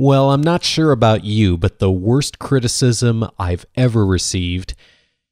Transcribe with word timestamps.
Well, 0.00 0.30
I'm 0.30 0.40
not 0.40 0.64
sure 0.64 0.92
about 0.92 1.24
you, 1.24 1.58
but 1.58 1.78
the 1.78 1.92
worst 1.92 2.38
criticism 2.38 3.22
I've 3.38 3.66
ever 3.76 4.06
received 4.06 4.72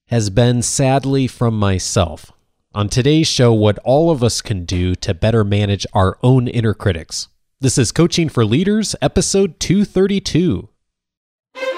has 0.09 0.29
been 0.29 0.61
sadly 0.61 1.27
from 1.27 1.59
myself. 1.59 2.33
On 2.75 2.91
today's 2.91 3.27
show, 3.27 3.51
what 3.51 3.79
all 3.79 4.11
of 4.11 4.23
us 4.23 4.43
can 4.43 4.67
do 4.67 4.95
to 4.97 5.15
better 5.15 5.43
manage 5.43 5.87
our 5.95 6.19
own 6.23 6.49
inner 6.49 6.75
critics. 6.75 7.29
This 7.63 7.79
is 7.79 7.93
Coaching 7.93 8.29
for 8.29 8.45
Leaders, 8.45 8.95
episode 9.01 9.59
232. 9.59 10.69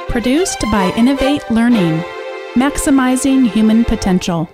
Produced 0.08 0.62
by 0.72 0.92
Innovate 0.96 1.48
Learning, 1.48 2.00
maximizing 2.54 3.48
human 3.48 3.84
potential. 3.84 4.50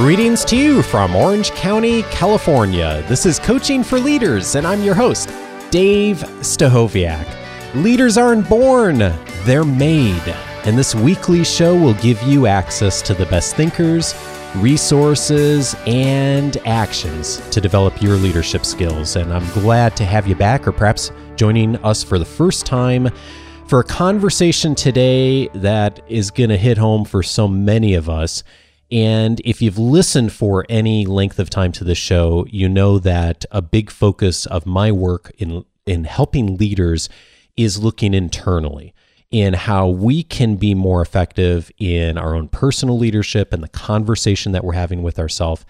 Greetings 0.00 0.46
to 0.46 0.56
you 0.56 0.80
from 0.80 1.14
Orange 1.14 1.50
County, 1.50 2.04
California. 2.04 3.04
This 3.06 3.26
is 3.26 3.38
Coaching 3.38 3.84
for 3.84 4.00
Leaders, 4.00 4.54
and 4.54 4.66
I'm 4.66 4.82
your 4.82 4.94
host, 4.94 5.28
Dave 5.70 6.16
Stachowiak. 6.40 7.74
Leaders 7.74 8.16
aren't 8.16 8.48
born, 8.48 8.96
they're 9.44 9.62
made. 9.62 10.26
And 10.64 10.78
this 10.78 10.94
weekly 10.94 11.44
show 11.44 11.78
will 11.78 11.92
give 11.92 12.20
you 12.22 12.46
access 12.46 13.02
to 13.02 13.12
the 13.12 13.26
best 13.26 13.56
thinkers, 13.56 14.14
resources, 14.56 15.76
and 15.86 16.56
actions 16.66 17.46
to 17.50 17.60
develop 17.60 18.00
your 18.00 18.16
leadership 18.16 18.64
skills. 18.64 19.16
And 19.16 19.30
I'm 19.30 19.46
glad 19.50 19.98
to 19.98 20.06
have 20.06 20.26
you 20.26 20.34
back, 20.34 20.66
or 20.66 20.72
perhaps 20.72 21.12
joining 21.36 21.76
us 21.84 22.02
for 22.02 22.18
the 22.18 22.24
first 22.24 22.64
time 22.64 23.10
for 23.66 23.80
a 23.80 23.84
conversation 23.84 24.74
today 24.74 25.48
that 25.48 26.00
is 26.08 26.30
going 26.30 26.48
to 26.48 26.56
hit 26.56 26.78
home 26.78 27.04
for 27.04 27.22
so 27.22 27.46
many 27.46 27.92
of 27.92 28.08
us. 28.08 28.42
And 28.92 29.40
if 29.44 29.62
you've 29.62 29.78
listened 29.78 30.32
for 30.32 30.66
any 30.68 31.06
length 31.06 31.38
of 31.38 31.48
time 31.48 31.72
to 31.72 31.84
the 31.84 31.94
show, 31.94 32.46
you 32.50 32.68
know 32.68 32.98
that 32.98 33.44
a 33.50 33.62
big 33.62 33.90
focus 33.90 34.46
of 34.46 34.66
my 34.66 34.90
work 34.90 35.32
in 35.38 35.64
in 35.86 36.04
helping 36.04 36.56
leaders 36.56 37.08
is 37.56 37.82
looking 37.82 38.14
internally 38.14 38.94
in 39.30 39.54
how 39.54 39.88
we 39.88 40.22
can 40.22 40.56
be 40.56 40.74
more 40.74 41.00
effective 41.02 41.70
in 41.78 42.18
our 42.18 42.34
own 42.34 42.48
personal 42.48 42.98
leadership 42.98 43.52
and 43.52 43.62
the 43.62 43.68
conversation 43.68 44.52
that 44.52 44.64
we're 44.64 44.72
having 44.72 45.02
with 45.02 45.18
ourselves. 45.18 45.64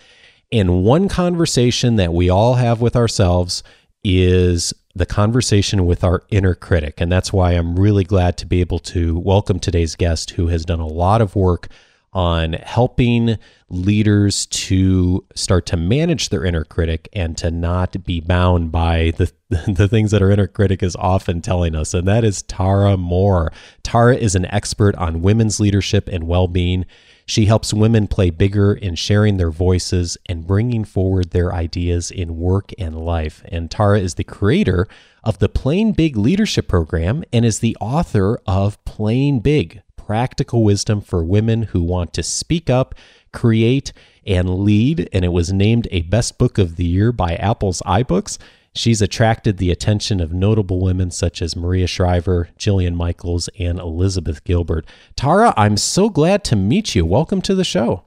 And 0.50 0.82
one 0.82 1.08
conversation 1.08 1.96
that 1.96 2.12
we 2.12 2.30
all 2.30 2.54
have 2.54 2.80
with 2.80 2.96
ourselves 2.96 3.62
is 4.02 4.72
the 4.94 5.06
conversation 5.06 5.86
with 5.86 6.02
our 6.02 6.24
inner 6.30 6.54
critic. 6.54 7.00
And 7.00 7.12
that's 7.12 7.32
why 7.32 7.52
I'm 7.52 7.78
really 7.78 8.04
glad 8.04 8.36
to 8.38 8.46
be 8.46 8.60
able 8.60 8.78
to 8.80 9.18
welcome 9.18 9.60
today's 9.60 9.94
guest 9.94 10.30
who 10.30 10.48
has 10.48 10.64
done 10.64 10.80
a 10.80 10.86
lot 10.86 11.20
of 11.20 11.36
work 11.36 11.68
on 12.12 12.54
helping 12.54 13.38
leaders 13.68 14.46
to 14.46 15.24
start 15.34 15.64
to 15.66 15.76
manage 15.76 16.28
their 16.28 16.44
inner 16.44 16.64
critic 16.64 17.08
and 17.12 17.36
to 17.38 17.50
not 17.50 18.04
be 18.04 18.20
bound 18.20 18.72
by 18.72 19.12
the 19.16 19.32
the 19.66 19.88
things 19.88 20.10
that 20.10 20.22
our 20.22 20.30
inner 20.30 20.46
critic 20.46 20.82
is 20.82 20.96
often 20.96 21.40
telling 21.40 21.74
us 21.74 21.94
and 21.94 22.06
that 22.06 22.24
is 22.24 22.42
Tara 22.42 22.96
Mohr. 22.96 23.52
Tara 23.82 24.16
is 24.16 24.34
an 24.34 24.46
expert 24.46 24.94
on 24.96 25.22
women's 25.22 25.60
leadership 25.60 26.08
and 26.08 26.26
well-being. 26.26 26.84
She 27.26 27.46
helps 27.46 27.72
women 27.72 28.08
play 28.08 28.30
bigger 28.30 28.72
in 28.74 28.96
sharing 28.96 29.36
their 29.36 29.52
voices 29.52 30.18
and 30.26 30.46
bringing 30.46 30.84
forward 30.84 31.30
their 31.30 31.54
ideas 31.54 32.10
in 32.10 32.38
work 32.38 32.72
and 32.76 32.96
life. 33.04 33.44
And 33.46 33.70
Tara 33.70 34.00
is 34.00 34.14
the 34.14 34.24
creator 34.24 34.88
of 35.22 35.38
the 35.38 35.48
Playing 35.48 35.92
Big 35.92 36.16
Leadership 36.16 36.66
Program 36.66 37.22
and 37.32 37.44
is 37.44 37.60
the 37.60 37.76
author 37.80 38.40
of 38.46 38.84
Playing 38.84 39.40
Big 39.40 39.82
practical 40.10 40.64
wisdom 40.64 41.00
for 41.00 41.22
women 41.22 41.62
who 41.62 41.80
want 41.80 42.12
to 42.12 42.20
speak 42.20 42.68
up, 42.68 42.96
create, 43.32 43.92
and 44.26 44.58
lead. 44.58 45.08
And 45.12 45.24
it 45.24 45.28
was 45.28 45.52
named 45.52 45.86
a 45.92 46.02
best 46.02 46.36
book 46.36 46.58
of 46.58 46.74
the 46.74 46.84
year 46.84 47.12
by 47.12 47.36
Apple's 47.36 47.80
iBooks. 47.82 48.36
She's 48.74 49.00
attracted 49.00 49.58
the 49.58 49.70
attention 49.70 50.18
of 50.18 50.32
notable 50.32 50.80
women 50.80 51.12
such 51.12 51.40
as 51.40 51.54
Maria 51.54 51.86
Shriver, 51.86 52.48
Jillian 52.58 52.96
Michaels, 52.96 53.48
and 53.56 53.78
Elizabeth 53.78 54.42
Gilbert. 54.42 54.84
Tara, 55.14 55.54
I'm 55.56 55.76
so 55.76 56.08
glad 56.08 56.42
to 56.42 56.56
meet 56.56 56.96
you. 56.96 57.06
Welcome 57.06 57.40
to 57.42 57.54
the 57.54 57.62
show. 57.62 58.06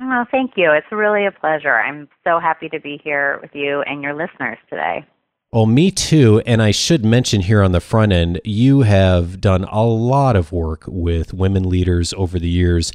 Oh, 0.00 0.24
thank 0.32 0.54
you. 0.56 0.72
It's 0.72 0.90
really 0.90 1.26
a 1.26 1.30
pleasure. 1.30 1.76
I'm 1.76 2.08
so 2.24 2.40
happy 2.40 2.68
to 2.70 2.80
be 2.80 3.00
here 3.04 3.38
with 3.40 3.52
you 3.54 3.82
and 3.82 4.02
your 4.02 4.14
listeners 4.14 4.58
today. 4.68 5.06
Well, 5.52 5.66
me 5.66 5.90
too. 5.90 6.42
And 6.44 6.60
I 6.60 6.70
should 6.70 7.04
mention 7.04 7.40
here 7.40 7.62
on 7.62 7.72
the 7.72 7.80
front 7.80 8.12
end, 8.12 8.40
you 8.44 8.82
have 8.82 9.40
done 9.40 9.64
a 9.64 9.84
lot 9.84 10.36
of 10.36 10.52
work 10.52 10.84
with 10.86 11.32
women 11.32 11.68
leaders 11.68 12.12
over 12.14 12.38
the 12.38 12.48
years. 12.48 12.92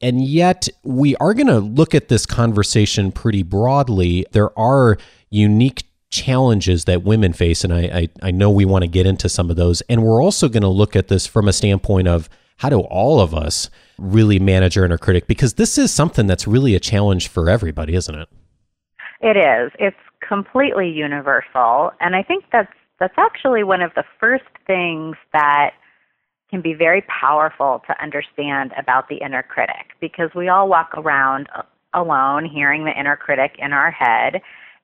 And 0.00 0.22
yet, 0.22 0.68
we 0.82 1.16
are 1.16 1.34
going 1.34 1.46
to 1.46 1.60
look 1.60 1.94
at 1.94 2.08
this 2.08 2.26
conversation 2.26 3.10
pretty 3.10 3.42
broadly. 3.42 4.26
There 4.32 4.56
are 4.58 4.98
unique 5.30 5.84
challenges 6.10 6.84
that 6.84 7.02
women 7.02 7.32
face. 7.32 7.64
And 7.64 7.72
I, 7.72 7.80
I, 7.80 8.08
I 8.22 8.30
know 8.30 8.50
we 8.50 8.64
want 8.64 8.82
to 8.82 8.88
get 8.88 9.06
into 9.06 9.28
some 9.28 9.50
of 9.50 9.56
those. 9.56 9.80
And 9.82 10.04
we're 10.04 10.22
also 10.22 10.48
going 10.48 10.62
to 10.62 10.68
look 10.68 10.94
at 10.94 11.08
this 11.08 11.26
from 11.26 11.48
a 11.48 11.52
standpoint 11.52 12.06
of 12.06 12.28
how 12.58 12.68
do 12.68 12.80
all 12.80 13.20
of 13.20 13.34
us 13.34 13.70
really 13.98 14.38
manage 14.38 14.78
our 14.78 14.84
inner 14.84 14.98
critic? 14.98 15.26
Because 15.26 15.54
this 15.54 15.78
is 15.78 15.92
something 15.92 16.26
that's 16.26 16.46
really 16.46 16.74
a 16.74 16.80
challenge 16.80 17.28
for 17.28 17.48
everybody, 17.48 17.94
isn't 17.94 18.14
it? 18.14 18.28
It 19.20 19.36
is. 19.36 19.72
It's 19.78 19.96
completely 20.26 20.90
universal, 20.90 21.92
and 22.00 22.16
I 22.16 22.22
think 22.22 22.44
that's 22.52 22.72
that's 23.00 23.14
actually 23.18 23.64
one 23.64 23.82
of 23.82 23.92
the 23.94 24.04
first 24.20 24.44
things 24.66 25.16
that 25.32 25.70
can 26.48 26.60
be 26.60 26.74
very 26.74 27.02
powerful 27.02 27.82
to 27.86 28.02
understand 28.02 28.72
about 28.78 29.08
the 29.08 29.16
inner 29.16 29.42
critic 29.42 29.96
because 30.00 30.30
we 30.34 30.48
all 30.48 30.68
walk 30.68 30.90
around 30.94 31.48
alone 31.92 32.44
hearing 32.44 32.84
the 32.84 32.98
inner 32.98 33.16
critic 33.16 33.56
in 33.58 33.72
our 33.72 33.90
head 33.90 34.40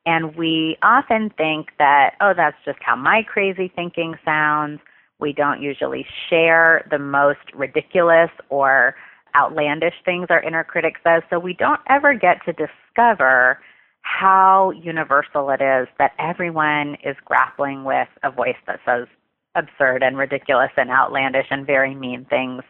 and 0.06 0.34
we 0.34 0.76
often 0.82 1.30
think 1.36 1.70
that 1.78 2.14
oh 2.20 2.32
that's 2.34 2.56
just 2.64 2.78
how 2.80 2.96
my 2.96 3.22
crazy 3.22 3.70
thinking 3.74 4.14
sounds. 4.24 4.80
We 5.18 5.32
don't 5.32 5.60
usually 5.60 6.06
share 6.28 6.86
the 6.90 6.98
most 6.98 7.52
ridiculous 7.54 8.30
or 8.48 8.96
outlandish 9.36 9.94
things 10.04 10.26
our 10.30 10.42
inner 10.42 10.64
critic 10.64 10.94
says. 11.04 11.22
So 11.28 11.38
we 11.38 11.52
don't 11.52 11.80
ever 11.88 12.14
get 12.14 12.38
to 12.46 12.52
discover 12.52 13.58
how 14.02 14.70
universal 14.70 15.50
it 15.50 15.60
is 15.60 15.88
that 15.98 16.12
everyone 16.18 16.96
is 17.04 17.16
grappling 17.24 17.84
with 17.84 18.08
a 18.22 18.30
voice 18.30 18.56
that 18.66 18.80
says 18.84 19.06
absurd 19.54 20.02
and 20.02 20.16
ridiculous 20.16 20.70
and 20.76 20.90
outlandish 20.90 21.46
and 21.50 21.66
very 21.66 21.94
mean 21.94 22.26
things 22.28 22.62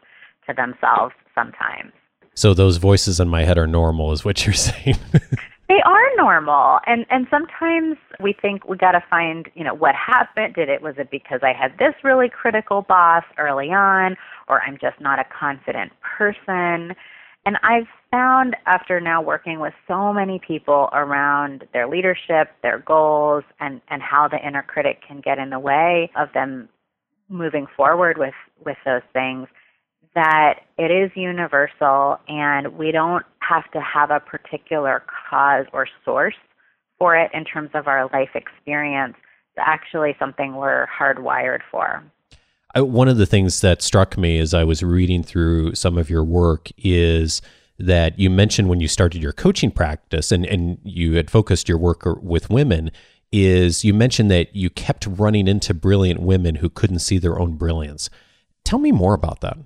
to 0.48 0.54
themselves 0.54 1.14
sometimes. 1.34 1.92
So 2.34 2.54
those 2.54 2.78
voices 2.78 3.20
in 3.20 3.28
my 3.28 3.44
head 3.44 3.58
are 3.58 3.66
normal 3.66 4.12
is 4.12 4.24
what 4.24 4.46
you're 4.46 4.54
saying. 4.54 4.96
they 5.68 5.80
are 5.84 6.16
normal 6.16 6.80
and 6.86 7.06
and 7.10 7.26
sometimes 7.30 7.97
we 8.20 8.32
think 8.32 8.66
we 8.68 8.76
got 8.76 8.92
to 8.92 9.02
find, 9.10 9.48
you 9.54 9.64
know, 9.64 9.74
what 9.74 9.94
happened. 9.94 10.54
Did 10.54 10.68
it 10.68 10.82
was 10.82 10.94
it 10.98 11.10
because 11.10 11.41
I 11.42 11.52
had 11.52 11.78
this 11.78 11.94
really 12.02 12.28
critical 12.28 12.82
boss 12.82 13.24
early 13.38 13.70
on 13.70 14.16
or 14.48 14.62
I'm 14.62 14.78
just 14.80 15.00
not 15.00 15.18
a 15.18 15.24
confident 15.24 15.92
person? 16.00 16.94
And 17.50 17.58
I've 17.64 17.88
found 18.12 18.54
after 18.66 19.00
now 19.00 19.20
working 19.20 19.58
with 19.58 19.72
so 19.88 20.12
many 20.12 20.38
people 20.38 20.88
around 20.92 21.64
their 21.72 21.88
leadership, 21.88 22.52
their 22.62 22.78
goals, 22.78 23.42
and, 23.58 23.80
and 23.88 24.00
how 24.00 24.28
the 24.28 24.38
inner 24.38 24.62
critic 24.62 25.00
can 25.04 25.20
get 25.20 25.38
in 25.38 25.50
the 25.50 25.58
way 25.58 26.12
of 26.16 26.28
them 26.32 26.68
moving 27.28 27.66
forward 27.76 28.18
with, 28.18 28.34
with 28.64 28.76
those 28.84 29.02
things, 29.12 29.48
that 30.14 30.60
it 30.78 30.92
is 30.92 31.10
universal 31.16 32.20
and 32.28 32.78
we 32.78 32.92
don't 32.92 33.26
have 33.40 33.68
to 33.72 33.80
have 33.80 34.12
a 34.12 34.20
particular 34.20 35.02
cause 35.28 35.66
or 35.72 35.88
source 36.04 36.36
for 37.00 37.16
it 37.16 37.32
in 37.34 37.44
terms 37.44 37.70
of 37.74 37.88
our 37.88 38.08
life 38.12 38.30
experience. 38.36 39.16
It's 39.56 39.66
actually 39.66 40.14
something 40.20 40.54
we're 40.54 40.86
hardwired 40.86 41.62
for. 41.68 42.00
I, 42.75 42.81
one 42.81 43.08
of 43.08 43.16
the 43.16 43.26
things 43.26 43.60
that 43.60 43.82
struck 43.82 44.16
me 44.16 44.38
as 44.38 44.54
I 44.54 44.64
was 44.64 44.82
reading 44.82 45.22
through 45.22 45.75
some 45.75 45.98
of 45.98 46.08
your 46.10 46.25
work 46.25 46.69
is 46.78 47.42
that 47.78 48.19
you 48.19 48.31
mentioned 48.31 48.69
when 48.69 48.81
you 48.81 48.88
started 48.88 49.22
your 49.22 49.32
coaching 49.32 49.70
practice 49.70 50.31
and, 50.31 50.44
and 50.44 50.78
you 50.84 51.14
had 51.14 51.30
focused 51.30 51.69
your 51.69 51.78
work 51.78 52.06
er, 52.06 52.14
with 52.20 52.50
women 52.50 52.91
is 53.33 53.84
you 53.84 53.94
mentioned 53.94 54.30
that 54.30 54.54
you 54.54 54.68
kept 54.68 55.06
running 55.06 55.48
into 55.48 55.72
brilliant 55.72 56.21
women 56.21 56.56
who 56.56 56.68
couldn't 56.68 56.98
see 56.98 57.18
their 57.18 57.39
own 57.39 57.56
brilliance. 57.56 58.10
Tell 58.65 58.78
me 58.78 58.92
more 58.92 59.15
about 59.15 59.41
that. 59.41 59.56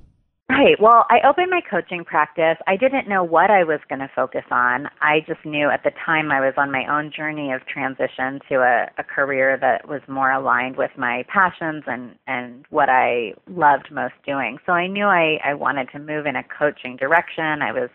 Right. 0.50 0.76
Well, 0.78 1.06
I 1.08 1.26
opened 1.26 1.50
my 1.50 1.62
coaching 1.68 2.04
practice. 2.04 2.58
I 2.66 2.76
didn't 2.76 3.08
know 3.08 3.24
what 3.24 3.50
I 3.50 3.64
was 3.64 3.80
going 3.88 4.00
to 4.00 4.10
focus 4.14 4.44
on. 4.50 4.88
I 5.00 5.20
just 5.26 5.42
knew 5.44 5.70
at 5.70 5.82
the 5.84 5.90
time 6.04 6.30
I 6.30 6.40
was 6.40 6.52
on 6.58 6.70
my 6.70 6.84
own 6.86 7.10
journey 7.16 7.50
of 7.50 7.66
transition 7.66 8.40
to 8.50 8.56
a, 8.56 8.90
a 8.98 9.04
career 9.04 9.56
that 9.62 9.88
was 9.88 10.02
more 10.06 10.30
aligned 10.30 10.76
with 10.76 10.90
my 10.98 11.24
passions 11.32 11.84
and, 11.86 12.16
and 12.26 12.66
what 12.68 12.90
I 12.90 13.32
loved 13.48 13.88
most 13.90 14.14
doing. 14.26 14.58
So 14.66 14.72
I 14.72 14.86
knew 14.86 15.06
I, 15.06 15.38
I 15.42 15.54
wanted 15.54 15.88
to 15.92 15.98
move 15.98 16.26
in 16.26 16.36
a 16.36 16.44
coaching 16.44 16.96
direction. 16.96 17.62
I 17.62 17.72
was 17.72 17.88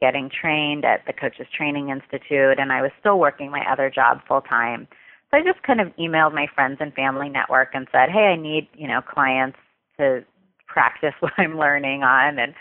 getting 0.00 0.30
trained 0.30 0.84
at 0.84 1.06
the 1.06 1.14
Coaches 1.14 1.46
Training 1.56 1.88
Institute, 1.88 2.58
and 2.60 2.70
I 2.70 2.82
was 2.82 2.90
still 3.00 3.18
working 3.18 3.50
my 3.50 3.64
other 3.70 3.90
job 3.90 4.20
full 4.28 4.42
time. 4.42 4.86
So 5.30 5.38
I 5.38 5.42
just 5.42 5.62
kind 5.62 5.80
of 5.80 5.88
emailed 5.98 6.34
my 6.34 6.46
friends 6.54 6.78
and 6.80 6.92
family 6.94 7.28
network 7.30 7.70
and 7.74 7.88
said, 7.90 8.10
"Hey, 8.10 8.32
I 8.32 8.36
need 8.36 8.68
you 8.74 8.88
know 8.88 9.00
clients 9.02 9.58
to 9.98 10.24
practice 10.68 11.14
what 11.20 11.32
I'm 11.38 11.58
learning 11.58 12.02
on 12.02 12.38
and 12.38 12.54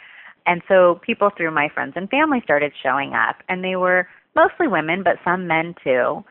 and 0.45 0.61
so 0.69 1.01
people 1.05 1.29
through 1.35 1.51
my 1.51 1.67
friends 1.73 1.93
and 1.95 2.09
family 2.09 2.39
started 2.43 2.71
showing 2.81 3.13
up 3.13 3.37
and 3.49 3.63
they 3.63 3.75
were 3.75 4.07
mostly 4.35 4.67
women 4.67 5.03
but 5.03 5.17
some 5.23 5.45
men 5.45 5.75
too 5.83 6.23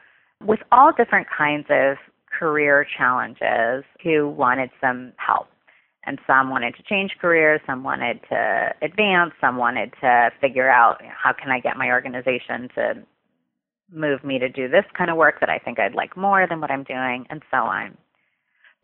with 0.44 0.60
all 0.72 0.92
different 0.92 1.26
kinds 1.36 1.66
of 1.70 1.96
career 2.38 2.86
challenges 2.96 3.84
who 4.02 4.28
wanted 4.28 4.70
some 4.80 5.12
help. 5.16 5.48
And 6.08 6.20
some 6.24 6.50
wanted 6.50 6.76
to 6.76 6.84
change 6.84 7.16
careers, 7.20 7.60
some 7.66 7.82
wanted 7.82 8.20
to 8.28 8.72
advance, 8.80 9.32
some 9.40 9.56
wanted 9.56 9.92
to 10.00 10.30
figure 10.40 10.70
out 10.70 11.02
how 11.02 11.32
can 11.32 11.50
I 11.50 11.58
get 11.58 11.76
my 11.76 11.88
organization 11.88 12.68
to 12.76 12.94
move 13.92 14.22
me 14.22 14.38
to 14.38 14.48
do 14.48 14.68
this 14.68 14.84
kind 14.96 15.10
of 15.10 15.16
work 15.16 15.40
that 15.40 15.48
I 15.48 15.58
think 15.58 15.80
I'd 15.80 15.96
like 15.96 16.16
more 16.16 16.46
than 16.46 16.60
what 16.60 16.70
I'm 16.70 16.84
doing, 16.84 17.26
and 17.28 17.42
so 17.50 17.56
on. 17.56 17.96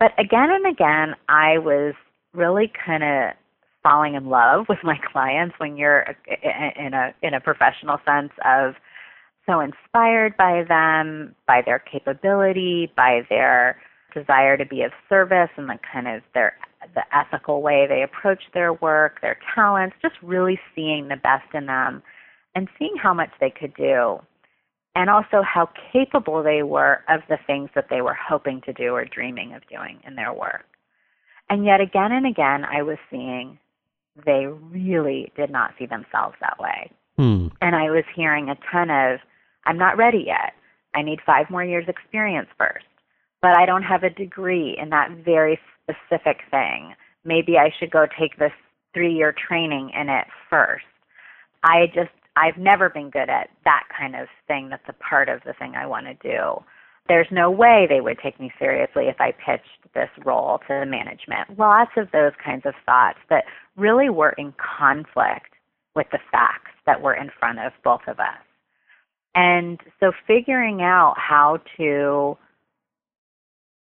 But 0.01 0.11
again 0.19 0.51
and 0.51 0.67
again, 0.67 1.15
I 1.29 1.59
was 1.59 1.95
really 2.35 2.71
kind 2.85 3.03
of 3.03 3.35
falling 3.83 4.15
in 4.15 4.27
love 4.27 4.67
with 4.69 4.79
my 4.83 4.99
clients 5.13 5.55
when 5.59 5.77
you're 5.77 6.15
in 6.77 6.95
a 6.95 7.15
in 7.23 7.35
a 7.35 7.41
professional 7.41 7.99
sense 8.07 8.33
of 8.45 8.75
so 9.47 9.59
inspired 9.61 10.37
by 10.37 10.63
them, 10.69 11.35
by 11.49 11.63
their 11.67 11.81
capability, 11.81 12.93
by 12.97 13.23
their 13.29 13.81
desire 14.15 14.57
to 14.57 14.65
be 14.65 14.83
of 14.83 14.93
service 15.09 15.51
and 15.57 15.69
the 15.69 15.79
kind 15.93 16.07
of 16.07 16.23
their 16.35 16.57
the 16.95 17.03
ethical 17.17 17.63
way 17.63 17.87
they 17.89 18.03
approach 18.03 18.43
their 18.55 18.73
work, 18.73 19.21
their 19.21 19.39
talents, 19.55 19.97
just 20.03 20.15
really 20.23 20.59
seeing 20.75 21.09
the 21.09 21.17
best 21.17 21.47
in 21.55 21.67
them 21.67 22.03
and 22.55 22.69
seeing 22.79 22.97
how 23.01 23.15
much 23.15 23.31
they 23.41 23.51
could 23.51 23.75
do 23.75 24.19
and 24.95 25.09
also 25.09 25.43
how 25.43 25.69
capable 25.93 26.43
they 26.43 26.63
were 26.63 27.03
of 27.09 27.21
the 27.29 27.39
things 27.47 27.71
that 27.75 27.87
they 27.89 28.01
were 28.03 28.17
hoping 28.17 28.61
to 28.63 28.73
do 28.73 28.95
or 28.95 29.05
dreaming 29.05 29.55
of 29.55 29.63
doing 29.69 30.01
in 30.07 30.17
their 30.17 30.33
work. 30.33 30.67
And 31.51 31.65
yet 31.65 31.81
again 31.81 32.13
and 32.13 32.27
again 32.27 32.65
I 32.65 32.83
was 32.83 32.99
seeing 33.11 33.59
they 34.27 34.47
really 34.47 35.33
did 35.37 35.51
not 35.51 35.73
see 35.79 35.87
themselves 35.87 36.37
that 36.41 36.59
way. 36.59 36.91
Hmm. 37.17 37.49
And 37.61 37.75
I 37.77 37.91
was 37.91 38.05
hearing 38.15 38.49
a 38.49 38.57
ton 38.71 38.91
of 38.91 39.21
I'm 39.65 39.79
not 39.79 39.97
ready 39.97 40.25
yet. 40.27 40.55
I 40.95 41.03
need 41.03 41.21
five 41.25 41.49
more 41.51 41.65
years 41.65 41.87
experience 41.89 42.49
first. 42.59 42.85
But 43.41 43.57
I 43.57 43.67
don't 43.67 43.83
have 43.83 44.03
a 44.03 44.11
degree 44.11 44.77
in 44.81 44.91
that 44.91 45.11
very 45.25 45.59
specific 45.83 46.43
thing. 46.51 46.95
Maybe 47.25 47.59
I 47.59 47.73
should 47.79 47.91
go 47.91 48.07
take 48.19 48.39
this 48.39 48.53
three 48.95 49.15
year 49.15 49.33
training 49.33 49.91
in 49.99 50.09
it 50.09 50.27
first. 50.51 50.85
I 51.65 51.87
just, 51.95 52.11
I've 52.37 52.57
never 52.57 52.89
been 52.89 53.11
good 53.11 53.31
at 53.31 53.51
that 53.65 53.85
kind 53.97 54.17
of 54.17 54.29
thing 54.47 54.69
that's 54.69 54.89
a 54.89 54.93
part 54.93 55.29
of 55.29 55.41
the 55.45 55.55
thing 55.55 55.75
I 55.75 55.87
want 55.87 56.07
to 56.07 56.15
do. 56.15 56.63
There's 57.09 57.27
no 57.31 57.51
way 57.51 57.87
they 57.89 58.01
would 58.01 58.19
take 58.23 58.39
me 58.39 58.53
seriously 58.59 59.07
if 59.09 59.21
I 59.21 59.33
pitched 59.33 59.93
this 59.95 60.09
role 60.25 60.59
to 60.59 60.81
the 60.81 60.87
management. 60.87 61.59
Lots 61.59 61.91
of 61.97 62.11
those 62.13 62.33
kinds 62.45 62.65
of 62.65 62.75
thoughts 62.87 63.19
that 63.29 63.45
really 63.77 64.09
were 64.09 64.35
in 64.39 64.55
conflict 64.79 65.53
with 65.95 66.07
the 66.13 66.21
facts 66.31 66.71
that 66.87 67.03
were 67.03 67.15
in 67.15 67.31
front 67.39 67.59
of 67.59 67.73
both 67.85 68.03
of 68.07 68.19
us. 68.21 68.39
And 69.35 69.81
so 70.01 70.13
figuring 70.27 70.83
out 70.83 71.15
how 71.17 71.59
to 71.77 72.37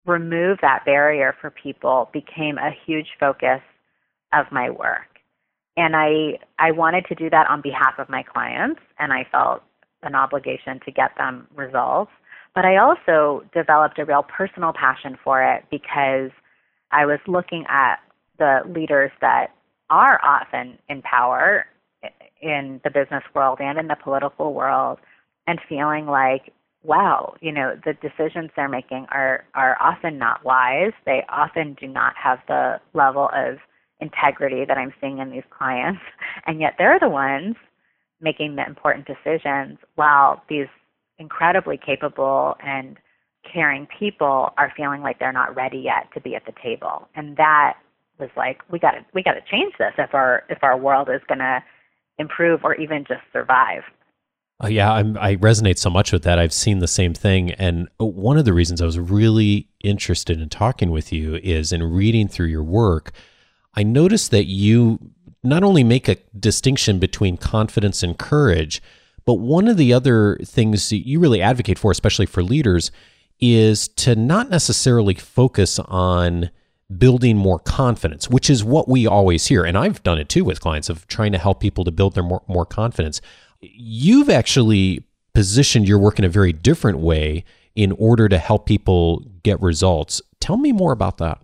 remove 0.05 0.57
that 0.61 0.85
barrier 0.85 1.35
for 1.39 1.49
people 1.49 2.09
became 2.13 2.57
a 2.57 2.71
huge 2.85 3.07
focus 3.19 3.61
of 4.33 4.45
my 4.51 4.69
work. 4.69 5.07
And 5.77 5.95
I 5.95 6.39
I 6.57 6.71
wanted 6.71 7.05
to 7.07 7.15
do 7.15 7.29
that 7.29 7.47
on 7.49 7.61
behalf 7.61 7.93
of 7.99 8.09
my 8.09 8.23
clients 8.23 8.81
and 8.97 9.13
I 9.13 9.25
felt 9.31 9.63
an 10.03 10.15
obligation 10.15 10.79
to 10.85 10.91
get 10.91 11.11
them 11.17 11.47
results. 11.55 12.11
But 12.55 12.65
I 12.65 12.77
also 12.77 13.43
developed 13.53 13.99
a 13.99 14.05
real 14.05 14.23
personal 14.23 14.73
passion 14.73 15.17
for 15.23 15.41
it 15.43 15.65
because 15.69 16.31
I 16.91 17.05
was 17.05 17.19
looking 17.27 17.65
at 17.69 17.99
the 18.37 18.61
leaders 18.67 19.11
that 19.21 19.47
are 19.89 20.19
often 20.23 20.77
in 20.87 21.01
power 21.01 21.65
in 22.41 22.79
the 22.83 22.89
business 22.89 23.23
world 23.33 23.59
and 23.61 23.77
in 23.77 23.87
the 23.87 23.97
political 24.01 24.53
world 24.53 24.99
and 25.47 25.59
feeling 25.67 26.05
like 26.05 26.53
wow, 26.83 27.35
you 27.41 27.51
know, 27.51 27.77
the 27.83 27.93
decisions 27.93 28.51
they're 28.55 28.69
making 28.69 29.05
are 29.11 29.43
are 29.53 29.77
often 29.81 30.17
not 30.17 30.43
wise. 30.45 30.93
They 31.05 31.23
often 31.29 31.75
do 31.79 31.87
not 31.87 32.13
have 32.15 32.39
the 32.47 32.79
level 32.93 33.29
of 33.33 33.57
integrity 33.99 34.63
that 34.65 34.77
I'm 34.77 34.93
seeing 35.01 35.17
in 35.17 35.31
these 35.31 35.43
clients, 35.49 36.01
and 36.45 36.59
yet 36.61 36.75
they're 36.77 36.99
the 36.99 37.09
ones 37.09 37.55
making 38.21 38.55
the 38.55 38.65
important 38.65 39.07
decisions 39.07 39.77
while 39.95 40.41
these 40.49 40.67
incredibly 41.19 41.77
capable 41.77 42.55
and 42.65 42.97
caring 43.51 43.87
people 43.99 44.53
are 44.57 44.71
feeling 44.75 45.01
like 45.01 45.19
they're 45.19 45.31
not 45.31 45.55
ready 45.55 45.79
yet 45.79 46.07
to 46.13 46.21
be 46.21 46.35
at 46.35 46.45
the 46.45 46.53
table. 46.63 47.07
And 47.15 47.37
that 47.37 47.77
was 48.19 48.29
like 48.35 48.61
we 48.69 48.79
got 48.79 48.91
to 48.91 49.05
we 49.13 49.23
got 49.23 49.33
to 49.33 49.41
change 49.49 49.73
this 49.79 49.93
if 49.97 50.13
our 50.13 50.43
if 50.49 50.59
our 50.63 50.77
world 50.77 51.09
is 51.09 51.21
going 51.27 51.39
to 51.39 51.63
improve 52.17 52.61
or 52.63 52.75
even 52.75 53.05
just 53.07 53.21
survive. 53.31 53.83
Uh, 54.61 54.67
yeah, 54.67 54.91
I'm, 54.91 55.17
I 55.17 55.37
resonate 55.37 55.77
so 55.77 55.89
much 55.89 56.11
with 56.11 56.23
that. 56.23 56.37
I've 56.37 56.51
seen 56.51 56.79
the 56.79 56.87
same 56.87 57.13
thing. 57.13 57.51
And 57.51 57.87
one 57.97 58.37
of 58.37 58.43
the 58.43 58.51
reasons 58.51 58.81
I 58.81 58.85
was 58.85 58.99
really 58.99 59.69
interested 59.81 60.41
in 60.41 60.49
talking 60.49 60.91
with 60.91 61.13
you 61.13 61.35
is 61.35 61.71
in 61.71 61.81
reading 61.81 62.27
through 62.27 62.47
your 62.47 62.63
work, 62.63 63.13
I 63.75 63.83
noticed 63.83 64.31
that 64.31 64.47
you 64.47 64.99
not 65.43 65.63
only 65.63 65.85
make 65.85 66.09
a 66.09 66.17
distinction 66.37 66.99
between 66.99 67.37
confidence 67.37 68.03
and 68.03 68.17
courage, 68.17 68.81
but 69.29 69.35
one 69.35 69.67
of 69.67 69.77
the 69.77 69.93
other 69.93 70.39
things 70.43 70.89
that 70.89 71.07
you 71.07 71.19
really 71.19 71.39
advocate 71.39 71.77
for, 71.77 71.91
especially 71.91 72.25
for 72.25 72.41
leaders, 72.41 72.89
is 73.39 73.87
to 73.89 74.15
not 74.15 74.49
necessarily 74.49 75.13
focus 75.13 75.77
on 75.77 76.49
building 76.97 77.37
more 77.37 77.59
confidence, 77.59 78.27
which 78.27 78.49
is 78.49 78.63
what 78.63 78.89
we 78.89 79.05
always 79.05 79.45
hear. 79.45 79.63
And 79.63 79.77
I've 79.77 80.01
done 80.01 80.17
it 80.17 80.29
too 80.29 80.43
with 80.43 80.59
clients 80.59 80.89
of 80.89 81.07
trying 81.07 81.31
to 81.33 81.37
help 81.37 81.59
people 81.59 81.83
to 81.83 81.91
build 81.91 82.15
their 82.15 82.23
more, 82.23 82.41
more 82.47 82.65
confidence 82.65 83.21
you've 83.61 84.29
actually 84.29 85.03
positioned 85.33 85.87
your 85.87 85.99
work 85.99 86.19
in 86.19 86.25
a 86.25 86.29
very 86.29 86.53
different 86.53 86.97
way 86.97 87.43
in 87.75 87.91
order 87.93 88.27
to 88.29 88.37
help 88.39 88.65
people 88.65 89.23
get 89.43 89.61
results. 89.61 90.21
Tell 90.39 90.57
me 90.57 90.71
more 90.71 90.91
about 90.91 91.17
that. 91.17 91.39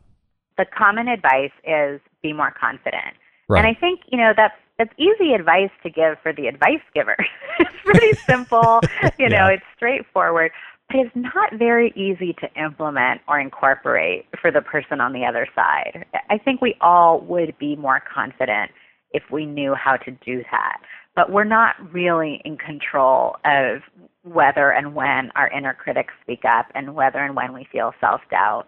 The 0.57 0.65
common 0.65 1.07
advice 1.07 1.51
is 1.63 1.99
be 2.23 2.33
more 2.33 2.51
confident. 2.59 3.15
Right. 3.47 3.59
And 3.59 3.67
I 3.67 3.79
think, 3.79 4.01
you 4.11 4.17
know, 4.17 4.33
that's 4.35 4.55
that's 4.77 4.93
easy 4.97 5.33
advice 5.33 5.71
to 5.83 5.89
give 5.89 6.17
for 6.21 6.33
the 6.33 6.47
advice 6.47 6.81
giver. 6.93 7.15
it's 7.59 7.69
pretty 7.83 8.13
simple, 8.27 8.81
you 9.17 9.29
know, 9.29 9.47
yeah. 9.47 9.55
it's 9.55 9.65
straightforward, 9.75 10.51
but 10.89 10.99
it's 10.99 11.15
not 11.15 11.53
very 11.53 11.93
easy 11.95 12.33
to 12.33 12.61
implement 12.61 13.21
or 13.27 13.39
incorporate 13.39 14.25
for 14.41 14.51
the 14.51 14.61
person 14.61 14.99
on 14.99 15.13
the 15.13 15.25
other 15.25 15.47
side. 15.55 16.05
I 16.29 16.37
think 16.37 16.61
we 16.61 16.75
all 16.81 17.21
would 17.21 17.57
be 17.57 17.75
more 17.75 18.01
confident 18.13 18.71
if 19.11 19.23
we 19.31 19.45
knew 19.45 19.73
how 19.73 19.95
to 19.97 20.11
do 20.11 20.43
that 20.51 20.79
but 21.15 21.31
we're 21.31 21.45
not 21.45 21.75
really 21.93 22.41
in 22.43 22.57
control 22.57 23.37
of 23.45 23.81
whether 24.23 24.71
and 24.71 24.93
when 24.93 25.31
our 25.35 25.49
inner 25.49 25.73
critics 25.73 26.13
speak 26.21 26.43
up 26.45 26.67
and 26.75 26.93
whether 26.93 27.19
and 27.19 27.35
when 27.35 27.53
we 27.53 27.67
feel 27.71 27.93
self 28.01 28.21
doubt. 28.29 28.67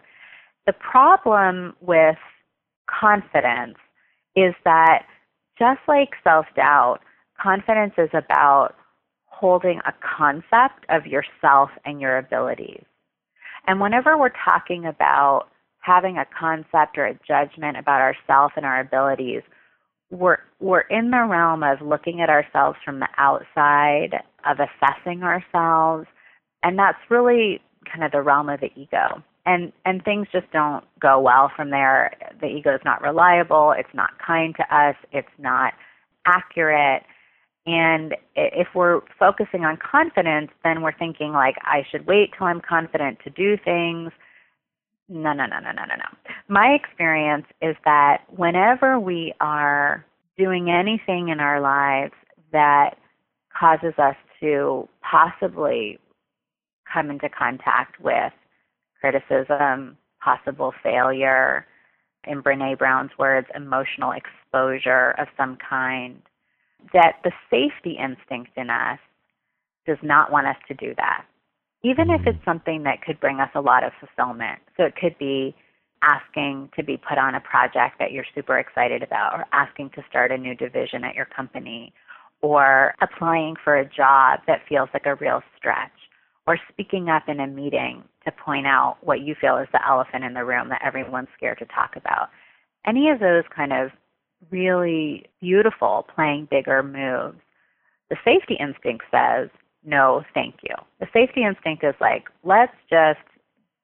The 0.65 0.73
problem 0.73 1.75
with 1.81 2.17
confidence 2.87 3.77
is 4.35 4.53
that 4.63 5.03
just 5.59 5.79
like 5.87 6.09
self 6.23 6.45
doubt, 6.55 6.99
confidence 7.41 7.93
is 7.97 8.09
about 8.13 8.75
holding 9.25 9.79
a 9.85 9.93
concept 10.17 10.85
of 10.89 11.05
yourself 11.05 11.69
and 11.85 12.01
your 12.01 12.17
abilities. 12.17 12.83
And 13.67 13.79
whenever 13.79 14.17
we're 14.17 14.31
talking 14.43 14.85
about 14.85 15.47
having 15.79 16.17
a 16.17 16.25
concept 16.37 16.97
or 16.97 17.05
a 17.05 17.19
judgment 17.27 17.77
about 17.77 18.01
ourself 18.01 18.53
and 18.55 18.65
our 18.65 18.79
abilities, 18.79 19.41
we're 20.09 20.37
we're 20.59 20.81
in 20.81 21.11
the 21.11 21.25
realm 21.29 21.63
of 21.63 21.81
looking 21.81 22.21
at 22.21 22.29
ourselves 22.29 22.77
from 22.83 22.99
the 22.99 23.09
outside, 23.17 24.21
of 24.45 24.57
assessing 24.59 25.23
ourselves, 25.23 26.07
and 26.63 26.79
that's 26.79 26.97
really 27.09 27.61
kind 27.91 28.03
of 28.03 28.11
the 28.11 28.21
realm 28.21 28.49
of 28.49 28.59
the 28.59 28.71
ego. 28.75 29.21
And 29.47 29.71
and 29.85 30.03
things 30.03 30.27
just 30.31 30.51
don't 30.51 30.83
go 30.99 31.21
well 31.21 31.49
from 31.55 31.69
there. 31.69 32.11
The 32.41 32.47
ego 32.47 32.75
is 32.75 32.81
not 32.83 33.01
reliable, 33.01 33.71
it's 33.71 33.93
not 33.93 34.11
kind 34.19 34.53
to 34.57 34.75
us, 34.75 34.95
it's 35.13 35.27
not 35.39 35.73
accurate. 36.25 37.03
And 37.65 38.15
if 38.35 38.67
we're 38.75 39.01
focusing 39.17 39.63
on 39.63 39.77
confidence, 39.77 40.51
then 40.65 40.81
we're 40.81 40.97
thinking 40.97 41.31
like 41.31 41.55
I 41.61 41.85
should 41.89 42.05
wait 42.05 42.31
till 42.37 42.47
I'm 42.47 42.59
confident 42.61 43.19
to 43.23 43.29
do 43.29 43.57
things. 43.63 44.11
No, 45.09 45.31
no, 45.31 45.45
no, 45.45 45.59
no, 45.59 45.71
no, 45.71 45.85
no, 45.85 45.95
no. 45.95 46.33
My 46.49 46.67
experience 46.67 47.45
is 47.61 47.77
that 47.85 48.23
whenever 48.35 48.99
we 48.99 49.33
are 49.39 50.05
doing 50.37 50.69
anything 50.69 51.29
in 51.29 51.39
our 51.39 51.61
lives 51.61 52.13
that 52.51 52.97
causes 53.57 53.93
us 53.97 54.15
to 54.41 54.89
possibly 55.01 55.99
come 56.91 57.09
into 57.09 57.29
contact 57.29 57.99
with 58.01 58.33
criticism, 58.99 59.97
possible 60.21 60.73
failure, 60.83 61.65
in 62.25 62.43
Brene 62.43 62.77
Brown's 62.77 63.11
words, 63.17 63.47
emotional 63.55 64.11
exposure 64.11 65.11
of 65.17 65.27
some 65.37 65.57
kind, 65.57 66.21
that 66.93 67.15
the 67.23 67.31
safety 67.49 67.97
instinct 67.97 68.51
in 68.57 68.69
us 68.69 68.99
does 69.85 69.97
not 70.03 70.31
want 70.31 70.47
us 70.47 70.57
to 70.67 70.73
do 70.73 70.93
that. 70.97 71.25
Even 71.83 72.09
if 72.09 72.21
it's 72.25 72.37
mm. 72.37 72.45
something 72.45 72.83
that 72.83 73.01
could 73.01 73.19
bring 73.19 73.39
us 73.39 73.49
a 73.55 73.61
lot 73.61 73.83
of 73.83 73.91
fulfillment. 73.99 74.59
So 74.75 74.83
it 74.83 74.95
could 74.95 75.17
be 75.17 75.55
asking 76.03 76.69
to 76.75 76.83
be 76.83 76.97
put 76.97 77.17
on 77.17 77.35
a 77.35 77.39
project 77.39 77.97
that 77.99 78.11
you're 78.11 78.25
super 78.35 78.59
excited 78.59 79.01
about, 79.01 79.33
or 79.33 79.45
asking 79.53 79.91
to 79.91 80.03
start 80.09 80.31
a 80.31 80.37
new 80.37 80.53
division 80.53 81.03
at 81.03 81.15
your 81.15 81.25
company, 81.25 81.93
or 82.41 82.93
applying 83.01 83.55
for 83.63 83.77
a 83.77 83.85
job 83.85 84.41
that 84.47 84.61
feels 84.69 84.89
like 84.93 85.05
a 85.05 85.15
real 85.15 85.41
stretch, 85.57 85.96
or 86.47 86.57
speaking 86.71 87.09
up 87.09 87.23
in 87.27 87.41
a 87.41 87.47
meeting 87.47 88.03
to 88.25 88.31
point 88.31 88.65
out 88.65 88.97
what 89.01 89.21
you 89.21 89.35
feel 89.39 89.57
is 89.57 89.67
the 89.73 89.85
elephant 89.85 90.23
in 90.23 90.33
the 90.33 90.45
room 90.45 90.69
that 90.69 90.81
everyone's 90.83 91.27
scared 91.35 91.59
to 91.59 91.65
talk 91.65 91.95
about. 91.95 92.29
Any 92.85 93.09
of 93.09 93.19
those 93.19 93.43
kind 93.53 93.73
of 93.73 93.91
really 94.49 95.25
beautiful 95.41 96.07
playing 96.15 96.47
bigger 96.49 96.81
moves. 96.81 97.41
The 98.09 98.15
safety 98.23 98.55
instinct 98.59 99.03
says, 99.11 99.49
no, 99.83 100.23
thank 100.33 100.55
you. 100.63 100.75
The 100.99 101.07
safety 101.13 101.43
instinct 101.43 101.83
is 101.83 101.95
like, 101.99 102.25
let's 102.43 102.75
just 102.89 103.19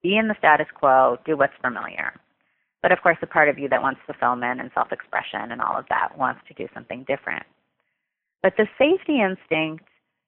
be 0.01 0.17
in 0.17 0.27
the 0.27 0.36
status 0.38 0.67
quo, 0.74 1.17
do 1.25 1.36
what's 1.38 1.53
familiar. 1.62 2.13
But 2.82 2.91
of 2.91 3.01
course, 3.01 3.17
the 3.22 3.27
part 3.27 3.50
of 3.50 3.58
you 3.58 3.70
that 3.70 3.82
wants 3.82 4.01
fulfillment 4.05 4.60
and 4.60 4.70
self 4.74 4.91
expression 4.91 5.51
and 5.51 5.62
all 5.62 5.77
of 5.77 5.86
that 5.89 6.17
wants 6.17 6.41
to 6.48 6.53
do 6.53 6.67
something 6.74 7.05
different. 7.08 7.43
But 8.41 8.53
the 8.58 8.67
safety 8.77 9.22
instinct 9.22 9.86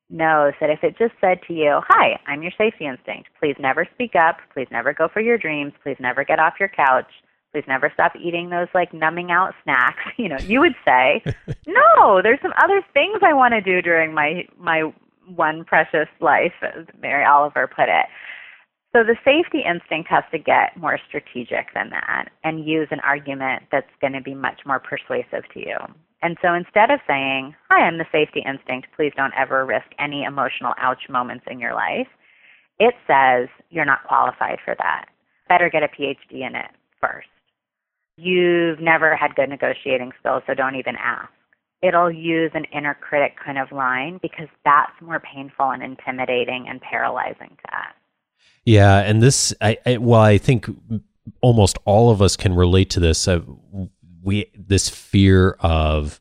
knows 0.09 0.53
that 0.59 0.69
if 0.69 0.83
it 0.83 0.97
just 0.97 1.13
said 1.19 1.39
to 1.47 1.53
you, 1.53 1.81
Hi, 1.87 2.19
I'm 2.27 2.41
your 2.41 2.51
safety 2.57 2.85
instinct. 2.85 3.29
Please 3.39 3.55
never 3.59 3.87
speak 3.93 4.15
up. 4.15 4.37
Please 4.53 4.67
never 4.71 4.93
go 4.93 5.07
for 5.11 5.21
your 5.21 5.37
dreams. 5.37 5.73
Please 5.83 5.97
never 5.99 6.23
get 6.23 6.39
off 6.39 6.55
your 6.59 6.69
couch. 6.69 7.09
Please 7.53 7.63
never 7.67 7.89
stop 7.93 8.13
eating 8.15 8.49
those 8.49 8.67
like 8.73 8.93
numbing 8.93 9.31
out 9.31 9.53
snacks. 9.63 10.03
You 10.17 10.29
know, 10.29 10.37
you 10.39 10.59
would 10.59 10.75
say, 10.85 11.23
No, 11.67 12.21
there's 12.21 12.41
some 12.41 12.53
other 12.61 12.81
things 12.93 13.19
I 13.23 13.33
want 13.33 13.53
to 13.53 13.61
do 13.61 13.81
during 13.81 14.13
my 14.13 14.45
my 14.57 14.93
one 15.33 15.63
precious 15.65 16.07
life, 16.21 16.53
as 16.61 16.85
Mary 17.01 17.25
Oliver 17.25 17.67
put 17.67 17.89
it. 17.89 18.05
So 18.95 19.03
the 19.03 19.17
safety 19.25 19.61
instinct 19.67 20.09
has 20.09 20.23
to 20.31 20.37
get 20.37 20.77
more 20.77 20.97
strategic 21.07 21.73
than 21.73 21.89
that 21.89 22.29
and 22.45 22.65
use 22.65 22.87
an 22.91 23.01
argument 23.01 23.63
that's 23.69 23.89
going 23.99 24.13
to 24.13 24.21
be 24.21 24.33
much 24.33 24.61
more 24.65 24.79
persuasive 24.79 25.43
to 25.53 25.59
you. 25.59 25.75
And 26.21 26.37
so 26.41 26.53
instead 26.53 26.91
of 26.91 26.99
saying, 27.07 27.55
Hi, 27.69 27.85
I'm 27.85 27.97
the 27.97 28.05
safety 28.11 28.43
instinct, 28.45 28.87
please 28.95 29.13
don't 29.15 29.33
ever 29.37 29.65
risk 29.65 29.87
any 29.99 30.23
emotional 30.23 30.73
ouch 30.77 31.09
moments 31.09 31.45
in 31.49 31.59
your 31.59 31.73
life, 31.73 32.07
it 32.79 32.95
says, 33.07 33.47
You're 33.69 33.85
not 33.85 34.07
qualified 34.07 34.59
for 34.63 34.75
that. 34.77 35.05
Better 35.47 35.69
get 35.69 35.83
a 35.83 35.87
PhD 35.87 36.47
in 36.47 36.55
it 36.55 36.71
first. 36.99 37.27
You've 38.17 38.79
never 38.79 39.15
had 39.15 39.35
good 39.35 39.49
negotiating 39.49 40.13
skills, 40.19 40.43
so 40.47 40.53
don't 40.53 40.75
even 40.75 40.95
ask. 40.95 41.29
It'll 41.81 42.11
use 42.11 42.51
an 42.53 42.65
inner 42.73 42.95
critic 42.95 43.35
kind 43.43 43.57
of 43.57 43.71
line 43.71 44.19
because 44.21 44.47
that's 44.63 44.93
more 45.01 45.19
painful 45.19 45.69
and 45.69 45.83
intimidating 45.83 46.65
and 46.67 46.81
paralyzing 46.81 47.57
to 47.65 47.75
us. 47.75 47.93
Yeah, 48.63 48.99
and 48.99 49.21
this, 49.21 49.53
I, 49.61 49.77
I 49.85 49.97
well, 49.97 50.21
I 50.21 50.37
think 50.37 50.67
almost 51.41 51.77
all 51.85 52.09
of 52.09 52.21
us 52.21 52.35
can 52.35 52.55
relate 52.55 52.89
to 52.91 52.99
this. 52.99 53.27
Uh, 53.27 53.41
we 54.25 54.51
this 54.57 54.89
fear 54.89 55.51
of 55.59 56.19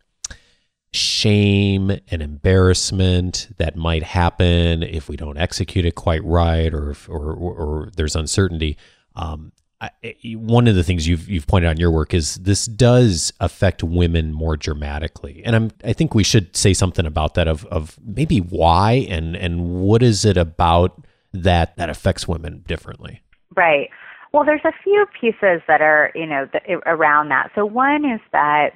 shame 0.93 1.91
and 2.09 2.23
embarrassment 2.23 3.49
that 3.57 3.75
might 3.75 4.05
happen 4.05 4.85
if 4.85 5.09
we 5.09 5.17
don't 5.17 5.39
execute 5.39 5.85
it 5.85 5.97
quite 5.97 6.23
right, 6.23 6.73
or 6.73 6.91
if, 6.91 7.09
or, 7.09 7.33
or, 7.33 7.55
or 7.55 7.91
there's 7.97 8.15
uncertainty. 8.15 8.77
Um, 9.17 9.51
I, 9.81 9.91
one 10.37 10.69
of 10.69 10.77
the 10.77 10.85
things 10.85 11.09
you've 11.09 11.29
you've 11.29 11.47
pointed 11.47 11.67
out 11.67 11.73
in 11.73 11.81
your 11.81 11.91
work 11.91 12.15
is 12.15 12.37
this 12.37 12.67
does 12.67 13.33
affect 13.41 13.83
women 13.83 14.33
more 14.33 14.57
dramatically, 14.57 15.43
and 15.45 15.57
I'm 15.57 15.71
I 15.83 15.93
think 15.93 16.15
we 16.15 16.23
should 16.25 16.57
say 16.57 16.75
something 16.75 17.07
about 17.07 17.35
that 17.35 17.49
of 17.49 17.65
of 17.67 17.99
maybe 18.05 18.39
why 18.39 19.07
and 19.11 19.35
and 19.35 19.81
what 19.81 20.03
is 20.03 20.25
it 20.25 20.37
about 20.37 21.07
that 21.33 21.77
that 21.77 21.91
affects 21.91 22.29
women 22.29 22.63
differently. 22.67 23.23
Right. 23.57 23.91
Well, 24.35 24.45
there's 24.45 24.65
a 24.65 24.73
few 24.83 25.07
pieces 25.21 25.63
that 25.69 25.81
are, 25.81 26.11
you 26.13 26.27
know, 26.27 26.49
the, 26.53 26.81
around 26.87 27.29
that. 27.29 27.53
So 27.55 27.65
one 27.65 28.05
is 28.05 28.21
that 28.33 28.71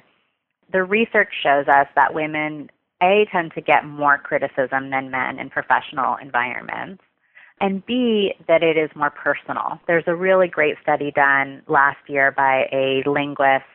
the 0.71 0.83
research 0.83 1.33
shows 1.43 1.67
us 1.67 1.85
that 1.95 2.13
women 2.13 2.69
a 3.03 3.25
tend 3.29 3.51
to 3.55 3.61
get 3.61 3.83
more 3.83 4.17
criticism 4.17 4.89
than 4.89 5.11
men 5.11 5.37
in 5.37 5.49
professional 5.49 6.15
environments 6.21 7.03
and 7.59 7.85
B, 7.85 8.35
that 8.47 8.63
it 8.63 8.77
is 8.77 8.89
more 8.95 9.09
personal. 9.09 9.81
There's 9.85 10.05
a 10.07 10.15
really 10.15 10.47
great 10.47 10.75
study 10.81 11.11
done 11.11 11.61
last 11.67 11.97
year 12.07 12.31
by 12.31 12.69
a 12.71 13.03
linguist 13.05 13.65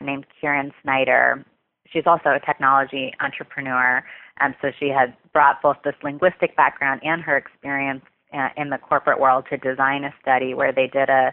named 0.00 0.24
Kieran 0.40 0.72
Snyder. 0.82 1.44
She's 1.86 2.06
also 2.06 2.30
a 2.30 2.40
technology 2.40 3.12
entrepreneur, 3.20 4.02
and 4.40 4.54
so 4.62 4.68
she 4.80 4.88
had 4.88 5.14
brought 5.34 5.60
both 5.60 5.76
this 5.84 5.96
linguistic 6.02 6.56
background 6.56 7.02
and 7.04 7.20
her 7.20 7.36
experience 7.36 8.04
Uh, 8.36 8.48
in 8.58 8.68
the 8.68 8.76
corporate 8.76 9.18
world 9.18 9.46
to 9.48 9.56
design 9.56 10.04
a 10.04 10.12
study 10.20 10.52
where 10.52 10.70
they 10.70 10.86
did 10.88 11.08
a 11.08 11.32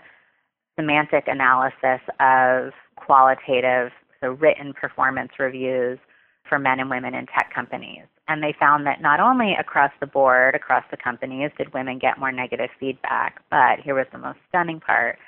semantic 0.79 1.25
analysis 1.27 2.00
of 2.22 2.72
qualitative, 2.95 3.91
so 4.22 4.31
written 4.31 4.72
performance 4.72 5.31
reviews 5.38 6.00
for 6.48 6.57
men 6.60 6.79
and 6.79 6.89
women 6.89 7.13
in 7.13 7.25
tech 7.25 7.51
companies. 7.53 8.03
And 8.29 8.41
they 8.41 8.55
found 8.57 8.86
that 8.88 9.01
not 9.01 9.19
only 9.19 9.53
across 9.60 9.91
the 10.00 10.07
board, 10.07 10.55
across 10.55 10.86
the 10.91 10.98
companies, 10.98 11.51
did 11.57 11.74
women 11.74 12.00
get 12.00 12.19
more 12.19 12.31
negative 12.31 12.69
feedback, 12.79 13.41
but 13.51 13.79
here 13.83 13.95
was 13.95 14.07
the 14.13 14.17
most 14.17 14.39
stunning 14.48 14.79
part 14.79 15.19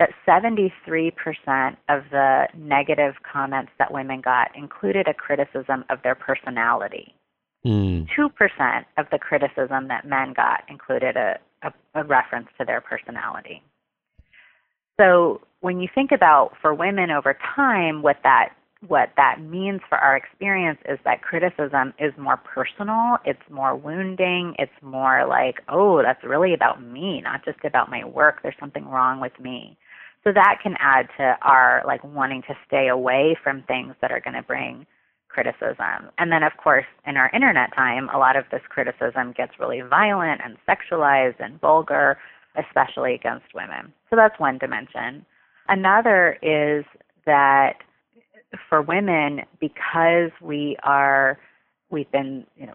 that 0.00 0.10
73% 0.26 1.12
of 1.88 2.02
the 2.10 2.48
negative 2.56 3.14
comments 3.30 3.70
that 3.78 3.92
women 3.92 4.20
got 4.20 4.48
included 4.56 5.06
a 5.06 5.14
criticism 5.14 5.84
of 5.90 6.02
their 6.02 6.16
personality. 6.16 7.14
Mm. 7.64 8.06
2% 8.18 8.84
of 8.96 9.06
the 9.12 9.18
criticism 9.18 9.88
that 9.88 10.06
men 10.06 10.32
got 10.32 10.62
included 10.68 11.16
a, 11.16 11.38
a, 11.62 11.72
a 11.94 12.04
reference 12.04 12.48
to 12.58 12.64
their 12.64 12.80
personality. 12.80 13.62
So 14.98 15.40
when 15.60 15.80
you 15.80 15.88
think 15.94 16.10
about 16.12 16.52
for 16.60 16.74
women 16.74 17.10
over 17.10 17.36
time, 17.54 18.02
what 18.02 18.16
that 18.22 18.50
what 18.88 19.10
that 19.18 19.42
means 19.42 19.82
for 19.90 19.98
our 19.98 20.16
experience 20.16 20.78
is 20.88 20.98
that 21.04 21.20
criticism 21.20 21.92
is 21.98 22.14
more 22.16 22.38
personal, 22.38 23.18
it's 23.26 23.42
more 23.50 23.76
wounding, 23.76 24.54
it's 24.58 24.72
more 24.80 25.26
like, 25.26 25.56
oh, 25.68 26.02
that's 26.02 26.24
really 26.24 26.54
about 26.54 26.82
me, 26.82 27.20
not 27.20 27.44
just 27.44 27.58
about 27.62 27.90
my 27.90 28.04
work. 28.06 28.40
There's 28.42 28.54
something 28.58 28.86
wrong 28.86 29.20
with 29.20 29.38
me. 29.38 29.76
So 30.24 30.32
that 30.32 30.60
can 30.62 30.76
add 30.80 31.08
to 31.18 31.36
our 31.42 31.82
like 31.86 32.02
wanting 32.04 32.42
to 32.42 32.54
stay 32.66 32.88
away 32.88 33.36
from 33.42 33.62
things 33.64 33.94
that 34.00 34.10
are 34.10 34.20
going 34.20 34.34
to 34.34 34.42
bring 34.42 34.86
criticism. 35.32 36.10
And 36.18 36.30
then, 36.32 36.42
of 36.42 36.52
course, 36.62 36.86
in 37.06 37.16
our 37.16 37.30
internet 37.34 37.74
time, 37.74 38.08
a 38.10 38.18
lot 38.18 38.36
of 38.36 38.44
this 38.50 38.62
criticism 38.68 39.32
gets 39.36 39.52
really 39.58 39.80
violent 39.80 40.40
and 40.44 40.56
sexualized 40.68 41.36
and 41.38 41.60
vulgar, 41.60 42.18
especially 42.56 43.14
against 43.14 43.54
women. 43.54 43.92
So 44.08 44.16
that's 44.16 44.38
one 44.38 44.58
dimension. 44.58 45.24
Another 45.68 46.36
is 46.42 46.84
that 47.26 47.74
for 48.68 48.82
women, 48.82 49.42
because 49.60 50.30
we 50.42 50.76
are, 50.82 51.38
we've 51.90 52.10
been, 52.10 52.44
you 52.56 52.66
know, 52.66 52.74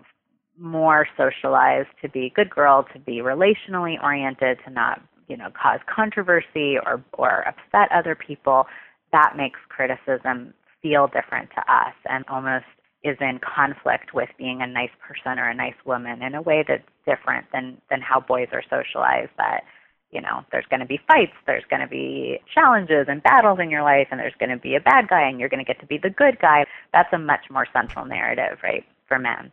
more 0.57 1.05
socialized 1.17 1.89
to 2.01 2.07
be 2.07 2.31
good 2.33 2.49
girl, 2.49 2.85
to 2.93 2.99
be 2.99 3.17
relationally 3.17 4.01
oriented, 4.01 4.57
to 4.65 4.71
not, 4.71 5.01
you 5.27 5.35
know, 5.35 5.49
cause 5.61 5.79
controversy 5.93 6.77
or 6.85 7.03
or 7.13 7.45
upset 7.45 7.91
other 7.91 8.15
people, 8.15 8.65
that 9.11 9.33
makes 9.35 9.59
criticism 9.67 10.53
feel 10.85 11.07
different 11.07 11.49
to 11.49 11.61
us 11.61 11.95
and 12.07 12.23
almost 12.27 12.65
is 13.03 13.17
in 13.19 13.39
conflict 13.39 14.13
with 14.13 14.29
being 14.37 14.61
a 14.61 14.67
nice 14.67 14.93
person 14.99 15.39
or 15.39 15.49
a 15.49 15.55
nice 15.55 15.73
woman 15.83 16.21
in 16.21 16.35
a 16.35 16.41
way 16.41 16.63
that's 16.67 16.83
different 17.07 17.45
than 17.51 17.81
than 17.89 18.01
how 18.01 18.19
boys 18.19 18.47
are 18.51 18.61
socialized 18.69 19.31
that 19.37 19.63
you 20.11 20.21
know 20.21 20.45
there's 20.51 20.65
going 20.69 20.79
to 20.79 20.85
be 20.85 20.99
fights 21.07 21.33
there's 21.47 21.63
going 21.71 21.81
to 21.81 21.87
be 21.87 22.39
challenges 22.53 23.05
and 23.07 23.23
battles 23.23 23.59
in 23.59 23.71
your 23.71 23.81
life 23.81 24.07
and 24.11 24.19
there's 24.19 24.33
going 24.39 24.49
to 24.49 24.57
be 24.57 24.75
a 24.75 24.79
bad 24.79 25.07
guy 25.07 25.27
and 25.27 25.39
you're 25.39 25.49
going 25.49 25.63
to 25.63 25.71
get 25.71 25.79
to 25.79 25.87
be 25.87 25.97
the 25.97 26.09
good 26.09 26.37
guy. 26.39 26.65
That's 26.93 27.11
a 27.13 27.17
much 27.17 27.45
more 27.49 27.65
central 27.73 28.05
narrative 28.05 28.59
right 28.61 28.85
for 29.07 29.17
men. 29.17 29.51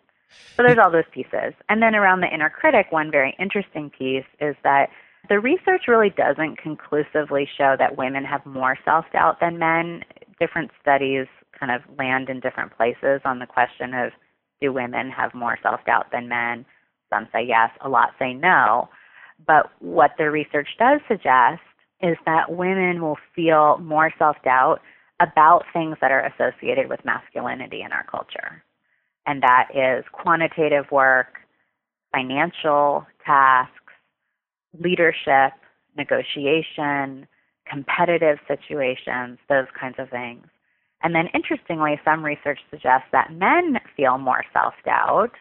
So 0.56 0.62
there's 0.62 0.78
all 0.78 0.90
those 0.90 1.10
pieces. 1.12 1.52
And 1.68 1.82
then 1.82 1.94
around 1.94 2.20
the 2.20 2.32
inner 2.32 2.50
critic 2.50 2.86
one 2.90 3.10
very 3.10 3.36
interesting 3.38 3.90
piece 3.90 4.24
is 4.40 4.56
that 4.64 4.88
the 5.28 5.38
research 5.40 5.82
really 5.88 6.10
doesn't 6.10 6.56
conclusively 6.56 7.48
show 7.56 7.76
that 7.78 7.96
women 7.96 8.24
have 8.24 8.44
more 8.44 8.76
self 8.84 9.04
doubt 9.12 9.40
than 9.40 9.58
men 9.58 10.04
different 10.42 10.72
studies 10.80 11.26
kind 11.58 11.70
of 11.70 11.82
land 11.96 12.28
in 12.28 12.40
different 12.40 12.76
places 12.76 13.20
on 13.24 13.38
the 13.38 13.46
question 13.46 13.94
of 13.94 14.10
do 14.60 14.72
women 14.72 15.08
have 15.10 15.32
more 15.34 15.56
self 15.62 15.80
doubt 15.86 16.06
than 16.10 16.28
men? 16.28 16.66
Some 17.12 17.28
say 17.32 17.44
yes, 17.46 17.70
a 17.80 17.88
lot 17.88 18.10
say 18.18 18.34
no. 18.34 18.88
But 19.46 19.70
what 19.78 20.12
the 20.18 20.30
research 20.30 20.68
does 20.78 21.00
suggest 21.06 21.62
is 22.00 22.16
that 22.26 22.50
women 22.50 23.00
will 23.00 23.18
feel 23.36 23.78
more 23.78 24.12
self 24.18 24.36
doubt 24.44 24.80
about 25.20 25.62
things 25.72 25.96
that 26.00 26.10
are 26.10 26.26
associated 26.26 26.88
with 26.88 27.04
masculinity 27.04 27.82
in 27.82 27.92
our 27.92 28.04
culture. 28.04 28.64
And 29.26 29.40
that 29.42 29.68
is 29.72 30.04
quantitative 30.10 30.90
work, 30.90 31.38
financial 32.12 33.06
tasks, 33.24 33.76
leadership, 34.80 35.52
negotiation, 35.96 37.28
competitive 37.66 38.38
situations, 38.48 39.38
those 39.48 39.66
kinds 39.78 39.96
of 39.98 40.10
things. 40.10 40.46
And 41.02 41.14
then 41.14 41.28
interestingly, 41.34 42.00
some 42.04 42.24
research 42.24 42.60
suggests 42.70 43.08
that 43.12 43.32
men 43.32 43.78
feel 43.96 44.18
more 44.18 44.44
self 44.52 44.74
doubt 44.84 45.32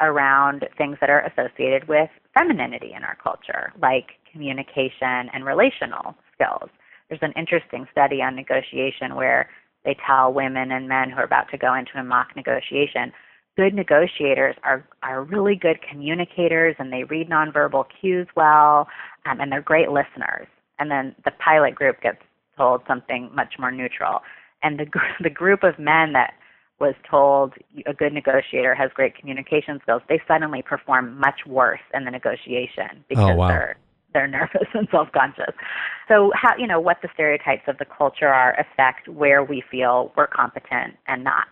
around 0.00 0.68
things 0.76 0.96
that 1.00 1.10
are 1.10 1.26
associated 1.26 1.88
with 1.88 2.10
femininity 2.34 2.92
in 2.96 3.02
our 3.02 3.16
culture, 3.22 3.72
like 3.80 4.10
communication 4.30 5.28
and 5.32 5.44
relational 5.44 6.14
skills. 6.32 6.70
There's 7.08 7.22
an 7.22 7.32
interesting 7.36 7.86
study 7.90 8.22
on 8.22 8.36
negotiation 8.36 9.16
where 9.16 9.48
they 9.84 9.96
tell 10.06 10.32
women 10.32 10.70
and 10.70 10.88
men 10.88 11.10
who 11.10 11.16
are 11.16 11.24
about 11.24 11.50
to 11.50 11.58
go 11.58 11.74
into 11.74 11.98
a 11.98 12.04
mock 12.04 12.36
negotiation 12.36 13.12
good 13.58 13.74
negotiators 13.74 14.54
are 14.62 14.86
are 15.02 15.24
really 15.24 15.56
good 15.56 15.78
communicators 15.82 16.76
and 16.78 16.92
they 16.92 17.02
read 17.02 17.28
nonverbal 17.28 17.84
cues 18.00 18.28
well 18.36 18.86
um, 19.26 19.40
and 19.40 19.50
they're 19.50 19.60
great 19.60 19.90
listeners. 19.90 20.46
And 20.78 20.90
then 20.90 21.14
the 21.24 21.32
pilot 21.32 21.74
group 21.74 22.00
gets 22.00 22.18
told 22.56 22.82
something 22.86 23.30
much 23.34 23.54
more 23.58 23.70
neutral. 23.70 24.20
And 24.62 24.78
the 24.78 24.86
the 25.22 25.30
group 25.30 25.62
of 25.62 25.78
men 25.78 26.12
that 26.12 26.34
was 26.80 26.94
told 27.10 27.54
a 27.86 27.94
good 27.94 28.12
negotiator 28.12 28.74
has 28.74 28.90
great 28.94 29.16
communication 29.16 29.80
skills, 29.82 30.02
they 30.08 30.20
suddenly 30.28 30.62
perform 30.62 31.18
much 31.18 31.40
worse 31.46 31.80
in 31.92 32.04
the 32.04 32.10
negotiation 32.10 32.88
Oh, 32.92 33.04
because 33.08 33.36
wow. 33.36 33.48
they're 33.48 33.76
they're 34.14 34.28
nervous 34.38 34.68
and 34.74 34.88
self-conscious. 34.90 35.54
So 36.08 36.32
how 36.34 36.56
you 36.56 36.66
know 36.66 36.80
what 36.80 36.98
the 37.02 37.08
stereotypes 37.14 37.64
of 37.66 37.78
the 37.78 37.84
culture 37.84 38.28
are 38.28 38.58
affect 38.58 39.08
where 39.08 39.42
we 39.42 39.62
feel 39.70 40.12
we're 40.16 40.28
competent 40.28 40.94
and 41.06 41.24
not. 41.24 41.48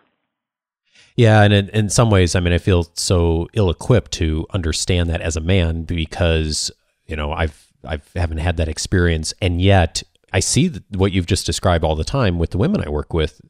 Yeah, 1.14 1.42
and 1.42 1.52
in, 1.52 1.68
in 1.71 1.90
some 1.90 2.11
ways, 2.11 2.35
I 2.35 2.40
mean, 2.40 2.54
I 2.54 2.59
feel 2.59 2.85
so 2.95 3.49
ill-equipped 3.52 4.12
to 4.12 4.47
understand 4.54 5.11
that 5.11 5.21
as 5.21 5.37
a 5.37 5.42
man 5.42 5.83
because 5.83 6.71
you 7.06 7.16
know 7.16 7.33
I've 7.33 7.65
I 7.85 8.00
haven't 8.14 8.38
had 8.38 8.56
that 8.59 8.68
experience, 8.68 9.35
and 9.40 9.61
yet 9.61 10.02
I 10.33 10.40
see 10.40 10.71
what 10.95 11.12
you've 11.12 11.26
just 11.26 11.47
described 11.47 11.85
all 11.85 11.97
the 11.97 12.04
time 12.04 12.38
with 12.38 12.50
the 12.50 12.59
women 12.59 12.83
I 12.85 12.88
work 12.88 13.12
with, 13.12 13.40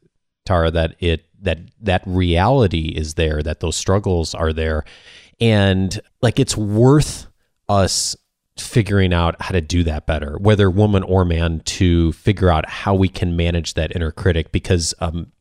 Tara. 0.45 0.71
That 0.71 0.95
it 0.99 1.25
that 1.41 1.59
that 1.81 2.03
reality 2.05 2.89
is 2.89 3.15
there, 3.15 3.41
that 3.43 3.59
those 3.59 3.75
struggles 3.75 4.33
are 4.33 4.53
there, 4.53 4.85
and 5.39 5.99
like 6.21 6.39
it's 6.39 6.57
worth 6.57 7.27
us 7.69 8.15
figuring 8.57 9.13
out 9.13 9.39
how 9.41 9.51
to 9.51 9.61
do 9.61 9.83
that 9.83 10.07
better, 10.07 10.37
whether 10.39 10.69
woman 10.69 11.03
or 11.03 11.23
man, 11.25 11.59
to 11.61 12.11
figure 12.13 12.49
out 12.49 12.67
how 12.67 12.95
we 12.95 13.07
can 13.07 13.35
manage 13.35 13.75
that 13.75 13.95
inner 13.95 14.11
critic 14.11 14.51
because 14.51 14.93
um, 14.99 15.31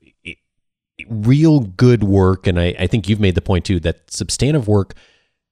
real 1.09 1.61
good 1.61 2.05
work, 2.05 2.47
and 2.47 2.59
I, 2.59 2.75
I 2.79 2.87
think 2.87 3.09
you've 3.09 3.21
made 3.21 3.35
the 3.35 3.43
point 3.43 3.65
too 3.65 3.81
that 3.81 4.11
substantive 4.11 4.69
work 4.69 4.95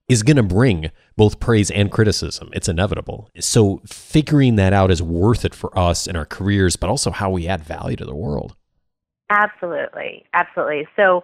is 0.07 0.23
going 0.23 0.37
to 0.37 0.43
bring 0.43 0.91
both 1.15 1.39
praise 1.39 1.71
and 1.71 1.91
criticism. 1.91 2.49
It's 2.53 2.67
inevitable. 2.67 3.29
So 3.39 3.81
figuring 3.85 4.55
that 4.57 4.73
out 4.73 4.91
is 4.91 5.01
worth 5.01 5.45
it 5.45 5.55
for 5.55 5.75
us 5.77 6.07
in 6.07 6.15
our 6.15 6.25
careers, 6.25 6.75
but 6.75 6.89
also 6.89 7.11
how 7.11 7.29
we 7.31 7.47
add 7.47 7.63
value 7.63 7.95
to 7.97 8.05
the 8.05 8.15
world. 8.15 8.55
Absolutely, 9.29 10.25
absolutely. 10.33 10.87
So 10.95 11.23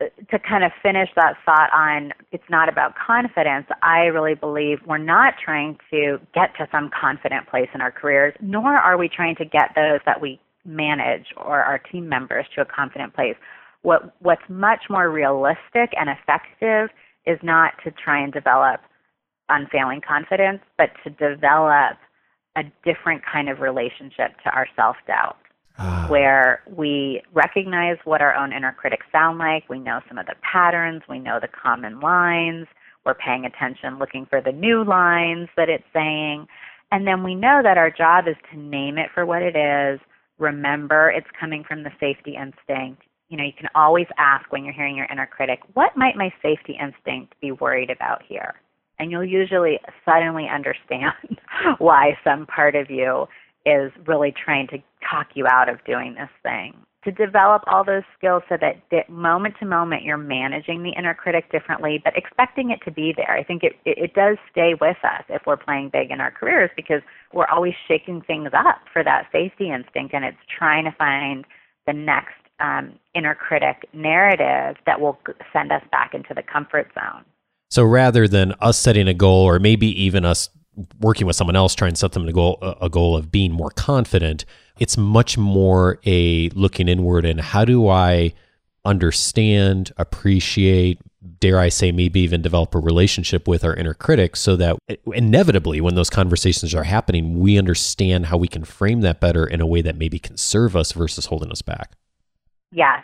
uh, 0.00 0.04
to 0.30 0.38
kind 0.38 0.62
of 0.62 0.70
finish 0.82 1.08
that 1.16 1.34
thought 1.44 1.70
on 1.72 2.12
it's 2.30 2.44
not 2.48 2.68
about 2.68 2.94
confidence, 2.94 3.66
I 3.82 4.04
really 4.04 4.34
believe 4.34 4.78
we're 4.86 4.98
not 4.98 5.34
trying 5.42 5.78
to 5.90 6.20
get 6.34 6.54
to 6.58 6.68
some 6.70 6.90
confident 6.90 7.48
place 7.48 7.68
in 7.74 7.80
our 7.80 7.90
careers, 7.90 8.34
nor 8.40 8.76
are 8.76 8.96
we 8.96 9.08
trying 9.08 9.34
to 9.36 9.44
get 9.44 9.70
those 9.74 9.98
that 10.06 10.20
we 10.20 10.38
manage 10.64 11.26
or 11.36 11.62
our 11.62 11.78
team 11.78 12.08
members 12.08 12.46
to 12.54 12.60
a 12.60 12.64
confident 12.64 13.14
place. 13.14 13.36
What 13.82 14.14
what's 14.20 14.42
much 14.48 14.84
more 14.90 15.10
realistic 15.10 15.92
and 15.98 16.08
effective 16.10 16.90
is 17.26 17.38
not 17.42 17.72
to 17.84 17.90
try 17.90 18.22
and 18.22 18.32
develop 18.32 18.80
unfailing 19.48 20.00
confidence, 20.06 20.60
but 20.76 20.90
to 21.04 21.10
develop 21.10 21.96
a 22.56 22.62
different 22.84 23.22
kind 23.30 23.48
of 23.48 23.60
relationship 23.60 24.32
to 24.42 24.50
our 24.50 24.66
self-doubt 24.74 25.36
ah. 25.78 26.06
where 26.08 26.62
we 26.74 27.22
recognize 27.32 27.98
what 28.04 28.22
our 28.22 28.34
own 28.34 28.52
inner 28.52 28.72
critics 28.72 29.06
sound 29.12 29.38
like. 29.38 29.68
We 29.68 29.78
know 29.78 30.00
some 30.08 30.18
of 30.18 30.26
the 30.26 30.34
patterns, 30.40 31.02
we 31.08 31.18
know 31.18 31.38
the 31.40 31.48
common 31.48 32.00
lines, 32.00 32.66
we're 33.04 33.14
paying 33.14 33.44
attention, 33.44 33.98
looking 33.98 34.26
for 34.26 34.40
the 34.40 34.52
new 34.52 34.84
lines 34.84 35.48
that 35.56 35.68
it's 35.68 35.84
saying. 35.92 36.46
And 36.90 37.06
then 37.06 37.22
we 37.22 37.34
know 37.34 37.60
that 37.62 37.78
our 37.78 37.90
job 37.90 38.26
is 38.26 38.36
to 38.52 38.58
name 38.58 38.96
it 38.98 39.10
for 39.14 39.26
what 39.26 39.42
it 39.42 39.56
is, 39.56 40.00
remember 40.38 41.10
it's 41.10 41.26
coming 41.38 41.64
from 41.66 41.82
the 41.82 41.90
safety 42.00 42.36
instinct. 42.36 43.02
You 43.28 43.36
know, 43.36 43.44
you 43.44 43.52
can 43.58 43.68
always 43.74 44.06
ask 44.18 44.52
when 44.52 44.64
you're 44.64 44.74
hearing 44.74 44.96
your 44.96 45.06
inner 45.06 45.26
critic, 45.26 45.60
what 45.74 45.96
might 45.96 46.16
my 46.16 46.32
safety 46.42 46.78
instinct 46.80 47.34
be 47.40 47.50
worried 47.52 47.90
about 47.90 48.22
here? 48.26 48.54
And 48.98 49.10
you'll 49.10 49.24
usually 49.24 49.78
suddenly 50.04 50.46
understand 50.52 51.12
why 51.78 52.16
some 52.24 52.46
part 52.46 52.74
of 52.74 52.90
you 52.90 53.26
is 53.66 53.90
really 54.06 54.32
trying 54.32 54.68
to 54.68 54.78
talk 55.10 55.28
you 55.34 55.46
out 55.46 55.68
of 55.68 55.84
doing 55.84 56.14
this 56.14 56.30
thing. 56.42 56.74
To 57.04 57.12
develop 57.12 57.62
all 57.68 57.84
those 57.84 58.02
skills 58.18 58.42
so 58.48 58.56
that 58.60 59.08
moment 59.08 59.54
to 59.60 59.66
moment 59.66 60.02
you're 60.02 60.16
managing 60.16 60.82
the 60.82 60.90
inner 60.98 61.14
critic 61.14 61.52
differently, 61.52 62.00
but 62.02 62.16
expecting 62.16 62.70
it 62.70 62.80
to 62.84 62.90
be 62.90 63.12
there. 63.16 63.30
I 63.30 63.44
think 63.44 63.62
it, 63.62 63.74
it 63.84 64.14
does 64.14 64.38
stay 64.50 64.74
with 64.80 64.96
us 65.04 65.22
if 65.28 65.42
we're 65.46 65.56
playing 65.56 65.90
big 65.92 66.10
in 66.10 66.20
our 66.20 66.32
careers 66.32 66.70
because 66.74 67.02
we're 67.32 67.46
always 67.46 67.74
shaking 67.86 68.22
things 68.22 68.50
up 68.52 68.80
for 68.92 69.04
that 69.04 69.28
safety 69.30 69.70
instinct 69.70 70.14
and 70.14 70.24
it's 70.24 70.36
trying 70.58 70.84
to 70.84 70.92
find 70.98 71.44
the 71.86 71.92
next 71.92 72.34
um, 72.60 72.98
inner 73.14 73.34
critic 73.34 73.88
narrative 73.92 74.76
that 74.86 75.00
will 75.00 75.18
send 75.52 75.72
us 75.72 75.82
back 75.90 76.14
into 76.14 76.34
the 76.34 76.42
comfort 76.42 76.90
zone. 76.94 77.24
So 77.70 77.84
rather 77.84 78.28
than 78.28 78.52
us 78.60 78.78
setting 78.78 79.08
a 79.08 79.14
goal, 79.14 79.44
or 79.44 79.58
maybe 79.58 79.88
even 80.02 80.24
us 80.24 80.48
working 81.00 81.26
with 81.26 81.36
someone 81.36 81.56
else 81.56 81.74
trying 81.74 81.92
to 81.92 81.96
set 81.96 82.12
them 82.12 82.28
a 82.28 82.32
goal, 82.32 82.58
a 82.80 82.88
goal 82.88 83.16
of 83.16 83.32
being 83.32 83.52
more 83.52 83.70
confident, 83.70 84.44
it's 84.78 84.96
much 84.96 85.38
more 85.38 85.98
a 86.04 86.48
looking 86.50 86.88
inward 86.88 87.24
and 87.24 87.40
how 87.40 87.64
do 87.64 87.88
I 87.88 88.34
understand, 88.84 89.92
appreciate, 89.96 91.00
dare 91.40 91.58
I 91.58 91.70
say, 91.70 91.90
maybe 91.90 92.20
even 92.20 92.40
develop 92.40 92.74
a 92.74 92.78
relationship 92.78 93.48
with 93.48 93.64
our 93.64 93.74
inner 93.74 93.94
critic 93.94 94.36
so 94.36 94.54
that 94.56 94.76
inevitably, 95.12 95.80
when 95.80 95.96
those 95.96 96.10
conversations 96.10 96.74
are 96.74 96.84
happening, 96.84 97.40
we 97.40 97.58
understand 97.58 98.26
how 98.26 98.36
we 98.36 98.48
can 98.48 98.64
frame 98.64 99.00
that 99.00 99.20
better 99.20 99.44
in 99.44 99.60
a 99.60 99.66
way 99.66 99.82
that 99.82 99.96
maybe 99.96 100.18
can 100.18 100.36
serve 100.36 100.76
us 100.76 100.92
versus 100.92 101.26
holding 101.26 101.50
us 101.50 101.62
back. 101.62 101.92
Yes. 102.72 103.02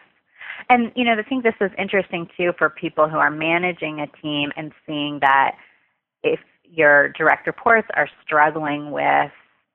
And, 0.69 0.93
you 0.95 1.05
know, 1.05 1.15
I 1.19 1.23
think 1.23 1.45
this 1.45 1.55
is 1.61 1.71
interesting 1.79 2.29
too 2.37 2.53
for 2.59 2.71
people 2.71 3.09
who 3.09 3.17
are 3.17 3.31
managing 3.31 4.01
a 4.01 4.07
team 4.21 4.51
and 4.57 4.73
seeing 4.87 5.19
that 5.21 5.57
if 6.23 6.41
your 6.65 7.11
direct 7.11 7.47
reports 7.47 7.89
are 7.95 8.09
struggling 8.25 8.91
with, 8.91 9.31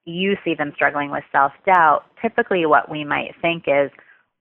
you 0.05 0.37
see 0.43 0.55
them 0.55 0.71
struggling 0.75 1.11
with 1.11 1.23
self 1.31 1.51
doubt, 1.65 2.05
typically 2.21 2.65
what 2.65 2.89
we 2.89 3.03
might 3.03 3.35
think 3.41 3.65
is, 3.67 3.91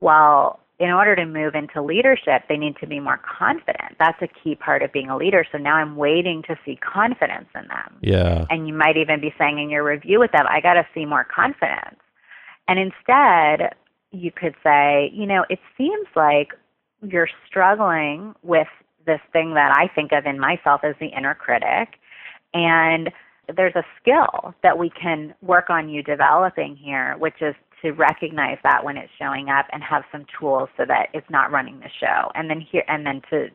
well, 0.00 0.60
in 0.78 0.90
order 0.90 1.16
to 1.16 1.24
move 1.24 1.54
into 1.54 1.82
leadership, 1.82 2.42
they 2.48 2.56
need 2.56 2.76
to 2.80 2.86
be 2.86 3.00
more 3.00 3.18
confident. 3.38 3.96
That's 3.98 4.20
a 4.20 4.28
key 4.28 4.54
part 4.54 4.82
of 4.82 4.92
being 4.92 5.08
a 5.08 5.16
leader. 5.16 5.44
So 5.50 5.56
now 5.56 5.76
I'm 5.76 5.96
waiting 5.96 6.42
to 6.48 6.56
see 6.64 6.76
confidence 6.76 7.48
in 7.54 7.66
them. 7.68 7.96
Yeah. 8.02 8.44
And 8.50 8.68
you 8.68 8.74
might 8.74 8.98
even 8.98 9.20
be 9.20 9.34
saying 9.38 9.58
in 9.58 9.70
your 9.70 9.84
review 9.84 10.20
with 10.20 10.32
them, 10.32 10.44
I 10.48 10.60
got 10.60 10.74
to 10.74 10.86
see 10.94 11.06
more 11.06 11.24
confidence. 11.24 11.96
And 12.68 12.78
instead, 12.78 13.74
you 14.16 14.30
could 14.30 14.54
say, 14.62 15.10
you 15.14 15.26
know, 15.26 15.44
it 15.48 15.58
seems 15.76 16.06
like 16.14 16.52
you're 17.02 17.28
struggling 17.46 18.34
with 18.42 18.68
this 19.06 19.20
thing 19.32 19.54
that 19.54 19.76
I 19.76 19.88
think 19.94 20.12
of 20.12 20.26
in 20.26 20.38
myself 20.38 20.82
as 20.82 20.94
the 21.00 21.06
inner 21.06 21.34
critic. 21.34 21.98
And 22.54 23.10
there's 23.54 23.74
a 23.76 23.84
skill 24.00 24.54
that 24.62 24.78
we 24.78 24.90
can 24.90 25.34
work 25.40 25.70
on 25.70 25.88
you 25.88 26.02
developing 26.02 26.76
here, 26.76 27.14
which 27.18 27.40
is 27.40 27.54
to 27.82 27.92
recognize 27.92 28.58
that 28.64 28.82
when 28.84 28.96
it's 28.96 29.12
showing 29.18 29.48
up 29.48 29.66
and 29.72 29.82
have 29.82 30.02
some 30.10 30.24
tools 30.38 30.68
so 30.76 30.84
that 30.88 31.08
it's 31.12 31.28
not 31.30 31.52
running 31.52 31.78
the 31.80 31.90
show. 32.00 32.30
And 32.34 32.50
then 32.50 32.60
here 32.60 32.84
and 32.88 33.06
then 33.06 33.22
to 33.30 33.48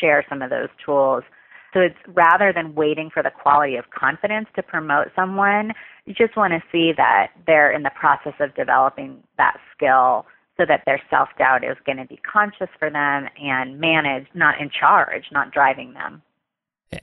share 0.00 0.24
some 0.28 0.42
of 0.42 0.50
those 0.50 0.68
tools. 0.84 1.24
So 1.72 1.80
it's 1.80 1.96
rather 2.08 2.52
than 2.52 2.74
waiting 2.74 3.10
for 3.12 3.22
the 3.22 3.30
quality 3.30 3.76
of 3.76 3.90
confidence 3.90 4.46
to 4.56 4.62
promote 4.62 5.08
someone, 5.16 5.72
you 6.04 6.14
just 6.14 6.36
want 6.36 6.52
to 6.52 6.62
see 6.70 6.92
that 6.96 7.28
they're 7.46 7.72
in 7.72 7.82
the 7.82 7.92
process 7.98 8.34
of 8.40 8.54
developing 8.54 9.22
that 9.38 9.56
skill 9.74 10.26
so 10.58 10.66
that 10.66 10.82
their 10.84 11.00
self 11.08 11.30
doubt 11.38 11.64
is 11.64 11.76
going 11.86 11.98
to 11.98 12.04
be 12.04 12.20
conscious 12.30 12.68
for 12.78 12.90
them 12.90 13.28
and 13.42 13.80
managed, 13.80 14.28
not 14.34 14.60
in 14.60 14.70
charge, 14.70 15.24
not 15.32 15.50
driving 15.50 15.94
them. 15.94 16.22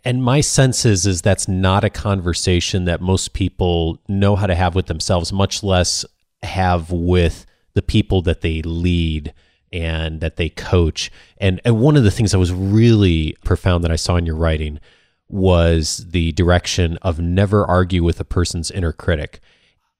And 0.06 0.24
my 0.24 0.42
sense 0.42 0.86
is, 0.86 1.08
is 1.08 1.22
that's 1.22 1.48
not 1.48 1.84
a 1.84 1.90
conversation 1.90 2.86
that 2.86 3.02
most 3.02 3.34
people 3.34 4.00
know 4.08 4.36
how 4.36 4.46
to 4.46 4.54
have 4.54 4.76
with 4.76 4.86
themselves, 4.86 5.34
much 5.34 5.64
less 5.64 6.06
have 6.44 6.92
with 6.92 7.48
the 7.74 7.82
people 7.82 8.22
that 8.22 8.42
they 8.42 8.62
lead 8.62 9.34
and 9.72 10.22
that 10.22 10.36
they 10.38 10.50
coach. 10.50 11.12
And, 11.38 11.62
and 11.66 11.80
one 11.80 11.96
of 11.96 12.04
the 12.04 12.12
things 12.12 12.32
that 12.32 12.40
was 12.40 12.52
really 12.54 13.36
profound 13.44 13.84
that 13.84 13.92
I 13.92 13.96
saw 13.96 14.16
in 14.16 14.26
your 14.26 14.36
writing 14.36 14.80
was 15.28 16.06
the 16.10 16.32
direction 16.32 16.98
of 17.02 17.20
never 17.20 17.66
argue 17.66 18.04
with 18.04 18.20
a 18.20 18.24
person's 18.26 18.72
inner 18.72 18.92
critic. 18.92 19.40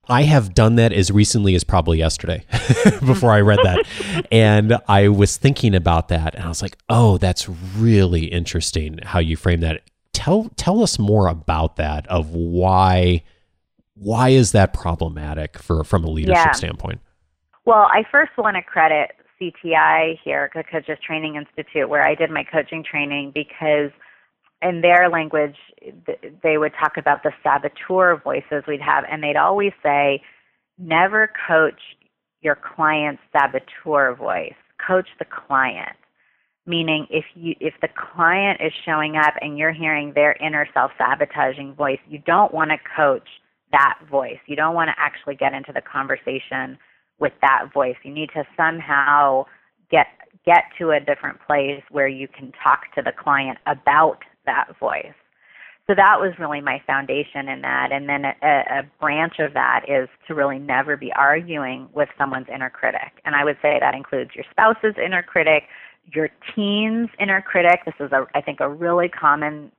I 0.08 0.24
have 0.24 0.56
done 0.56 0.76
that 0.78 0.92
as 0.92 1.12
recently 1.12 1.54
as 1.54 1.64
probably 1.64 2.00
yesterday 2.00 2.44
before 3.06 3.32
I 3.32 3.42
read 3.42 3.60
that. 3.64 4.26
and 4.32 4.78
I 4.88 5.08
was 5.10 5.38
thinking 5.38 5.76
about 5.76 6.08
that 6.08 6.34
and 6.34 6.44
I 6.44 6.48
was 6.48 6.64
like, 6.64 6.78
"Oh, 6.90 7.20
that's 7.20 7.48
really 7.78 8.26
interesting 8.26 9.00
how 9.04 9.20
you 9.20 9.38
frame 9.38 9.60
that." 9.60 9.82
Tell 10.14 10.50
tell 10.56 10.82
us 10.82 10.98
more 10.98 11.28
about 11.28 11.76
that 11.76 12.08
of 12.08 12.32
why 12.34 13.22
why 13.94 14.30
is 14.30 14.52
that 14.54 14.74
problematic 14.74 15.60
for 15.60 15.84
from 15.84 16.04
a 16.04 16.10
leadership 16.10 16.44
Yeah. 16.44 16.52
standpoint? 16.54 17.02
Well, 17.66 17.88
I 17.92 18.04
first 18.12 18.32
want 18.36 18.56
to 18.56 18.64
credit 18.64 19.12
CTI 19.42 20.20
here, 20.24 20.50
Coaches 20.54 20.98
Training 21.06 21.36
Institute, 21.36 21.88
where 21.88 22.06
I 22.06 22.16
did 22.16 22.30
my 22.30 22.44
coaching 22.44 22.84
training, 22.84 23.32
because 23.34 23.92
in 24.62 24.82
their 24.82 25.10
language, 25.10 25.56
they 26.44 26.58
would 26.58 26.74
talk 26.80 26.98
about 26.98 27.24
the 27.24 27.32
saboteur 27.42 28.18
voices 28.22 28.64
we'd 28.68 28.82
have, 28.82 29.06
and 29.10 29.24
they'd 29.24 29.38
always 29.38 29.72
say, 29.82 30.22
never 30.78 31.32
coach 31.48 31.80
your 32.42 32.58
client's 32.76 33.22
saboteur 33.32 34.16
voice, 34.16 34.54
coach 34.86 35.08
the 35.20 35.26
client. 35.26 35.96
meaning 36.70 37.08
if 37.10 37.26
you 37.36 37.56
if 37.60 37.74
the 37.82 37.90
client 38.16 38.62
is 38.62 38.72
showing 38.86 39.18
up 39.18 39.34
and 39.42 39.58
you're 39.58 39.74
hearing 39.74 40.14
their 40.14 40.34
inner 40.34 40.68
self-sabotaging 40.74 41.74
voice, 41.74 42.00
you 42.08 42.20
don't 42.20 42.54
want 42.54 42.70
to 42.70 42.78
coach 42.96 43.28
that 43.72 43.98
voice. 44.10 44.40
You 44.46 44.56
don't 44.56 44.76
want 44.76 44.90
to 44.90 44.96
actually 44.98 45.36
get 45.36 45.54
into 45.54 45.74
the 45.74 45.82
conversation 45.82 46.78
with 47.20 47.34
that 47.42 47.70
voice. 47.74 47.96
You 48.04 48.14
need 48.14 48.30
to 48.34 48.44
somehow 48.58 49.46
get 49.92 50.08
get 50.46 50.64
to 50.80 50.92
a 50.92 51.00
different 51.00 51.38
place 51.46 51.84
where 51.92 52.08
you 52.08 52.28
can 52.28 52.52
talk 52.64 52.94
to 52.96 53.02
the 53.02 53.12
client 53.12 53.58
about 53.66 54.20
that 54.46 54.68
voice. 54.80 55.14
So 55.86 55.96
that 55.96 56.20
was 56.20 56.34
really 56.38 56.62
my 56.62 56.82
foundation 56.86 57.50
in 57.50 57.62
that. 57.62 57.92
And 57.92 58.08
then 58.08 58.24
a, 58.24 58.34
a 58.44 58.84
branch 59.00 59.40
of 59.40 59.54
that 59.54 59.86
is 59.88 60.08
to 60.28 60.36
really 60.36 60.60
never 60.60 60.96
be 60.96 61.12
arguing 61.14 61.90
with 61.94 62.10
someone's 62.16 62.46
inner 62.54 62.70
critic. 62.70 63.22
And 63.26 63.36
I 63.36 63.44
would 63.44 63.58
say 63.62 63.78
that 63.80 63.96
includes 63.96 64.32
your 64.36 64.46
spouse's 64.52 64.96
inner 65.04 65.24
critic, 65.24 65.64
your 66.14 66.30
teen's 66.56 67.10
inner 67.20 67.42
critic. 67.42 67.82
This 67.86 67.96
is, 68.00 68.12
a, 68.12 68.28
I 68.36 68.42
think, 68.42 68.60
a 68.60 68.70
really 68.70 69.10
common 69.10 69.72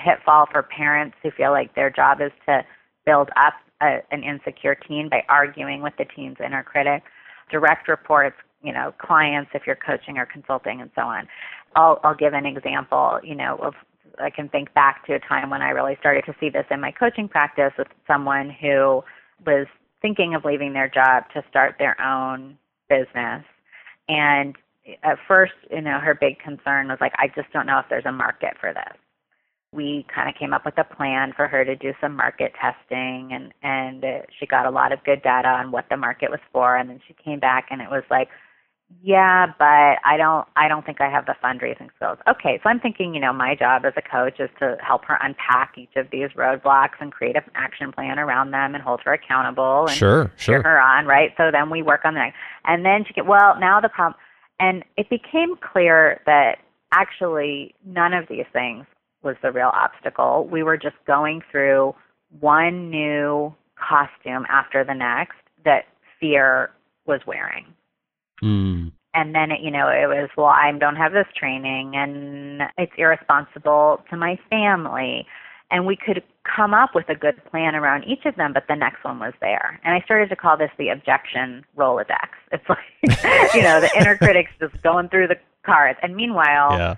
pitfall 0.00 0.46
for 0.50 0.62
parents 0.62 1.16
who 1.22 1.30
feel 1.30 1.50
like 1.50 1.74
their 1.74 1.90
job 1.90 2.22
is 2.22 2.32
to 2.46 2.64
build 3.04 3.28
up 3.36 3.52
a, 3.82 4.00
an 4.10 4.22
insecure 4.22 4.74
teen 4.74 5.08
by 5.08 5.22
arguing 5.28 5.82
with 5.82 5.94
the 5.98 6.04
teen's 6.04 6.36
inner 6.44 6.62
critic. 6.62 7.02
Direct 7.50 7.88
reports, 7.88 8.36
you 8.62 8.72
know, 8.72 8.94
clients 8.98 9.50
if 9.54 9.62
you're 9.66 9.76
coaching 9.76 10.16
or 10.16 10.26
consulting 10.26 10.80
and 10.80 10.90
so 10.94 11.02
on. 11.02 11.28
I'll, 11.74 12.00
I'll 12.04 12.14
give 12.14 12.32
an 12.32 12.46
example, 12.46 13.18
you 13.22 13.34
know, 13.34 13.56
of 13.62 13.74
I 14.20 14.30
can 14.30 14.48
think 14.48 14.72
back 14.74 15.06
to 15.06 15.14
a 15.14 15.18
time 15.18 15.50
when 15.50 15.62
I 15.62 15.70
really 15.70 15.96
started 15.98 16.24
to 16.26 16.34
see 16.38 16.50
this 16.50 16.66
in 16.70 16.80
my 16.80 16.92
coaching 16.92 17.28
practice 17.28 17.72
with 17.78 17.88
someone 18.06 18.50
who 18.50 19.02
was 19.46 19.66
thinking 20.02 20.34
of 20.34 20.44
leaving 20.44 20.72
their 20.72 20.88
job 20.88 21.24
to 21.34 21.42
start 21.48 21.76
their 21.78 22.00
own 22.00 22.58
business. 22.88 23.44
And 24.08 24.56
at 25.02 25.18
first, 25.26 25.52
you 25.70 25.80
know, 25.80 25.98
her 25.98 26.14
big 26.14 26.38
concern 26.40 26.88
was 26.88 26.98
like, 27.00 27.12
I 27.16 27.28
just 27.28 27.52
don't 27.52 27.66
know 27.66 27.78
if 27.78 27.86
there's 27.88 28.04
a 28.04 28.12
market 28.12 28.54
for 28.60 28.72
this. 28.74 28.98
We 29.72 30.06
kind 30.14 30.28
of 30.28 30.34
came 30.34 30.52
up 30.52 30.64
with 30.64 30.76
a 30.78 30.84
plan 30.84 31.32
for 31.34 31.48
her 31.48 31.64
to 31.64 31.74
do 31.74 31.92
some 32.00 32.16
market 32.16 32.52
testing, 32.60 33.30
and 33.32 33.52
and 33.62 34.04
she 34.38 34.46
got 34.46 34.66
a 34.66 34.70
lot 34.70 34.92
of 34.92 35.02
good 35.04 35.22
data 35.22 35.48
on 35.48 35.70
what 35.70 35.86
the 35.90 35.96
market 35.96 36.30
was 36.30 36.40
for. 36.52 36.76
And 36.76 36.90
then 36.90 37.00
she 37.06 37.14
came 37.14 37.40
back, 37.40 37.68
and 37.70 37.80
it 37.80 37.90
was 37.90 38.02
like, 38.10 38.28
yeah, 39.02 39.46
but 39.58 39.98
I 40.04 40.16
don't 40.18 40.46
I 40.56 40.68
don't 40.68 40.84
think 40.84 41.00
I 41.00 41.10
have 41.10 41.26
the 41.26 41.34
fundraising 41.42 41.88
skills. 41.96 42.18
Okay, 42.28 42.60
so 42.62 42.68
I'm 42.68 42.80
thinking, 42.80 43.14
you 43.14 43.20
know, 43.20 43.32
my 43.32 43.54
job 43.54 43.84
as 43.84 43.94
a 43.96 44.02
coach 44.02 44.38
is 44.38 44.50
to 44.58 44.76
help 44.86 45.04
her 45.06 45.18
unpack 45.22 45.78
each 45.78 45.96
of 45.96 46.08
these 46.12 46.28
roadblocks 46.36 47.00
and 47.00 47.10
create 47.10 47.36
an 47.36 47.44
action 47.54 47.92
plan 47.92 48.18
around 48.18 48.50
them 48.50 48.74
and 48.74 48.82
hold 48.82 49.00
her 49.04 49.14
accountable 49.14 49.86
and 49.88 49.96
sure, 49.96 50.30
sure. 50.36 50.56
cheer 50.56 50.62
her 50.62 50.80
on, 50.80 51.06
right? 51.06 51.30
So 51.36 51.50
then 51.50 51.70
we 51.70 51.82
work 51.82 52.04
on 52.04 52.14
that. 52.14 52.32
And 52.64 52.84
then 52.84 53.04
she 53.06 53.14
get 53.14 53.26
well, 53.26 53.58
now 53.58 53.80
the 53.80 53.88
problem 53.88 54.18
and 54.62 54.84
it 54.96 55.10
became 55.10 55.56
clear 55.56 56.20
that 56.26 56.58
actually 56.92 57.74
none 57.84 58.12
of 58.12 58.28
these 58.28 58.46
things 58.52 58.86
was 59.22 59.36
the 59.42 59.52
real 59.52 59.70
obstacle. 59.74 60.48
We 60.50 60.62
were 60.62 60.76
just 60.76 60.96
going 61.06 61.42
through 61.50 61.94
one 62.40 62.90
new 62.90 63.54
costume 63.76 64.46
after 64.48 64.84
the 64.84 64.94
next 64.94 65.36
that 65.64 65.84
fear 66.20 66.70
was 67.06 67.20
wearing. 67.26 67.66
Mm. 68.42 68.92
And 69.14 69.34
then, 69.34 69.50
it, 69.50 69.60
you 69.60 69.70
know, 69.70 69.88
it 69.88 70.06
was, 70.06 70.30
well, 70.36 70.46
I 70.46 70.72
don't 70.72 70.96
have 70.96 71.12
this 71.12 71.26
training 71.38 71.92
and 71.94 72.62
it's 72.78 72.92
irresponsible 72.96 74.02
to 74.10 74.16
my 74.16 74.38
family 74.48 75.26
and 75.72 75.86
we 75.86 75.96
could 75.96 76.22
come 76.44 76.74
up 76.74 76.90
with 76.94 77.08
a 77.08 77.14
good 77.14 77.42
plan 77.50 77.74
around 77.74 78.04
each 78.04 78.26
of 78.26 78.36
them, 78.36 78.52
but 78.52 78.64
the 78.68 78.76
next 78.76 79.02
one 79.04 79.18
was 79.18 79.32
there. 79.40 79.80
And 79.84 79.94
I 79.94 80.04
started 80.04 80.28
to 80.28 80.36
call 80.36 80.56
this 80.58 80.70
the 80.78 80.90
objection 80.90 81.64
Rolodex. 81.76 82.28
It's 82.52 82.68
like, 82.68 82.78
you 83.54 83.62
know, 83.62 83.80
the 83.80 83.90
inner 83.98 84.16
critic's 84.18 84.52
just 84.60 84.80
going 84.82 85.08
through 85.08 85.28
the 85.28 85.36
cards. 85.64 85.98
And 86.02 86.14
meanwhile, 86.14 86.72
yeah. 86.78 86.96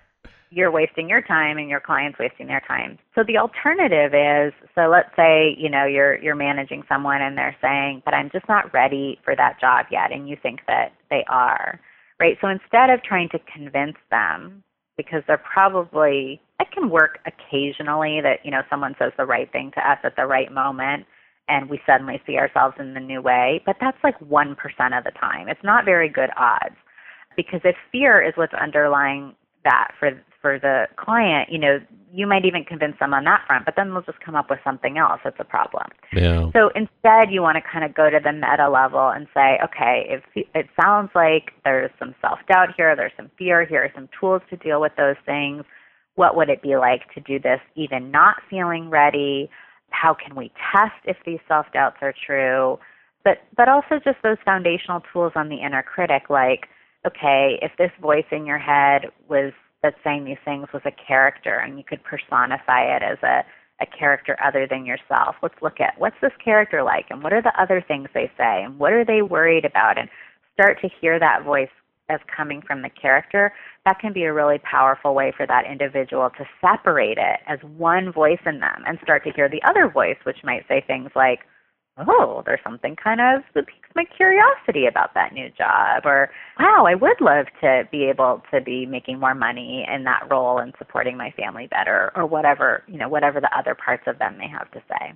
You're 0.54 0.70
wasting 0.70 1.08
your 1.08 1.20
time 1.20 1.58
and 1.58 1.68
your 1.68 1.80
client's 1.80 2.18
wasting 2.18 2.46
their 2.46 2.62
time. 2.66 2.98
So 3.14 3.24
the 3.26 3.38
alternative 3.38 4.14
is, 4.14 4.52
so 4.74 4.88
let's 4.88 5.10
say, 5.16 5.56
you 5.58 5.68
know, 5.68 5.84
you're 5.84 6.16
you're 6.22 6.36
managing 6.36 6.84
someone 6.88 7.20
and 7.20 7.36
they're 7.36 7.56
saying, 7.60 8.02
"But 8.04 8.14
I'm 8.14 8.30
just 8.30 8.48
not 8.48 8.72
ready 8.72 9.18
for 9.24 9.34
that 9.36 9.60
job 9.60 9.86
yet." 9.90 10.12
And 10.12 10.28
you 10.28 10.36
think 10.40 10.60
that 10.66 10.92
they 11.10 11.24
are. 11.28 11.80
Right? 12.20 12.38
So 12.40 12.48
instead 12.48 12.90
of 12.90 13.02
trying 13.02 13.28
to 13.30 13.40
convince 13.52 13.96
them 14.10 14.62
because 14.96 15.22
they're 15.26 15.42
probably 15.52 16.40
it 16.60 16.68
can 16.72 16.88
work 16.88 17.18
occasionally 17.26 18.20
that 18.22 18.38
you 18.44 18.50
know 18.50 18.62
someone 18.70 18.94
says 18.98 19.12
the 19.16 19.24
right 19.24 19.50
thing 19.52 19.72
to 19.74 19.90
us 19.90 19.98
at 20.04 20.14
the 20.16 20.26
right 20.26 20.52
moment 20.52 21.04
and 21.48 21.68
we 21.68 21.80
suddenly 21.84 22.20
see 22.26 22.36
ourselves 22.36 22.76
in 22.78 22.94
the 22.94 23.00
new 23.00 23.20
way 23.20 23.60
but 23.66 23.76
that's 23.80 23.98
like 24.04 24.18
1% 24.20 24.52
of 24.96 25.04
the 25.04 25.10
time 25.20 25.48
it's 25.48 25.64
not 25.64 25.84
very 25.84 26.08
good 26.08 26.30
odds 26.36 26.76
because 27.36 27.60
if 27.64 27.74
fear 27.90 28.22
is 28.22 28.32
what's 28.36 28.54
underlying 28.54 29.34
that 29.64 29.88
for 29.98 30.12
for 30.40 30.58
the 30.58 30.86
client, 30.96 31.48
you 31.50 31.58
know, 31.58 31.78
you 32.12 32.26
might 32.26 32.44
even 32.44 32.64
convince 32.64 32.98
them 33.00 33.14
on 33.14 33.24
that 33.24 33.42
front, 33.46 33.64
but 33.64 33.74
then 33.76 33.90
they'll 33.90 34.02
just 34.02 34.20
come 34.20 34.34
up 34.34 34.50
with 34.50 34.58
something 34.62 34.98
else 34.98 35.20
that's 35.24 35.40
a 35.40 35.44
problem. 35.44 35.86
Yeah. 36.12 36.50
So 36.52 36.70
instead, 36.74 37.32
you 37.32 37.40
want 37.40 37.56
to 37.56 37.62
kind 37.62 37.82
of 37.82 37.94
go 37.94 38.10
to 38.10 38.20
the 38.22 38.32
meta 38.32 38.68
level 38.68 39.08
and 39.08 39.26
say, 39.32 39.58
okay, 39.64 40.06
if 40.08 40.22
it 40.54 40.66
sounds 40.80 41.10
like 41.14 41.52
there's 41.64 41.90
some 41.98 42.14
self 42.20 42.38
doubt 42.46 42.68
here, 42.76 42.94
there's 42.94 43.12
some 43.16 43.30
fear 43.38 43.64
here, 43.64 43.84
are 43.84 43.92
some 43.94 44.08
tools 44.20 44.42
to 44.50 44.56
deal 44.56 44.82
with 44.82 44.92
those 44.96 45.16
things. 45.24 45.64
What 46.14 46.36
would 46.36 46.50
it 46.50 46.62
be 46.62 46.76
like 46.76 47.12
to 47.14 47.20
do 47.20 47.40
this 47.40 47.60
even 47.74 48.10
not 48.10 48.36
feeling 48.50 48.90
ready? 48.90 49.50
How 49.90 50.14
can 50.14 50.36
we 50.36 50.52
test 50.72 50.94
if 51.04 51.16
these 51.24 51.40
self 51.48 51.66
doubts 51.72 51.96
are 52.02 52.14
true? 52.26 52.78
But 53.24 53.38
but 53.56 53.70
also 53.70 53.98
just 54.04 54.18
those 54.22 54.36
foundational 54.44 55.00
tools 55.10 55.32
on 55.34 55.48
the 55.48 55.56
inner 55.56 55.82
critic, 55.82 56.24
like 56.28 56.68
okay, 57.06 57.58
if 57.62 57.72
this 57.78 57.90
voice 58.00 58.24
in 58.30 58.46
your 58.46 58.58
head 58.58 59.06
was 59.28 59.52
that's 59.82 59.96
saying 60.02 60.24
these 60.24 60.38
things 60.46 60.66
was 60.72 60.82
a 60.86 61.06
character 61.06 61.58
and 61.58 61.76
you 61.76 61.84
could 61.84 62.02
personify 62.04 62.82
it 62.96 63.02
as 63.02 63.18
a, 63.22 63.44
a 63.82 63.86
character 63.86 64.34
other 64.42 64.66
than 64.66 64.86
yourself. 64.86 65.36
Let's 65.42 65.60
look 65.60 65.78
at 65.78 65.92
what's 65.98 66.16
this 66.22 66.32
character 66.42 66.82
like 66.82 67.04
and 67.10 67.22
what 67.22 67.34
are 67.34 67.42
the 67.42 67.52
other 67.60 67.84
things 67.86 68.08
they 68.14 68.30
say 68.38 68.62
and 68.64 68.78
what 68.78 68.94
are 68.94 69.04
they 69.04 69.20
worried 69.20 69.66
about 69.66 69.98
and 69.98 70.08
start 70.54 70.80
to 70.80 70.88
hear 71.00 71.18
that 71.18 71.44
voice 71.44 71.68
as 72.08 72.20
coming 72.34 72.62
from 72.66 72.80
the 72.80 72.88
character. 72.88 73.52
That 73.84 73.98
can 73.98 74.14
be 74.14 74.24
a 74.24 74.32
really 74.32 74.58
powerful 74.58 75.14
way 75.14 75.34
for 75.36 75.46
that 75.46 75.66
individual 75.70 76.30
to 76.38 76.46
separate 76.62 77.18
it 77.18 77.40
as 77.46 77.58
one 77.76 78.10
voice 78.10 78.40
in 78.46 78.60
them 78.60 78.84
and 78.86 78.98
start 79.02 79.22
to 79.24 79.32
hear 79.32 79.50
the 79.50 79.62
other 79.64 79.88
voice, 79.88 80.16
which 80.24 80.38
might 80.44 80.66
say 80.66 80.82
things 80.86 81.10
like, 81.14 81.40
oh, 81.98 82.42
there's 82.44 82.60
something 82.64 82.96
kind 82.96 83.20
of 83.20 83.42
that 83.54 83.66
piques 83.66 83.88
my 83.94 84.04
curiosity 84.16 84.86
about 84.86 85.14
that 85.14 85.32
new 85.32 85.48
job, 85.50 86.04
or 86.04 86.30
wow, 86.58 86.84
I 86.86 86.94
would 86.94 87.20
love 87.20 87.46
to 87.60 87.88
be 87.90 88.04
able 88.04 88.42
to 88.52 88.60
be 88.60 88.86
making 88.86 89.20
more 89.20 89.34
money 89.34 89.86
in 89.92 90.04
that 90.04 90.26
role 90.30 90.58
and 90.58 90.74
supporting 90.78 91.16
my 91.16 91.30
family 91.32 91.68
better, 91.68 92.12
or 92.16 92.26
whatever 92.26 92.82
you 92.88 92.98
know, 92.98 93.08
whatever 93.08 93.40
the 93.40 93.56
other 93.56 93.74
parts 93.74 94.04
of 94.06 94.18
them 94.18 94.36
may 94.38 94.48
have 94.48 94.70
to 94.72 94.82
say. 94.88 95.12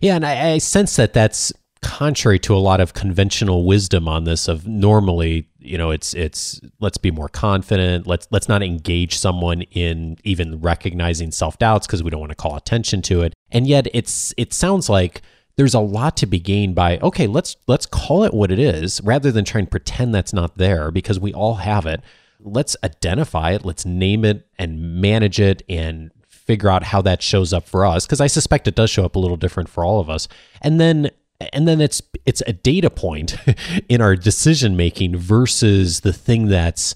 Yeah, 0.00 0.16
and 0.16 0.24
I, 0.24 0.52
I 0.52 0.58
sense 0.58 0.96
that 0.96 1.12
that's 1.12 1.52
contrary 1.84 2.38
to 2.38 2.56
a 2.56 2.58
lot 2.58 2.80
of 2.80 2.94
conventional 2.94 3.66
wisdom 3.66 4.08
on 4.08 4.24
this 4.24 4.48
of 4.48 4.66
normally 4.66 5.46
you 5.58 5.76
know 5.76 5.90
it's 5.90 6.14
it's 6.14 6.58
let's 6.80 6.96
be 6.96 7.10
more 7.10 7.28
confident 7.28 8.06
let's 8.06 8.26
let's 8.30 8.48
not 8.48 8.62
engage 8.62 9.18
someone 9.18 9.60
in 9.72 10.16
even 10.24 10.58
recognizing 10.62 11.30
self-doubts 11.30 11.86
because 11.86 12.02
we 12.02 12.08
don't 12.08 12.20
want 12.20 12.30
to 12.30 12.36
call 12.36 12.56
attention 12.56 13.02
to 13.02 13.20
it 13.20 13.34
and 13.52 13.66
yet 13.66 13.86
it's 13.92 14.32
it 14.38 14.54
sounds 14.54 14.88
like 14.88 15.20
there's 15.56 15.74
a 15.74 15.80
lot 15.80 16.16
to 16.18 16.26
be 16.26 16.38
gained 16.38 16.74
by 16.74 16.98
okay 16.98 17.26
let's 17.26 17.56
let's 17.66 17.86
call 17.86 18.24
it 18.24 18.34
what 18.34 18.50
it 18.50 18.58
is 18.58 19.00
rather 19.02 19.30
than 19.30 19.44
try 19.44 19.60
and 19.60 19.70
pretend 19.70 20.14
that's 20.14 20.32
not 20.32 20.56
there 20.58 20.90
because 20.90 21.18
we 21.18 21.32
all 21.32 21.56
have 21.56 21.86
it. 21.86 22.00
Let's 22.40 22.76
identify 22.84 23.52
it. 23.52 23.64
Let's 23.64 23.86
name 23.86 24.24
it 24.24 24.46
and 24.58 25.00
manage 25.00 25.40
it 25.40 25.62
and 25.68 26.10
figure 26.28 26.68
out 26.68 26.82
how 26.82 27.00
that 27.02 27.22
shows 27.22 27.54
up 27.54 27.66
for 27.66 27.86
us. 27.86 28.04
Because 28.04 28.20
i 28.20 28.26
suspect 28.26 28.68
it 28.68 28.74
does 28.74 28.90
show 28.90 29.04
up 29.04 29.16
a 29.16 29.18
little 29.18 29.36
different 29.36 29.68
for 29.68 29.84
all 29.84 30.00
of 30.00 30.10
us. 30.10 30.28
And 30.60 30.80
then 30.80 31.10
and 31.52 31.66
then 31.66 31.80
it's 31.80 32.02
it's 32.24 32.42
a 32.46 32.52
data 32.52 32.90
point 32.90 33.36
in 33.88 34.00
our 34.00 34.16
decision 34.16 34.76
making 34.76 35.16
versus 35.16 36.00
the 36.00 36.12
thing 36.12 36.48
that's 36.48 36.94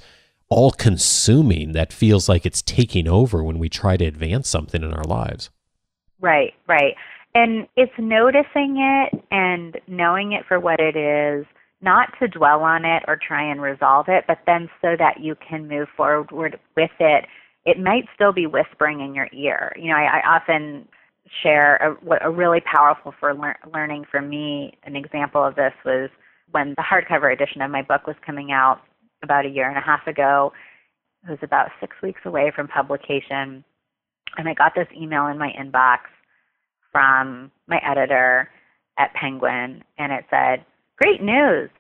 all 0.51 0.71
consuming 0.71 1.73
that 1.73 1.92
feels 1.92 2.29
like 2.29 2.47
it's 2.47 2.62
taking 2.62 3.07
over 3.07 3.44
when 3.44 3.59
we 3.59 3.68
try 3.68 3.97
to 3.97 4.05
advance 4.05 4.49
something 4.49 4.83
in 4.83 4.92
our 4.92 5.05
lives. 5.05 5.51
Right 6.21 6.55
right 6.66 6.94
and 7.38 7.68
it's 7.77 7.92
noticing 7.98 8.79
it 8.79 9.24
and 9.31 9.79
knowing 9.87 10.33
it 10.33 10.44
for 10.48 10.59
what 10.59 10.81
it 10.81 10.96
is, 10.96 11.46
not 11.81 12.09
to 12.18 12.27
dwell 12.27 12.62
on 12.62 12.85
it 12.85 13.05
or 13.07 13.16
try 13.16 13.48
and 13.48 13.62
resolve 13.62 14.07
it, 14.09 14.24
but 14.27 14.38
then 14.46 14.68
so 14.83 14.96
that 14.98 15.20
you 15.20 15.37
can 15.37 15.68
move 15.68 15.87
forward 15.96 16.59
with 16.77 16.90
it. 16.98 17.27
It 17.64 17.79
might 17.79 18.07
still 18.12 18.33
be 18.33 18.46
whispering 18.46 19.01
in 19.01 19.14
your 19.14 19.29
ear. 19.33 19.72
You 19.77 19.90
know, 19.90 19.96
I, 19.96 20.18
I 20.18 20.37
often 20.37 20.88
share 21.42 21.77
a, 21.77 22.29
a 22.29 22.31
really 22.31 22.61
powerful 22.61 23.14
for 23.20 23.33
lear- 23.35 23.61
learning 23.72 24.07
for 24.11 24.20
me. 24.20 24.77
An 24.83 24.96
example 24.96 25.44
of 25.44 25.55
this 25.55 25.74
was 25.85 26.11
when 26.51 26.70
the 26.70 26.83
hardcover 26.83 27.33
edition 27.33 27.62
of 27.62 27.70
my 27.70 27.83
book 27.83 28.07
was 28.07 28.16
coming 28.27 28.51
out 28.51 28.81
about 29.22 29.46
a 29.46 29.51
year 29.51 29.68
and 29.68 29.79
a 29.79 29.83
half 29.83 30.07
ago. 30.09 30.53
It 31.24 31.31
was 31.31 31.38
about 31.42 31.68
six 31.81 31.94
weeks 32.03 32.22
away 32.24 32.51
from 32.55 32.66
publication, 32.66 33.62
and 34.37 34.48
I 34.48 34.55
got 34.55 34.72
this 34.74 34.88
email 34.96 35.27
in 35.27 35.38
my 35.38 35.53
inbox 35.61 35.98
from 36.92 37.51
my 37.66 37.81
editor 37.85 38.51
at 38.98 39.14
Penguin, 39.14 39.85
and 39.98 40.12
it 40.12 40.24
said, 40.31 40.64
Great 40.96 41.22
news! 41.22 41.70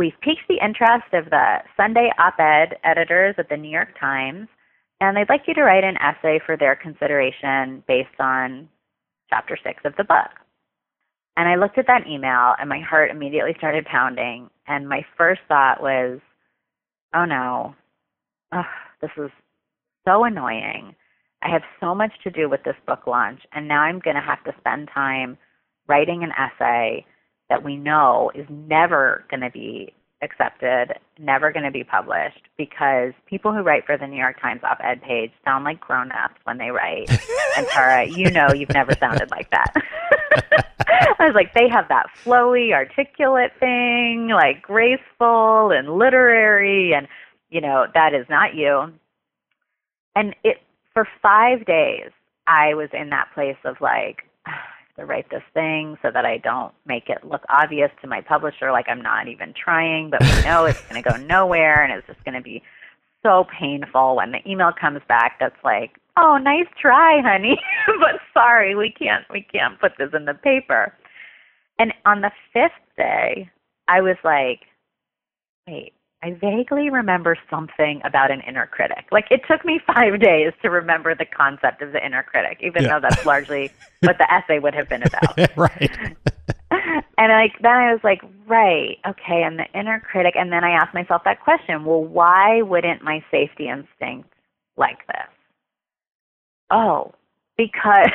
we've 0.00 0.18
piqued 0.22 0.48
the 0.48 0.64
interest 0.64 1.12
of 1.12 1.26
the 1.26 1.56
Sunday 1.76 2.10
op 2.18 2.40
ed 2.40 2.78
editors 2.84 3.34
at 3.36 3.50
the 3.50 3.56
New 3.56 3.68
York 3.70 3.90
Times, 4.00 4.48
and 4.98 5.14
they'd 5.14 5.28
like 5.28 5.42
you 5.46 5.52
to 5.52 5.62
write 5.62 5.84
an 5.84 5.98
essay 5.98 6.40
for 6.44 6.56
their 6.56 6.74
consideration 6.74 7.84
based 7.86 8.18
on 8.18 8.66
chapter 9.28 9.58
six 9.62 9.82
of 9.84 9.94
the 9.96 10.04
book. 10.04 10.30
And 11.36 11.48
I 11.48 11.56
looked 11.56 11.76
at 11.76 11.86
that 11.86 12.06
email, 12.06 12.54
and 12.58 12.68
my 12.68 12.80
heart 12.80 13.10
immediately 13.10 13.54
started 13.58 13.84
pounding. 13.84 14.48
And 14.66 14.88
my 14.88 15.04
first 15.18 15.42
thought 15.48 15.82
was, 15.82 16.18
oh 17.14 17.26
no, 17.26 17.74
Ugh, 18.52 18.64
this 19.02 19.10
is 19.18 19.30
so 20.06 20.24
annoying. 20.24 20.94
I 21.42 21.50
have 21.50 21.62
so 21.80 21.94
much 21.94 22.12
to 22.24 22.30
do 22.30 22.48
with 22.48 22.62
this 22.64 22.76
book 22.86 23.06
launch, 23.06 23.40
and 23.52 23.66
now 23.66 23.82
I'm 23.82 23.98
going 23.98 24.16
to 24.16 24.22
have 24.22 24.42
to 24.44 24.52
spend 24.60 24.88
time 24.92 25.38
writing 25.86 26.22
an 26.22 26.32
essay 26.32 27.06
that 27.48 27.64
we 27.64 27.76
know 27.76 28.30
is 28.34 28.46
never 28.48 29.24
going 29.30 29.40
to 29.40 29.50
be 29.50 29.92
accepted, 30.22 30.92
never 31.18 31.50
going 31.50 31.64
to 31.64 31.70
be 31.70 31.82
published 31.82 32.42
because 32.58 33.12
people 33.26 33.52
who 33.52 33.62
write 33.62 33.86
for 33.86 33.96
the 33.96 34.06
New 34.06 34.18
York 34.18 34.40
Times 34.40 34.60
op 34.62 34.78
ed 34.84 35.02
page 35.02 35.30
sound 35.44 35.64
like 35.64 35.80
grown 35.80 36.12
ups 36.12 36.36
when 36.44 36.58
they 36.58 36.70
write. 36.70 37.10
and 37.56 37.66
Tara, 37.68 38.06
you 38.06 38.30
know 38.30 38.48
you've 38.54 38.74
never 38.74 38.92
sounded 39.00 39.30
like 39.30 39.50
that. 39.50 39.72
I 41.18 41.26
was 41.26 41.34
like, 41.34 41.54
they 41.54 41.68
have 41.68 41.88
that 41.88 42.06
flowy, 42.22 42.72
articulate 42.72 43.52
thing, 43.58 44.28
like 44.28 44.62
graceful 44.62 45.70
and 45.70 45.96
literary, 45.96 46.92
and, 46.92 47.08
you 47.50 47.60
know, 47.60 47.86
that 47.94 48.14
is 48.14 48.26
not 48.28 48.54
you. 48.54 48.92
And 50.14 50.34
it, 50.44 50.58
for 50.92 51.06
five 51.22 51.64
days, 51.66 52.10
I 52.46 52.74
was 52.74 52.88
in 52.92 53.10
that 53.10 53.28
place 53.34 53.56
of 53.64 53.76
like, 53.80 54.22
to 54.96 55.06
write 55.06 55.30
this 55.30 55.42
thing 55.54 55.96
so 56.02 56.10
that 56.12 56.26
I 56.26 56.38
don't 56.38 56.74
make 56.86 57.08
it 57.08 57.24
look 57.24 57.42
obvious 57.48 57.90
to 58.02 58.08
my 58.08 58.20
publisher 58.20 58.70
like 58.70 58.86
I'm 58.88 59.00
not 59.00 59.28
even 59.28 59.54
trying, 59.54 60.10
but 60.10 60.20
we 60.20 60.42
know 60.42 60.66
it's 60.66 60.80
going 60.82 61.02
to 61.02 61.08
go 61.08 61.16
nowhere 61.26 61.82
and 61.82 61.92
it's 61.92 62.06
just 62.06 62.22
going 62.24 62.34
to 62.34 62.42
be 62.42 62.62
so 63.22 63.46
painful 63.58 64.16
when 64.16 64.32
the 64.32 64.50
email 64.50 64.72
comes 64.78 65.00
back 65.08 65.36
that's 65.38 65.62
like, 65.64 65.98
"Oh, 66.16 66.38
nice 66.38 66.66
try, 66.80 67.20
honey, 67.22 67.58
but 67.86 68.20
sorry, 68.32 68.74
we 68.74 68.90
can't 68.90 69.24
we 69.30 69.42
can't 69.42 69.80
put 69.80 69.92
this 69.98 70.10
in 70.14 70.24
the 70.24 70.34
paper." 70.34 70.94
And 71.78 71.92
on 72.04 72.20
the 72.20 72.30
5th 72.54 72.70
day, 72.96 73.50
I 73.88 74.00
was 74.00 74.16
like, 74.24 74.60
"Wait, 75.66 75.92
I 76.22 76.32
vaguely 76.32 76.90
remember 76.90 77.36
something 77.48 78.02
about 78.04 78.30
an 78.30 78.42
inner 78.42 78.66
critic. 78.66 79.06
Like 79.10 79.26
it 79.30 79.40
took 79.50 79.64
me 79.64 79.80
five 79.86 80.20
days 80.20 80.52
to 80.62 80.68
remember 80.68 81.14
the 81.14 81.24
concept 81.24 81.80
of 81.80 81.92
the 81.92 82.04
inner 82.04 82.22
critic, 82.22 82.58
even 82.60 82.82
yeah. 82.82 82.98
though 82.98 83.08
that's 83.08 83.24
largely 83.24 83.70
what 84.00 84.18
the 84.18 84.30
essay 84.30 84.58
would 84.58 84.74
have 84.74 84.88
been 84.88 85.02
about. 85.02 85.38
right. 85.56 85.90
and 86.70 87.32
like 87.32 87.52
then 87.62 87.72
I 87.72 87.92
was 87.92 88.00
like, 88.04 88.20
right, 88.46 88.98
okay, 89.08 89.42
and 89.42 89.58
the 89.58 89.66
inner 89.72 90.00
critic 90.00 90.34
and 90.36 90.52
then 90.52 90.62
I 90.62 90.72
asked 90.72 90.92
myself 90.92 91.22
that 91.24 91.40
question, 91.40 91.86
well, 91.86 92.04
why 92.04 92.60
wouldn't 92.60 93.02
my 93.02 93.24
safety 93.30 93.68
instinct 93.68 94.28
like 94.76 95.06
this? 95.06 95.26
Oh, 96.70 97.14
because 97.56 98.10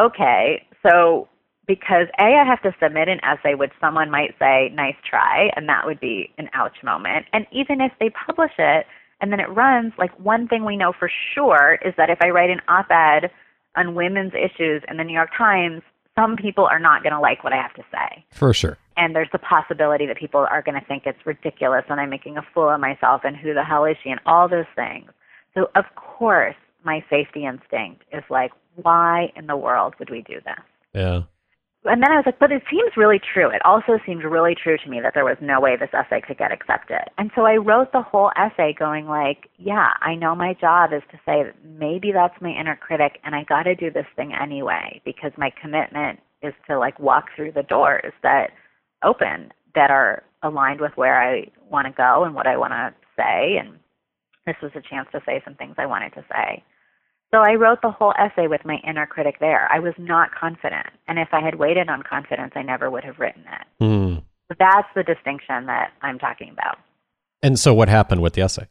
okay, 0.00 0.66
so 0.82 1.28
because 1.68 2.08
A, 2.18 2.24
I 2.24 2.44
have 2.44 2.62
to 2.62 2.74
submit 2.82 3.08
an 3.08 3.20
essay 3.22 3.54
which 3.54 3.72
someone 3.80 4.10
might 4.10 4.34
say, 4.38 4.72
nice 4.74 4.96
try, 5.08 5.52
and 5.54 5.68
that 5.68 5.84
would 5.84 6.00
be 6.00 6.32
an 6.38 6.48
ouch 6.54 6.82
moment. 6.82 7.26
And 7.32 7.46
even 7.52 7.80
if 7.82 7.92
they 8.00 8.10
publish 8.10 8.52
it 8.58 8.86
and 9.20 9.30
then 9.30 9.38
it 9.38 9.50
runs, 9.50 9.92
like 9.98 10.18
one 10.18 10.48
thing 10.48 10.64
we 10.64 10.76
know 10.76 10.92
for 10.98 11.10
sure 11.34 11.78
is 11.84 11.92
that 11.98 12.08
if 12.08 12.18
I 12.22 12.30
write 12.30 12.50
an 12.50 12.62
op 12.68 12.90
ed 12.90 13.30
on 13.76 13.94
women's 13.94 14.32
issues 14.32 14.82
in 14.88 14.96
the 14.96 15.04
New 15.04 15.12
York 15.12 15.30
Times, 15.36 15.82
some 16.16 16.36
people 16.36 16.64
are 16.64 16.80
not 16.80 17.02
going 17.02 17.12
to 17.12 17.20
like 17.20 17.44
what 17.44 17.52
I 17.52 17.56
have 17.56 17.74
to 17.74 17.84
say. 17.92 18.24
For 18.32 18.54
sure. 18.54 18.78
And 18.96 19.14
there's 19.14 19.28
the 19.30 19.38
possibility 19.38 20.06
that 20.06 20.16
people 20.16 20.46
are 20.50 20.62
going 20.62 20.80
to 20.80 20.86
think 20.86 21.04
it's 21.04 21.24
ridiculous 21.26 21.84
and 21.88 22.00
I'm 22.00 22.10
making 22.10 22.38
a 22.38 22.42
fool 22.54 22.70
of 22.70 22.80
myself 22.80 23.20
and 23.24 23.36
who 23.36 23.52
the 23.52 23.62
hell 23.62 23.84
is 23.84 23.96
she 24.02 24.10
and 24.10 24.20
all 24.24 24.48
those 24.48 24.66
things. 24.74 25.10
So, 25.54 25.70
of 25.76 25.84
course, 25.94 26.56
my 26.82 27.04
safety 27.10 27.44
instinct 27.44 28.04
is 28.12 28.24
like, 28.30 28.52
why 28.76 29.32
in 29.36 29.46
the 29.46 29.56
world 29.56 29.94
would 29.98 30.10
we 30.10 30.22
do 30.22 30.40
this? 30.44 30.64
Yeah 30.94 31.22
and 31.84 32.02
then 32.02 32.10
I 32.10 32.16
was 32.16 32.24
like, 32.26 32.40
but 32.40 32.50
it 32.50 32.62
seems 32.70 32.96
really 32.96 33.20
true. 33.20 33.48
It 33.50 33.64
also 33.64 33.98
seemed 34.04 34.24
really 34.24 34.54
true 34.54 34.76
to 34.78 34.90
me 34.90 35.00
that 35.00 35.14
there 35.14 35.24
was 35.24 35.36
no 35.40 35.60
way 35.60 35.76
this 35.76 35.94
essay 35.94 36.20
could 36.20 36.36
get 36.36 36.52
accepted. 36.52 37.04
And 37.18 37.30
so 37.36 37.42
I 37.42 37.56
wrote 37.56 37.92
the 37.92 38.02
whole 38.02 38.32
essay 38.36 38.74
going 38.76 39.06
like, 39.06 39.48
yeah, 39.58 39.90
I 40.00 40.16
know 40.16 40.34
my 40.34 40.54
job 40.54 40.92
is 40.92 41.02
to 41.12 41.18
say 41.18 41.44
that 41.44 41.54
maybe 41.64 42.10
that's 42.12 42.40
my 42.40 42.50
inner 42.50 42.76
critic 42.76 43.20
and 43.24 43.34
I 43.34 43.44
got 43.44 43.62
to 43.62 43.76
do 43.76 43.90
this 43.90 44.06
thing 44.16 44.32
anyway 44.34 45.00
because 45.04 45.30
my 45.36 45.50
commitment 45.60 46.18
is 46.42 46.52
to 46.68 46.78
like 46.78 46.98
walk 46.98 47.26
through 47.36 47.52
the 47.52 47.62
doors 47.62 48.12
that 48.22 48.50
open 49.04 49.52
that 49.74 49.90
are 49.90 50.24
aligned 50.42 50.80
with 50.80 50.92
where 50.96 51.20
I 51.20 51.46
want 51.70 51.86
to 51.86 51.92
go 51.92 52.24
and 52.24 52.34
what 52.34 52.46
I 52.46 52.56
want 52.56 52.72
to 52.72 52.92
say 53.16 53.56
and 53.58 53.78
this 54.46 54.56
was 54.62 54.72
a 54.74 54.80
chance 54.80 55.08
to 55.12 55.20
say 55.26 55.42
some 55.44 55.54
things 55.54 55.74
I 55.78 55.86
wanted 55.86 56.14
to 56.14 56.24
say. 56.32 56.64
So 57.32 57.40
I 57.40 57.54
wrote 57.54 57.82
the 57.82 57.90
whole 57.90 58.14
essay 58.18 58.46
with 58.46 58.64
my 58.64 58.78
inner 58.88 59.06
critic 59.06 59.36
there. 59.38 59.68
I 59.70 59.80
was 59.80 59.92
not 59.98 60.30
confident. 60.34 60.86
And 61.06 61.18
if 61.18 61.28
I 61.32 61.40
had 61.40 61.56
waited 61.56 61.88
on 61.90 62.02
confidence, 62.02 62.52
I 62.56 62.62
never 62.62 62.90
would 62.90 63.04
have 63.04 63.18
written 63.18 63.42
it. 63.42 63.84
Mm. 63.84 64.22
That's 64.58 64.88
the 64.94 65.02
distinction 65.02 65.66
that 65.66 65.92
I'm 66.00 66.18
talking 66.18 66.50
about. 66.50 66.78
And 67.42 67.58
so 67.58 67.74
what 67.74 67.88
happened 67.88 68.22
with 68.22 68.32
the 68.32 68.42
essay? 68.42 68.66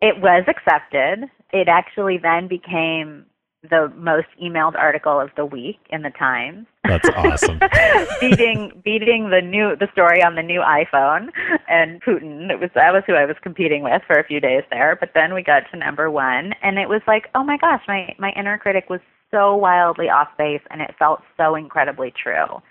It 0.00 0.20
was 0.20 0.44
accepted. 0.48 1.28
It 1.52 1.68
actually 1.68 2.18
then 2.18 2.48
became 2.48 3.26
the 3.62 3.92
most 3.96 4.28
emailed 4.42 4.76
article 4.76 5.20
of 5.20 5.30
the 5.36 5.44
week 5.44 5.78
in 5.90 6.02
the 6.02 6.10
Times. 6.10 6.66
That's 6.84 7.08
awesome. 7.16 7.60
beating 8.20 8.80
beating 8.84 9.30
the 9.30 9.40
new 9.42 9.76
the 9.76 9.88
story 9.92 10.22
on 10.22 10.36
the 10.36 10.42
new 10.42 10.60
iPhone 10.60 11.30
and 11.68 12.00
Putin. 12.02 12.50
It 12.50 12.60
was 12.60 12.70
that 12.74 12.92
was 12.92 13.02
who 13.06 13.14
I 13.14 13.24
was 13.24 13.36
competing 13.42 13.82
with 13.82 14.02
for 14.06 14.18
a 14.18 14.24
few 14.24 14.40
days 14.40 14.62
there. 14.70 14.96
But 14.98 15.10
then 15.14 15.34
we 15.34 15.42
got 15.42 15.64
to 15.72 15.76
number 15.76 16.10
one, 16.10 16.54
and 16.62 16.78
it 16.78 16.88
was 16.88 17.02
like, 17.06 17.28
oh 17.34 17.42
my 17.42 17.56
gosh, 17.56 17.82
my 17.88 18.14
my 18.18 18.32
inner 18.36 18.58
critic 18.58 18.88
was 18.88 19.00
so 19.30 19.54
wildly 19.56 20.08
off 20.08 20.28
base, 20.38 20.62
and 20.70 20.80
it 20.80 20.94
felt 20.98 21.20
so 21.36 21.54
incredibly 21.54 22.12
true. 22.12 22.62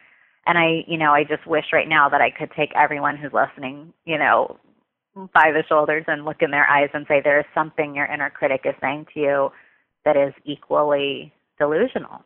And 0.45 0.57
I, 0.57 0.85
you 0.87 0.97
know, 0.97 1.11
I 1.11 1.25
just 1.25 1.45
wish 1.45 1.65
right 1.73 1.89
now 1.89 2.07
that 2.07 2.21
I 2.21 2.31
could 2.31 2.51
take 2.55 2.71
everyone 2.73 3.17
who's 3.17 3.33
listening, 3.33 3.93
you 4.05 4.17
know, 4.17 4.57
by 5.33 5.51
the 5.51 5.63
shoulders 5.67 6.05
and 6.07 6.23
look 6.23 6.41
in 6.41 6.51
their 6.51 6.67
eyes 6.69 6.89
and 6.93 7.05
say, 7.09 7.19
there 7.21 7.39
is 7.39 7.45
something 7.53 7.93
your 7.93 8.05
inner 8.05 8.29
critic 8.29 8.61
is 8.63 8.73
saying 8.81 9.07
to 9.13 9.19
you 9.19 9.51
that 10.07 10.15
is 10.15 10.33
equally 10.45 11.33
delusional. 11.59 12.23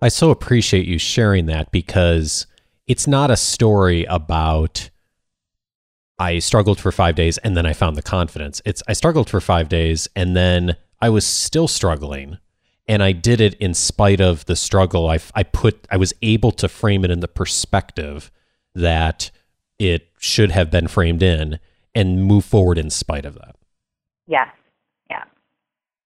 I 0.00 0.08
so 0.08 0.30
appreciate 0.30 0.86
you 0.86 0.98
sharing 0.98 1.46
that 1.46 1.72
because 1.72 2.46
it's 2.86 3.08
not 3.08 3.28
a 3.28 3.36
story 3.36 4.04
about 4.04 4.90
I 6.20 6.38
struggled 6.38 6.78
for 6.78 6.92
5 6.92 7.16
days 7.16 7.38
and 7.38 7.56
then 7.56 7.66
I 7.66 7.72
found 7.72 7.96
the 7.96 8.02
confidence. 8.02 8.62
It's 8.64 8.84
I 8.86 8.92
struggled 8.92 9.28
for 9.28 9.40
5 9.40 9.68
days 9.68 10.06
and 10.14 10.36
then 10.36 10.76
I 11.00 11.08
was 11.08 11.26
still 11.26 11.66
struggling 11.66 12.38
and 12.86 13.02
I 13.02 13.10
did 13.10 13.40
it 13.40 13.54
in 13.54 13.74
spite 13.74 14.20
of 14.20 14.44
the 14.46 14.54
struggle. 14.54 15.10
I 15.10 15.18
I 15.34 15.42
put 15.42 15.88
I 15.90 15.96
was 15.96 16.14
able 16.22 16.52
to 16.52 16.68
frame 16.68 17.04
it 17.04 17.10
in 17.10 17.18
the 17.18 17.26
perspective 17.26 18.30
that 18.76 19.32
it 19.80 20.08
should 20.18 20.52
have 20.52 20.70
been 20.70 20.86
framed 20.86 21.24
in 21.24 21.58
and 21.96 22.24
move 22.24 22.44
forward 22.44 22.78
in 22.78 22.90
spite 22.90 23.24
of 23.24 23.34
that. 23.34 23.56
Yes 24.28 24.48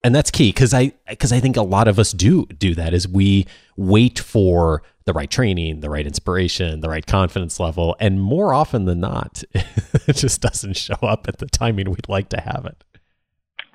and 0.04 0.14
that's 0.14 0.30
key 0.30 0.50
because 0.50 0.74
I 0.74 0.92
because 1.08 1.32
I 1.32 1.40
think 1.40 1.56
a 1.56 1.62
lot 1.62 1.88
of 1.88 1.98
us 1.98 2.12
do 2.12 2.46
do 2.46 2.74
that 2.74 2.94
is 2.94 3.06
we 3.06 3.46
wait 3.76 4.18
for 4.18 4.82
the 5.04 5.12
right 5.12 5.30
training, 5.30 5.80
the 5.80 5.90
right 5.90 6.06
inspiration, 6.06 6.80
the 6.80 6.88
right 6.88 7.06
confidence 7.06 7.58
level, 7.58 7.96
and 7.98 8.20
more 8.20 8.54
often 8.54 8.84
than 8.84 9.00
not, 9.00 9.42
it 9.54 10.16
just 10.16 10.40
doesn't 10.40 10.76
show 10.76 10.98
up 11.02 11.26
at 11.28 11.38
the 11.38 11.46
timing 11.46 11.90
we'd 11.90 12.08
like 12.08 12.28
to 12.30 12.40
have 12.40 12.64
it. 12.66 12.84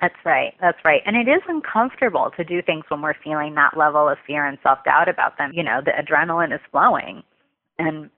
That's 0.00 0.14
right. 0.24 0.54
That's 0.60 0.78
right. 0.84 1.02
And 1.06 1.16
it 1.16 1.28
is 1.28 1.42
uncomfortable 1.48 2.30
to 2.36 2.44
do 2.44 2.62
things 2.62 2.84
when 2.88 3.02
we're 3.02 3.16
feeling 3.22 3.54
that 3.56 3.76
level 3.76 4.08
of 4.08 4.16
fear 4.26 4.46
and 4.46 4.56
self 4.62 4.78
doubt 4.84 5.08
about 5.08 5.38
them. 5.38 5.50
You 5.52 5.62
know, 5.62 5.80
the 5.84 5.90
adrenaline 5.90 6.54
is 6.54 6.60
flowing 6.70 7.22
and 7.78 8.10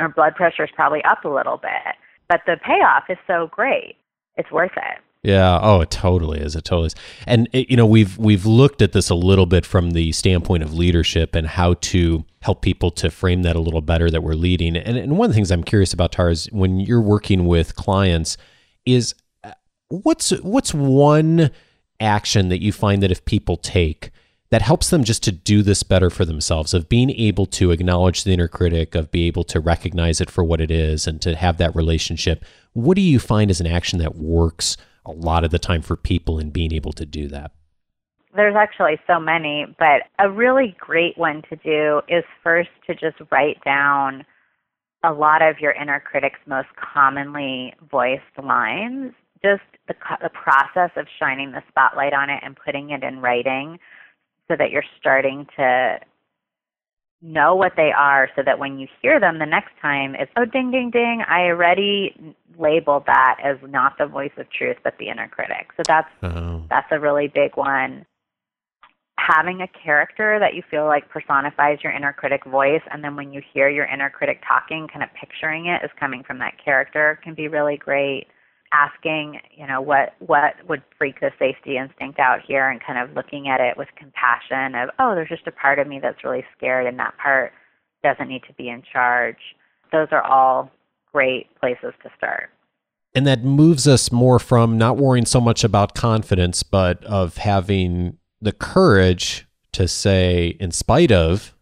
our 0.00 0.08
blood 0.08 0.34
pressure 0.34 0.64
is 0.64 0.70
probably 0.74 1.02
up 1.04 1.24
a 1.24 1.28
little 1.28 1.56
bit, 1.56 1.94
but 2.28 2.40
the 2.46 2.56
payoff 2.64 3.04
is 3.08 3.18
so 3.26 3.48
great. 3.50 3.96
It's 4.36 4.50
worth 4.50 4.76
it. 4.76 4.98
Yeah. 5.22 5.58
Oh, 5.60 5.80
it 5.80 5.90
totally 5.90 6.38
is. 6.40 6.54
It 6.54 6.64
totally 6.64 6.86
is. 6.88 6.94
And 7.26 7.48
it, 7.52 7.68
you 7.70 7.76
know, 7.76 7.86
we've 7.86 8.16
we've 8.18 8.46
looked 8.46 8.80
at 8.82 8.92
this 8.92 9.10
a 9.10 9.14
little 9.16 9.46
bit 9.46 9.66
from 9.66 9.90
the 9.90 10.12
standpoint 10.12 10.62
of 10.62 10.74
leadership 10.74 11.34
and 11.34 11.46
how 11.46 11.74
to 11.74 12.24
help 12.42 12.62
people 12.62 12.90
to 12.92 13.10
frame 13.10 13.42
that 13.42 13.56
a 13.56 13.60
little 13.60 13.80
better 13.80 14.10
that 14.10 14.22
we're 14.22 14.34
leading. 14.34 14.76
And, 14.76 14.96
and 14.96 15.18
one 15.18 15.26
of 15.26 15.30
the 15.30 15.34
things 15.34 15.50
I'm 15.50 15.64
curious 15.64 15.92
about, 15.92 16.12
Tara, 16.12 16.30
is 16.30 16.46
when 16.52 16.78
you're 16.78 17.00
working 17.00 17.46
with 17.46 17.74
clients, 17.74 18.36
is 18.86 19.14
uh, 19.42 19.52
what's 19.88 20.30
what's 20.42 20.72
one 20.72 21.50
action 22.00 22.48
that 22.48 22.62
you 22.62 22.72
find 22.72 23.02
that 23.02 23.10
if 23.10 23.24
people 23.24 23.56
take 23.56 24.12
that 24.50 24.62
helps 24.62 24.88
them 24.88 25.04
just 25.04 25.22
to 25.24 25.32
do 25.32 25.62
this 25.62 25.82
better 25.82 26.08
for 26.10 26.24
themselves 26.24 26.72
of 26.72 26.88
being 26.88 27.10
able 27.10 27.44
to 27.44 27.70
acknowledge 27.70 28.24
the 28.24 28.32
inner 28.32 28.48
critic 28.48 28.94
of 28.94 29.10
be 29.10 29.26
able 29.26 29.44
to 29.44 29.60
recognize 29.60 30.20
it 30.20 30.30
for 30.30 30.44
what 30.44 30.60
it 30.60 30.70
is 30.70 31.08
and 31.08 31.20
to 31.20 31.34
have 31.34 31.58
that 31.58 31.74
relationship 31.74 32.44
what 32.72 32.94
do 32.94 33.00
you 33.00 33.18
find 33.18 33.50
as 33.50 33.60
an 33.60 33.66
action 33.66 33.98
that 33.98 34.14
works 34.14 34.76
a 35.08 35.12
lot 35.12 35.44
of 35.44 35.50
the 35.50 35.58
time 35.58 35.82
for 35.82 35.96
people 35.96 36.38
in 36.38 36.50
being 36.50 36.72
able 36.72 36.92
to 36.92 37.06
do 37.06 37.28
that? 37.28 37.52
There's 38.34 38.56
actually 38.56 38.98
so 39.06 39.18
many, 39.18 39.66
but 39.78 40.02
a 40.18 40.30
really 40.30 40.76
great 40.78 41.16
one 41.16 41.42
to 41.48 41.56
do 41.56 42.02
is 42.08 42.24
first 42.42 42.68
to 42.86 42.94
just 42.94 43.16
write 43.30 43.62
down 43.64 44.24
a 45.02 45.12
lot 45.12 45.42
of 45.42 45.60
your 45.60 45.72
inner 45.72 46.00
critic's 46.00 46.40
most 46.46 46.68
commonly 46.76 47.74
voiced 47.90 48.22
lines, 48.42 49.12
just 49.42 49.62
the, 49.86 49.94
the 50.20 50.28
process 50.28 50.90
of 50.96 51.06
shining 51.18 51.52
the 51.52 51.62
spotlight 51.68 52.12
on 52.12 52.28
it 52.28 52.40
and 52.42 52.56
putting 52.56 52.90
it 52.90 53.02
in 53.02 53.20
writing 53.20 53.78
so 54.48 54.56
that 54.56 54.70
you're 54.70 54.84
starting 54.98 55.46
to 55.56 55.98
know 57.20 57.54
what 57.54 57.72
they 57.76 57.90
are 57.90 58.28
so 58.36 58.42
that 58.42 58.58
when 58.58 58.78
you 58.78 58.86
hear 59.02 59.18
them 59.18 59.38
the 59.38 59.46
next 59.46 59.72
time 59.82 60.14
it's 60.14 60.30
oh 60.36 60.44
ding 60.44 60.70
ding 60.70 60.88
ding 60.90 61.22
i 61.28 61.46
already 61.46 62.14
labeled 62.58 63.04
that 63.06 63.38
as 63.42 63.56
not 63.68 63.96
the 63.98 64.06
voice 64.06 64.32
of 64.36 64.50
truth 64.50 64.76
but 64.84 64.94
the 64.98 65.08
inner 65.08 65.28
critic. 65.28 65.68
So 65.76 65.82
that's 65.86 66.08
oh. 66.22 66.64
that's 66.68 66.88
a 66.90 66.98
really 66.98 67.28
big 67.28 67.56
one. 67.56 68.04
Having 69.18 69.60
a 69.60 69.68
character 69.68 70.38
that 70.38 70.54
you 70.54 70.62
feel 70.70 70.86
like 70.86 71.08
personifies 71.08 71.78
your 71.82 71.92
inner 71.92 72.12
critic 72.12 72.44
voice 72.44 72.82
and 72.90 73.02
then 73.02 73.16
when 73.16 73.32
you 73.32 73.42
hear 73.52 73.68
your 73.68 73.86
inner 73.86 74.10
critic 74.10 74.42
talking 74.46 74.88
kind 74.88 75.02
of 75.02 75.08
picturing 75.18 75.66
it 75.66 75.82
as 75.82 75.90
coming 75.98 76.22
from 76.22 76.38
that 76.38 76.54
character 76.62 77.18
can 77.22 77.34
be 77.34 77.48
really 77.48 77.76
great 77.76 78.26
asking, 78.72 79.40
you 79.56 79.66
know, 79.66 79.80
what 79.80 80.14
what 80.18 80.54
would 80.68 80.82
freak 80.96 81.20
the 81.20 81.30
safety 81.38 81.76
instinct 81.76 82.18
out 82.18 82.40
here 82.46 82.68
and 82.68 82.80
kind 82.84 82.98
of 82.98 83.14
looking 83.16 83.48
at 83.48 83.60
it 83.60 83.76
with 83.76 83.88
compassion 83.96 84.74
of, 84.74 84.90
oh, 84.98 85.14
there's 85.14 85.28
just 85.28 85.46
a 85.46 85.52
part 85.52 85.78
of 85.78 85.86
me 85.86 86.00
that's 86.00 86.24
really 86.24 86.44
scared 86.56 86.86
and 86.86 86.98
that 86.98 87.16
part 87.18 87.52
doesn't 88.02 88.28
need 88.28 88.42
to 88.46 88.52
be 88.54 88.68
in 88.68 88.82
charge. 88.82 89.38
Those 89.92 90.08
are 90.12 90.22
all 90.22 90.70
great 91.12 91.48
places 91.58 91.94
to 92.02 92.10
start. 92.16 92.50
And 93.14 93.26
that 93.26 93.42
moves 93.42 93.88
us 93.88 94.12
more 94.12 94.38
from 94.38 94.76
not 94.76 94.96
worrying 94.96 95.26
so 95.26 95.40
much 95.40 95.64
about 95.64 95.94
confidence, 95.94 96.62
but 96.62 97.02
of 97.04 97.38
having 97.38 98.18
the 98.40 98.52
courage 98.52 99.46
to 99.72 99.88
say, 99.88 100.56
in 100.60 100.70
spite 100.70 101.10
of 101.10 101.54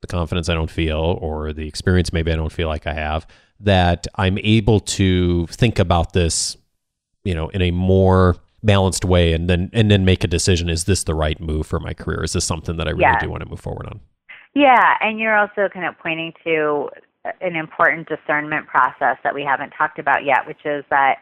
the 0.00 0.06
confidence 0.06 0.48
I 0.48 0.54
don't 0.54 0.70
feel 0.70 1.18
or 1.20 1.52
the 1.52 1.68
experience 1.68 2.12
maybe 2.12 2.32
I 2.32 2.36
don't 2.36 2.52
feel 2.52 2.68
like 2.68 2.86
I 2.86 2.94
have, 2.94 3.26
that 3.64 4.06
I'm 4.16 4.38
able 4.38 4.80
to 4.80 5.46
think 5.48 5.78
about 5.78 6.12
this, 6.12 6.56
you 7.24 7.34
know, 7.34 7.48
in 7.48 7.62
a 7.62 7.70
more 7.70 8.36
balanced 8.64 9.04
way 9.04 9.32
and 9.32 9.48
then 9.48 9.70
and 9.72 9.90
then 9.90 10.04
make 10.04 10.24
a 10.24 10.26
decision 10.26 10.70
is 10.70 10.84
this 10.84 11.04
the 11.04 11.14
right 11.14 11.38
move 11.40 11.66
for 11.66 11.78
my 11.78 11.92
career? 11.92 12.24
Is 12.24 12.32
this 12.32 12.44
something 12.44 12.76
that 12.78 12.88
i 12.88 12.90
really 12.90 13.02
yeah. 13.02 13.20
do 13.20 13.30
want 13.30 13.42
to 13.42 13.48
move 13.48 13.60
forward 13.60 13.86
on? 13.86 14.00
Yeah 14.54 14.94
and 15.00 15.18
you're 15.18 15.36
also 15.36 15.68
kind 15.72 15.86
of 15.86 15.98
pointing 15.98 16.32
to 16.44 16.88
uh, 17.24 17.32
an 17.40 17.56
important 17.56 18.08
discernment 18.08 18.66
process 18.66 19.18
that 19.22 19.34
we 19.34 19.42
haven't 19.42 19.70
talked 19.70 19.98
about 19.98 20.24
yet 20.24 20.46
which 20.46 20.64
is 20.64 20.84
that 20.90 21.16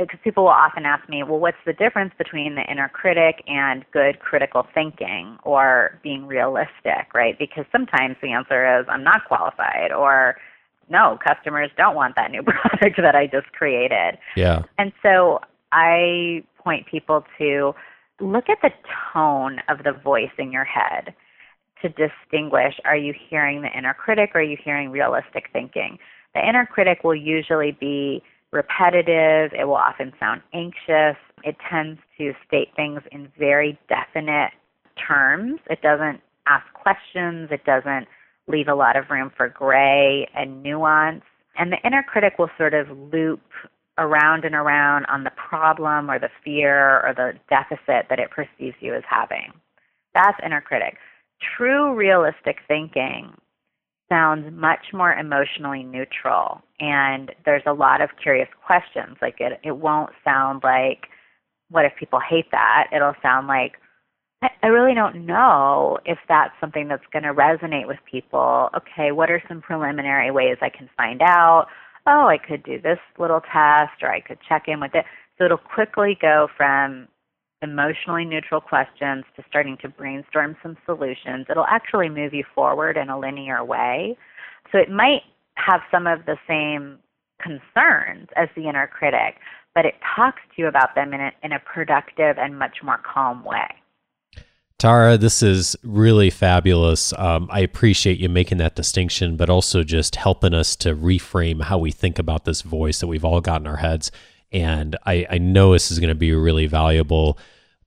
uh, 0.00 0.04
because 0.04 0.18
people 0.24 0.44
will 0.44 0.50
often 0.50 0.84
ask 0.84 1.08
me 1.08 1.22
well 1.22 1.38
what's 1.38 1.62
the 1.64 1.72
difference 1.72 2.12
between 2.18 2.56
the 2.56 2.62
inner 2.68 2.88
critic 2.88 3.44
and 3.46 3.84
good 3.92 4.18
critical 4.18 4.66
thinking 4.74 5.38
or 5.44 6.00
being 6.02 6.26
realistic? 6.26 7.14
Right? 7.14 7.38
Because 7.38 7.66
sometimes 7.70 8.16
the 8.20 8.32
answer 8.32 8.80
is 8.80 8.86
i'm 8.88 9.04
not 9.04 9.26
qualified 9.28 9.92
or 9.92 10.36
no, 10.90 11.18
customers 11.26 11.70
don't 11.76 11.94
want 11.94 12.16
that 12.16 12.30
new 12.30 12.42
product 12.46 12.96
that 12.98 13.14
I 13.14 13.26
just 13.26 13.52
created. 13.52 14.18
Yeah. 14.36 14.62
And 14.78 14.92
so 15.02 15.40
I 15.72 16.42
point 16.58 16.86
people 16.86 17.24
to 17.38 17.74
look 18.20 18.48
at 18.48 18.58
the 18.62 18.70
tone 19.12 19.60
of 19.68 19.84
the 19.84 19.92
voice 19.92 20.30
in 20.38 20.52
your 20.52 20.64
head 20.64 21.14
to 21.80 21.88
distinguish 21.88 22.74
are 22.84 22.96
you 22.96 23.14
hearing 23.30 23.62
the 23.62 23.68
inner 23.76 23.94
critic 23.94 24.32
or 24.34 24.40
are 24.40 24.44
you 24.44 24.58
hearing 24.62 24.90
realistic 24.90 25.44
thinking? 25.52 25.98
The 26.34 26.46
inner 26.46 26.66
critic 26.66 27.02
will 27.02 27.14
usually 27.14 27.72
be 27.72 28.22
repetitive, 28.52 29.52
it 29.58 29.66
will 29.66 29.74
often 29.74 30.12
sound 30.18 30.42
anxious, 30.52 31.16
it 31.44 31.56
tends 31.70 32.00
to 32.18 32.34
state 32.46 32.68
things 32.76 33.00
in 33.12 33.30
very 33.38 33.78
definite 33.88 34.50
terms. 34.96 35.60
It 35.70 35.80
doesn't 35.82 36.20
ask 36.46 36.66
questions, 36.74 37.48
it 37.50 37.64
doesn't 37.64 38.06
leave 38.50 38.68
a 38.68 38.74
lot 38.74 38.96
of 38.96 39.10
room 39.10 39.30
for 39.36 39.48
gray 39.48 40.28
and 40.34 40.62
nuance. 40.62 41.22
And 41.56 41.72
the 41.72 41.78
inner 41.84 42.02
critic 42.02 42.34
will 42.38 42.50
sort 42.56 42.74
of 42.74 42.88
loop 43.12 43.40
around 43.98 44.44
and 44.44 44.54
around 44.54 45.06
on 45.06 45.24
the 45.24 45.30
problem 45.30 46.10
or 46.10 46.18
the 46.18 46.30
fear 46.44 47.00
or 47.06 47.14
the 47.14 47.32
deficit 47.48 48.06
that 48.08 48.18
it 48.18 48.30
perceives 48.30 48.76
you 48.80 48.94
as 48.94 49.02
having. 49.08 49.52
That's 50.14 50.38
inner 50.44 50.60
critic. 50.60 50.96
True 51.56 51.94
realistic 51.94 52.58
thinking 52.66 53.32
sounds 54.08 54.52
much 54.52 54.86
more 54.92 55.12
emotionally 55.12 55.84
neutral 55.84 56.60
and 56.80 57.30
there's 57.44 57.62
a 57.66 57.72
lot 57.72 58.00
of 58.00 58.10
curious 58.20 58.48
questions. 58.66 59.16
Like 59.22 59.36
it 59.38 59.60
it 59.62 59.76
won't 59.76 60.10
sound 60.24 60.62
like 60.64 61.06
what 61.70 61.84
if 61.84 61.92
people 61.98 62.20
hate 62.20 62.50
that? 62.50 62.88
It'll 62.92 63.14
sound 63.22 63.46
like 63.46 63.74
I 64.42 64.68
really 64.68 64.94
don't 64.94 65.26
know 65.26 65.98
if 66.06 66.18
that's 66.28 66.54
something 66.60 66.88
that's 66.88 67.04
going 67.12 67.24
to 67.24 67.34
resonate 67.34 67.86
with 67.86 67.98
people. 68.10 68.70
Okay, 68.74 69.12
what 69.12 69.30
are 69.30 69.42
some 69.48 69.60
preliminary 69.60 70.30
ways 70.30 70.56
I 70.62 70.70
can 70.70 70.88
find 70.96 71.20
out? 71.20 71.66
Oh, 72.06 72.26
I 72.26 72.38
could 72.38 72.62
do 72.62 72.80
this 72.80 72.98
little 73.18 73.40
test 73.40 74.02
or 74.02 74.10
I 74.10 74.20
could 74.20 74.38
check 74.48 74.64
in 74.66 74.80
with 74.80 74.94
it. 74.94 75.04
So 75.36 75.44
it'll 75.44 75.58
quickly 75.58 76.16
go 76.20 76.48
from 76.56 77.08
emotionally 77.62 78.24
neutral 78.24 78.62
questions 78.62 79.24
to 79.36 79.44
starting 79.46 79.76
to 79.82 79.88
brainstorm 79.88 80.56
some 80.62 80.78
solutions. 80.86 81.46
It'll 81.50 81.66
actually 81.66 82.08
move 82.08 82.32
you 82.32 82.44
forward 82.54 82.96
in 82.96 83.10
a 83.10 83.18
linear 83.18 83.62
way. 83.62 84.16
So 84.72 84.78
it 84.78 84.90
might 84.90 85.22
have 85.56 85.80
some 85.90 86.06
of 86.06 86.24
the 86.24 86.36
same 86.48 86.98
concerns 87.42 88.28
as 88.36 88.48
the 88.56 88.68
inner 88.68 88.86
critic, 88.86 89.36
but 89.74 89.84
it 89.84 89.94
talks 90.16 90.40
to 90.54 90.62
you 90.62 90.68
about 90.68 90.94
them 90.94 91.12
in 91.12 91.20
a, 91.20 91.30
in 91.42 91.52
a 91.52 91.58
productive 91.58 92.38
and 92.38 92.58
much 92.58 92.78
more 92.82 93.00
calm 93.04 93.44
way. 93.44 93.68
Tara, 94.80 95.18
this 95.18 95.42
is 95.42 95.76
really 95.82 96.30
fabulous. 96.30 97.12
Um, 97.18 97.50
I 97.52 97.60
appreciate 97.60 98.18
you 98.18 98.30
making 98.30 98.56
that 98.58 98.76
distinction, 98.76 99.36
but 99.36 99.50
also 99.50 99.84
just 99.84 100.16
helping 100.16 100.54
us 100.54 100.74
to 100.76 100.96
reframe 100.96 101.60
how 101.62 101.76
we 101.76 101.90
think 101.90 102.18
about 102.18 102.46
this 102.46 102.62
voice 102.62 103.00
that 103.00 103.06
we've 103.06 103.22
all 103.22 103.42
got 103.42 103.60
in 103.60 103.66
our 103.66 103.76
heads. 103.76 104.10
And 104.52 104.96
I, 105.04 105.26
I 105.28 105.36
know 105.36 105.74
this 105.74 105.90
is 105.90 105.98
going 105.98 106.08
to 106.08 106.14
be 106.14 106.32
really 106.32 106.64
valuable 106.64 107.36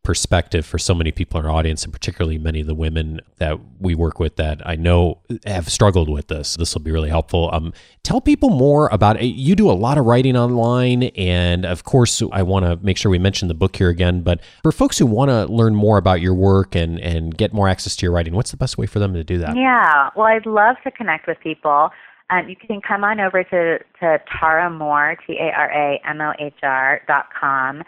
perspective 0.03 0.65
for 0.65 0.77
so 0.77 0.93
many 0.93 1.11
people 1.11 1.39
in 1.39 1.45
our 1.45 1.51
audience, 1.51 1.83
and 1.83 1.93
particularly 1.93 2.37
many 2.37 2.61
of 2.61 2.67
the 2.67 2.75
women 2.75 3.21
that 3.37 3.57
we 3.79 3.95
work 3.95 4.19
with 4.19 4.35
that 4.35 4.61
I 4.67 4.75
know 4.75 5.19
have 5.45 5.69
struggled 5.69 6.09
with 6.09 6.27
this. 6.27 6.55
This 6.55 6.73
will 6.73 6.81
be 6.81 6.91
really 6.91 7.09
helpful. 7.09 7.49
Um, 7.53 7.73
tell 8.03 8.19
people 8.19 8.49
more 8.49 8.89
about 8.91 9.21
it. 9.21 9.25
You 9.27 9.55
do 9.55 9.69
a 9.69 9.73
lot 9.73 9.97
of 9.97 10.05
writing 10.05 10.35
online, 10.35 11.03
and 11.03 11.65
of 11.65 11.83
course, 11.83 12.21
I 12.31 12.43
want 12.43 12.65
to 12.65 12.75
make 12.85 12.97
sure 12.97 13.09
we 13.09 13.19
mention 13.19 13.47
the 13.47 13.53
book 13.53 13.75
here 13.77 13.89
again. 13.89 14.21
But 14.21 14.41
for 14.61 14.71
folks 14.71 14.97
who 14.99 15.05
want 15.05 15.29
to 15.29 15.45
learn 15.45 15.73
more 15.73 15.97
about 15.97 16.21
your 16.21 16.33
work 16.33 16.75
and 16.75 16.99
and 16.99 17.35
get 17.35 17.53
more 17.53 17.69
access 17.69 17.95
to 17.95 18.05
your 18.05 18.11
writing, 18.11 18.33
what's 18.33 18.51
the 18.51 18.57
best 18.57 18.77
way 18.77 18.85
for 18.85 18.99
them 18.99 19.13
to 19.13 19.23
do 19.23 19.37
that? 19.37 19.55
Yeah, 19.55 20.09
well, 20.15 20.27
I'd 20.27 20.45
love 20.45 20.75
to 20.83 20.91
connect 20.91 21.27
with 21.27 21.39
people. 21.39 21.89
Um, 22.29 22.49
you 22.49 22.55
can 22.55 22.81
come 22.81 23.03
on 23.03 23.19
over 23.19 23.43
to, 23.43 23.79
to 23.99 24.21
Tara 24.39 24.69
Mohr, 24.69 25.15
T 25.25 25.37
A 25.39 25.51
R 25.55 25.71
A 25.71 26.01
M 26.05 26.19
O 26.19 26.33
H 26.39 26.53
R 26.63 27.01
dot 27.07 27.27
com 27.39 27.83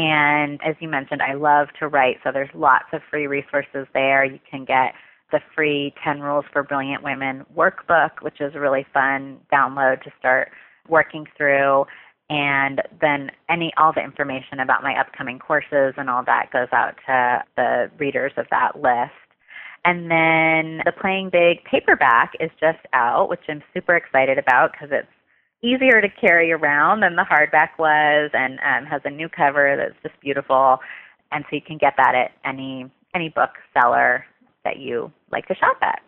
and 0.00 0.58
as 0.64 0.76
you 0.80 0.88
mentioned, 0.88 1.20
I 1.20 1.34
love 1.34 1.68
to 1.78 1.86
write, 1.86 2.16
so 2.24 2.30
there's 2.32 2.48
lots 2.54 2.86
of 2.94 3.02
free 3.10 3.26
resources 3.26 3.86
there. 3.92 4.24
You 4.24 4.38
can 4.50 4.64
get 4.64 4.94
the 5.30 5.40
free 5.54 5.92
10 6.02 6.20
Rules 6.20 6.46
for 6.50 6.62
Brilliant 6.62 7.04
Women 7.04 7.44
workbook, 7.54 8.22
which 8.22 8.40
is 8.40 8.54
a 8.54 8.60
really 8.60 8.86
fun 8.94 9.38
download 9.52 10.02
to 10.04 10.10
start 10.18 10.52
working 10.88 11.26
through. 11.36 11.84
And 12.30 12.80
then 12.98 13.30
any 13.50 13.72
all 13.76 13.92
the 13.92 14.02
information 14.02 14.60
about 14.60 14.82
my 14.82 14.98
upcoming 14.98 15.38
courses 15.38 15.92
and 15.98 16.08
all 16.08 16.24
that 16.24 16.50
goes 16.50 16.68
out 16.72 16.94
to 17.06 17.44
the 17.56 17.90
readers 17.98 18.32
of 18.38 18.46
that 18.50 18.76
list. 18.76 19.12
And 19.84 20.10
then 20.10 20.80
the 20.86 20.92
Playing 20.98 21.28
Big 21.30 21.62
paperback 21.64 22.32
is 22.40 22.50
just 22.58 22.80
out, 22.94 23.28
which 23.28 23.40
I'm 23.48 23.62
super 23.74 23.96
excited 23.96 24.38
about 24.38 24.72
because 24.72 24.88
it's 24.92 25.08
easier 25.62 26.00
to 26.00 26.08
carry 26.08 26.52
around 26.52 27.00
than 27.00 27.16
the 27.16 27.24
hardback 27.24 27.70
was, 27.78 28.30
and 28.32 28.58
um, 28.60 28.86
has 28.86 29.02
a 29.04 29.10
new 29.10 29.28
cover 29.28 29.76
that's 29.76 30.02
just 30.02 30.20
beautiful. 30.20 30.78
And 31.32 31.44
so 31.48 31.56
you 31.56 31.62
can 31.62 31.78
get 31.78 31.94
that 31.96 32.14
at 32.14 32.32
any 32.44 32.90
any 33.14 33.28
bookseller 33.28 34.24
that 34.64 34.78
you 34.78 35.12
like 35.32 35.46
to 35.46 35.54
shop 35.54 35.78
at. 35.82 36.00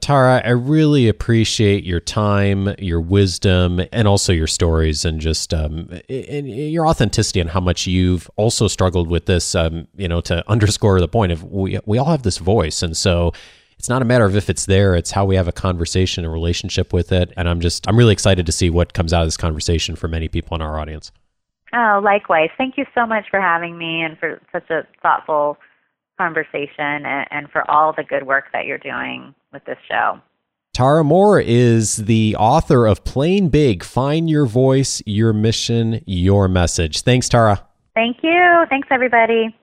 Tara, 0.00 0.42
I 0.44 0.50
really 0.50 1.08
appreciate 1.08 1.82
your 1.82 2.00
time, 2.00 2.74
your 2.78 3.00
wisdom, 3.00 3.80
and 3.90 4.06
also 4.06 4.34
your 4.34 4.46
stories, 4.46 5.06
and 5.06 5.18
just 5.18 5.54
um, 5.54 5.88
and 6.10 6.46
your 6.46 6.86
authenticity 6.86 7.40
and 7.40 7.48
how 7.48 7.60
much 7.60 7.86
you've 7.86 8.30
also 8.36 8.68
struggled 8.68 9.08
with 9.08 9.24
this. 9.24 9.54
Um, 9.54 9.88
you 9.96 10.06
know, 10.06 10.20
to 10.22 10.44
underscore 10.46 11.00
the 11.00 11.08
point 11.08 11.32
of 11.32 11.42
we 11.42 11.78
we 11.86 11.96
all 11.96 12.10
have 12.10 12.22
this 12.22 12.36
voice, 12.36 12.82
and 12.82 12.94
so 12.94 13.32
it's 13.78 13.88
not 13.88 14.02
a 14.02 14.04
matter 14.04 14.24
of 14.24 14.36
if 14.36 14.50
it's 14.50 14.66
there, 14.66 14.94
it's 14.94 15.12
how 15.12 15.24
we 15.24 15.36
have 15.36 15.48
a 15.48 15.52
conversation, 15.52 16.24
a 16.24 16.30
relationship 16.30 16.92
with 16.92 17.12
it. 17.12 17.32
And 17.36 17.48
I'm 17.48 17.60
just, 17.60 17.88
I'm 17.88 17.96
really 17.96 18.12
excited 18.12 18.46
to 18.46 18.52
see 18.52 18.70
what 18.70 18.92
comes 18.92 19.12
out 19.12 19.22
of 19.22 19.28
this 19.28 19.36
conversation 19.36 19.94
for 19.94 20.08
many 20.08 20.28
people 20.28 20.54
in 20.56 20.62
our 20.62 20.78
audience. 20.78 21.12
Oh, 21.72 22.00
likewise. 22.02 22.50
Thank 22.56 22.76
you 22.76 22.84
so 22.94 23.06
much 23.06 23.26
for 23.30 23.40
having 23.40 23.78
me 23.78 24.02
and 24.02 24.18
for 24.18 24.40
such 24.52 24.68
a 24.70 24.86
thoughtful 25.02 25.58
conversation 26.18 27.06
and, 27.06 27.26
and 27.30 27.50
for 27.50 27.70
all 27.70 27.92
the 27.92 28.02
good 28.02 28.26
work 28.26 28.46
that 28.52 28.66
you're 28.66 28.78
doing 28.78 29.34
with 29.52 29.64
this 29.64 29.78
show. 29.88 30.20
Tara 30.74 31.02
Mohr 31.02 31.42
is 31.44 31.96
the 31.96 32.36
author 32.38 32.86
of 32.86 33.04
Playing 33.04 33.48
Big 33.48 33.84
Find 33.84 34.28
Your 34.30 34.46
Voice, 34.46 35.02
Your 35.06 35.32
Mission, 35.32 36.02
Your 36.06 36.48
Message. 36.48 37.02
Thanks, 37.02 37.28
Tara. 37.28 37.64
Thank 37.94 38.18
you. 38.22 38.64
Thanks, 38.68 38.88
everybody. 38.90 39.56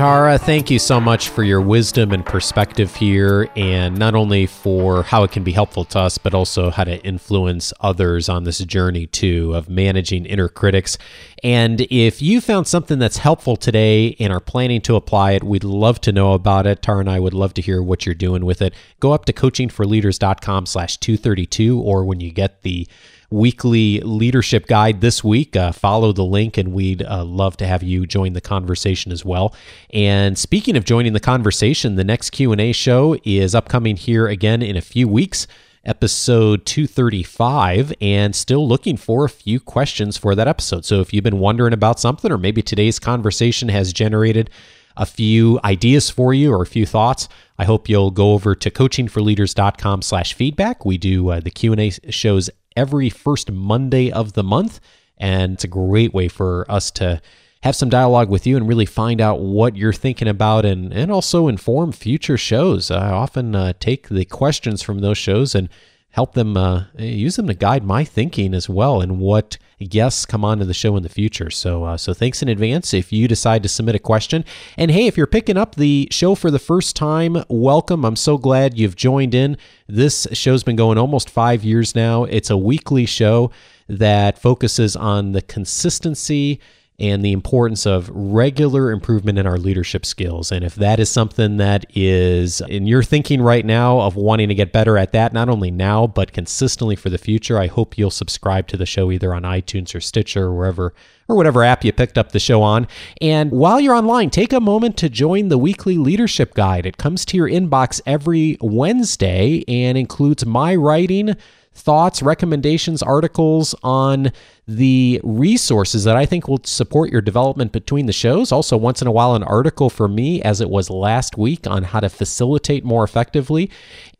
Tara, 0.00 0.38
thank 0.38 0.70
you 0.70 0.78
so 0.78 0.98
much 0.98 1.28
for 1.28 1.44
your 1.44 1.60
wisdom 1.60 2.12
and 2.12 2.24
perspective 2.24 2.96
here, 2.96 3.50
and 3.54 3.98
not 3.98 4.14
only 4.14 4.46
for 4.46 5.02
how 5.02 5.24
it 5.24 5.30
can 5.30 5.44
be 5.44 5.52
helpful 5.52 5.84
to 5.84 5.98
us, 5.98 6.16
but 6.16 6.32
also 6.32 6.70
how 6.70 6.84
to 6.84 6.98
influence 7.04 7.70
others 7.80 8.30
on 8.30 8.44
this 8.44 8.60
journey 8.60 9.06
too 9.08 9.54
of 9.54 9.68
managing 9.68 10.24
inner 10.24 10.48
critics. 10.48 10.96
And 11.42 11.80
if 11.90 12.20
you 12.20 12.40
found 12.40 12.66
something 12.66 12.98
that's 12.98 13.18
helpful 13.18 13.56
today 13.56 14.16
and 14.20 14.32
are 14.32 14.40
planning 14.40 14.80
to 14.82 14.96
apply 14.96 15.32
it, 15.32 15.42
we'd 15.42 15.64
love 15.64 16.00
to 16.02 16.12
know 16.12 16.34
about 16.34 16.66
it. 16.66 16.82
Tara 16.82 17.00
and 17.00 17.10
I 17.10 17.18
would 17.18 17.34
love 17.34 17.54
to 17.54 17.62
hear 17.62 17.82
what 17.82 18.04
you're 18.04 18.14
doing 18.14 18.44
with 18.44 18.60
it. 18.60 18.74
Go 19.00 19.12
up 19.12 19.24
to 19.24 19.32
coachingforleaders.com 19.32 20.66
slash 20.66 20.96
232, 20.98 21.80
or 21.80 22.04
when 22.04 22.20
you 22.20 22.30
get 22.30 22.62
the 22.62 22.86
weekly 23.30 24.00
leadership 24.00 24.66
guide 24.66 25.00
this 25.00 25.22
week. 25.22 25.56
Uh, 25.56 25.72
follow 25.72 26.12
the 26.12 26.24
link, 26.24 26.58
and 26.58 26.72
we'd 26.72 27.02
uh, 27.02 27.24
love 27.24 27.56
to 27.58 27.66
have 27.66 27.82
you 27.82 28.06
join 28.06 28.32
the 28.32 28.40
conversation 28.40 29.12
as 29.12 29.24
well. 29.24 29.54
And 29.90 30.36
speaking 30.36 30.76
of 30.76 30.84
joining 30.84 31.12
the 31.12 31.20
conversation, 31.20 31.94
the 31.94 32.04
next 32.04 32.30
Q 32.30 32.52
and 32.52 32.60
A 32.60 32.72
show 32.72 33.16
is 33.24 33.54
upcoming 33.54 33.96
here 33.96 34.26
again 34.26 34.62
in 34.62 34.76
a 34.76 34.82
few 34.82 35.08
weeks. 35.08 35.46
Episode 35.84 36.66
235, 36.66 37.94
and 38.00 38.36
still 38.36 38.68
looking 38.68 38.96
for 38.96 39.24
a 39.24 39.30
few 39.30 39.58
questions 39.58 40.18
for 40.18 40.34
that 40.34 40.46
episode. 40.46 40.84
So, 40.84 41.00
if 41.00 41.12
you've 41.14 41.24
been 41.24 41.38
wondering 41.38 41.72
about 41.72 41.98
something, 41.98 42.30
or 42.30 42.36
maybe 42.36 42.60
today's 42.62 42.98
conversation 42.98 43.70
has 43.70 43.92
generated 43.92 44.50
a 44.96 45.06
few 45.06 45.58
ideas 45.64 46.10
for 46.10 46.34
you 46.34 46.52
or 46.52 46.62
a 46.62 46.66
few 46.66 46.84
thoughts, 46.84 47.28
I 47.58 47.64
hope 47.64 47.88
you'll 47.88 48.10
go 48.10 48.32
over 48.32 48.54
to 48.54 48.70
coachingforleaders.com 48.70 50.02
slash 50.02 50.34
feedback. 50.34 50.84
We 50.84 50.98
do 50.98 51.30
uh, 51.30 51.40
the 51.40 51.50
Q&A 51.50 51.90
shows 52.10 52.50
every 52.76 53.08
first 53.08 53.50
Monday 53.50 54.10
of 54.10 54.34
the 54.34 54.42
month. 54.42 54.80
And 55.16 55.54
it's 55.54 55.64
a 55.64 55.68
great 55.68 56.14
way 56.14 56.28
for 56.28 56.70
us 56.70 56.90
to 56.92 57.20
have 57.62 57.76
some 57.76 57.90
dialogue 57.90 58.30
with 58.30 58.46
you 58.46 58.56
and 58.56 58.66
really 58.66 58.86
find 58.86 59.20
out 59.20 59.40
what 59.40 59.76
you're 59.76 59.92
thinking 59.92 60.28
about 60.28 60.64
and, 60.64 60.92
and 60.92 61.12
also 61.12 61.46
inform 61.46 61.92
future 61.92 62.38
shows. 62.38 62.90
I 62.90 63.10
often 63.10 63.54
uh, 63.54 63.74
take 63.78 64.08
the 64.08 64.24
questions 64.24 64.82
from 64.82 65.00
those 65.00 65.18
shows 65.18 65.54
and 65.54 65.68
help 66.12 66.32
them 66.32 66.56
uh, 66.56 66.84
use 66.98 67.36
them 67.36 67.46
to 67.46 67.54
guide 67.54 67.84
my 67.84 68.02
thinking 68.02 68.54
as 68.54 68.68
well 68.68 69.00
and 69.00 69.20
what 69.20 69.58
guests 69.88 70.26
come 70.26 70.44
onto 70.44 70.64
the 70.64 70.74
show 70.74 70.96
in 70.96 71.02
the 71.02 71.08
future. 71.08 71.50
So, 71.50 71.84
uh, 71.84 71.96
so 71.98 72.12
thanks 72.14 72.42
in 72.42 72.48
advance 72.48 72.92
if 72.94 73.12
you 73.12 73.28
decide 73.28 73.62
to 73.62 73.68
submit 73.68 73.94
a 73.94 74.00
question. 74.00 74.44
And 74.76 74.90
hey, 74.90 75.06
if 75.06 75.16
you're 75.16 75.26
picking 75.26 75.56
up 75.56 75.74
the 75.74 76.08
show 76.10 76.34
for 76.34 76.50
the 76.50 76.58
first 76.58 76.96
time, 76.96 77.44
welcome. 77.48 78.04
I'm 78.04 78.16
so 78.16 78.38
glad 78.38 78.78
you've 78.78 78.96
joined 78.96 79.34
in. 79.34 79.56
This 79.86 80.26
show's 80.32 80.64
been 80.64 80.76
going 80.76 80.98
almost 80.98 81.30
five 81.30 81.62
years 81.62 81.94
now. 81.94 82.24
It's 82.24 82.50
a 82.50 82.56
weekly 82.56 83.06
show 83.06 83.50
that 83.86 84.38
focuses 84.38 84.96
on 84.96 85.32
the 85.32 85.42
consistency 85.42 86.60
and 87.00 87.24
the 87.24 87.32
importance 87.32 87.86
of 87.86 88.10
regular 88.12 88.92
improvement 88.92 89.38
in 89.38 89.46
our 89.46 89.56
leadership 89.56 90.04
skills. 90.04 90.52
And 90.52 90.64
if 90.64 90.74
that 90.74 91.00
is 91.00 91.10
something 91.10 91.56
that 91.56 91.86
is 91.96 92.60
in 92.68 92.86
your 92.86 93.02
thinking 93.02 93.40
right 93.40 93.64
now 93.64 94.00
of 94.00 94.16
wanting 94.16 94.48
to 94.48 94.54
get 94.54 94.72
better 94.72 94.98
at 94.98 95.12
that, 95.12 95.32
not 95.32 95.48
only 95.48 95.70
now, 95.70 96.06
but 96.06 96.32
consistently 96.32 96.96
for 96.96 97.08
the 97.08 97.18
future, 97.18 97.58
I 97.58 97.68
hope 97.68 97.96
you'll 97.96 98.10
subscribe 98.10 98.68
to 98.68 98.76
the 98.76 98.86
show 98.86 99.10
either 99.10 99.34
on 99.34 99.42
iTunes 99.42 99.94
or 99.94 100.00
Stitcher 100.00 100.44
or 100.44 100.54
wherever 100.54 100.94
or 101.26 101.36
whatever 101.36 101.62
app 101.62 101.84
you 101.84 101.92
picked 101.92 102.18
up 102.18 102.32
the 102.32 102.40
show 102.40 102.60
on. 102.60 102.86
And 103.20 103.50
while 103.52 103.80
you're 103.80 103.94
online, 103.94 104.30
take 104.30 104.52
a 104.52 104.60
moment 104.60 104.96
to 104.98 105.08
join 105.08 105.48
the 105.48 105.58
weekly 105.58 105.96
leadership 105.96 106.54
guide. 106.54 106.86
It 106.86 106.98
comes 106.98 107.24
to 107.26 107.36
your 107.36 107.48
inbox 107.48 108.00
every 108.04 108.58
Wednesday 108.60 109.64
and 109.68 109.96
includes 109.96 110.44
my 110.44 110.74
writing 110.74 111.36
thoughts, 111.80 112.22
recommendations, 112.22 113.02
articles 113.02 113.74
on 113.82 114.30
the 114.68 115.20
resources 115.24 116.04
that 116.04 116.16
I 116.16 116.26
think 116.26 116.46
will 116.46 116.60
support 116.62 117.10
your 117.10 117.20
development 117.20 117.72
between 117.72 118.06
the 118.06 118.12
shows. 118.12 118.52
Also, 118.52 118.76
once 118.76 119.02
in 119.02 119.08
a 119.08 119.12
while, 119.12 119.34
an 119.34 119.42
article 119.42 119.90
for 119.90 120.06
me, 120.06 120.40
as 120.42 120.60
it 120.60 120.70
was 120.70 120.90
last 120.90 121.36
week, 121.36 121.66
on 121.66 121.82
how 121.82 122.00
to 122.00 122.08
facilitate 122.08 122.84
more 122.84 123.02
effectively. 123.02 123.70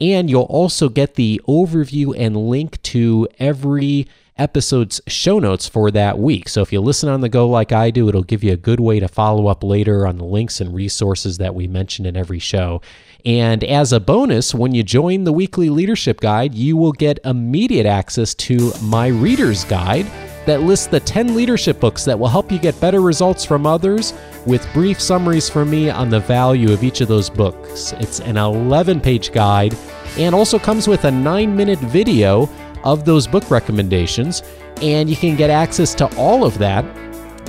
And 0.01 0.29
you'll 0.29 0.43
also 0.43 0.89
get 0.89 1.15
the 1.15 1.41
overview 1.47 2.15
and 2.19 2.37
link 2.37 2.83
to 2.83 3.29
every 3.39 4.09
episode's 4.41 5.01
show 5.07 5.39
notes 5.39 5.69
for 5.69 5.91
that 5.91 6.19
week. 6.19 6.49
So 6.49 6.63
if 6.63 6.73
you 6.73 6.81
listen 6.81 7.09
on 7.09 7.21
the 7.21 7.29
go 7.29 7.49
like 7.49 7.73
I 7.73 7.91
do, 7.91 8.09
it'll 8.09 8.23
give 8.23 8.43
you 8.43 8.53
a 8.53 8.57
good 8.57 8.81
way 8.81 8.99
to 8.99 9.07
follow 9.07 9.47
up 9.47 9.63
later 9.63 10.07
on 10.07 10.17
the 10.17 10.25
links 10.25 10.61
and 10.61 10.75
resources 10.75 11.39
that 11.39 11.55
we 11.55 11.69
mention 11.69 12.07
in 12.07 12.17
every 12.17 12.39
show. 12.39 12.81
And 13.25 13.63
as 13.65 13.93
a 13.93 14.01
bonus, 14.01 14.55
when 14.55 14.75
you 14.75 14.83
join 14.83 15.25
the 15.25 15.33
weekly 15.33 15.69
leadership 15.69 16.21
guide, 16.21 16.55
you 16.55 16.77
will 16.77 16.93
get 16.93 17.19
immediate 17.25 17.87
access 17.87 18.35
to 18.37 18.73
my 18.83 19.09
reader's 19.09 19.65
guide 19.65 20.07
that 20.47 20.63
lists 20.63 20.87
the 20.87 21.01
10 21.01 21.35
leadership 21.35 21.79
books 21.79 22.05
that 22.07 22.19
will 22.19 22.29
help 22.29 22.51
you 22.51 22.59
get 22.59 22.81
better 22.81 23.03
results 23.03 23.45
from 23.45 23.67
others 23.67 24.15
with 24.47 24.67
brief 24.73 24.99
summaries 25.01 25.51
from 25.51 25.69
me 25.69 25.91
on 25.91 26.09
the 26.09 26.21
value 26.21 26.73
of 26.73 26.83
each 26.83 27.03
of 27.03 27.09
those 27.09 27.29
books. 27.29 27.93
It's 27.99 28.21
an 28.21 28.39
11 28.39 29.01
page 29.01 29.33
guide 29.33 29.77
and 30.17 30.35
also 30.35 30.59
comes 30.59 30.89
with 30.89 31.05
a 31.05 31.11
9 31.11 31.55
minute 31.55 31.79
video 31.81 32.49
of 32.85 33.05
those 33.05 33.27
book 33.27 33.51
recommendations. 33.51 34.43
And 34.83 35.11
you 35.11 35.17
can 35.17 35.37
get 35.37 35.51
access 35.51 35.95
to 35.97 36.17
all 36.17 36.45
of 36.45 36.59
that 36.59 36.85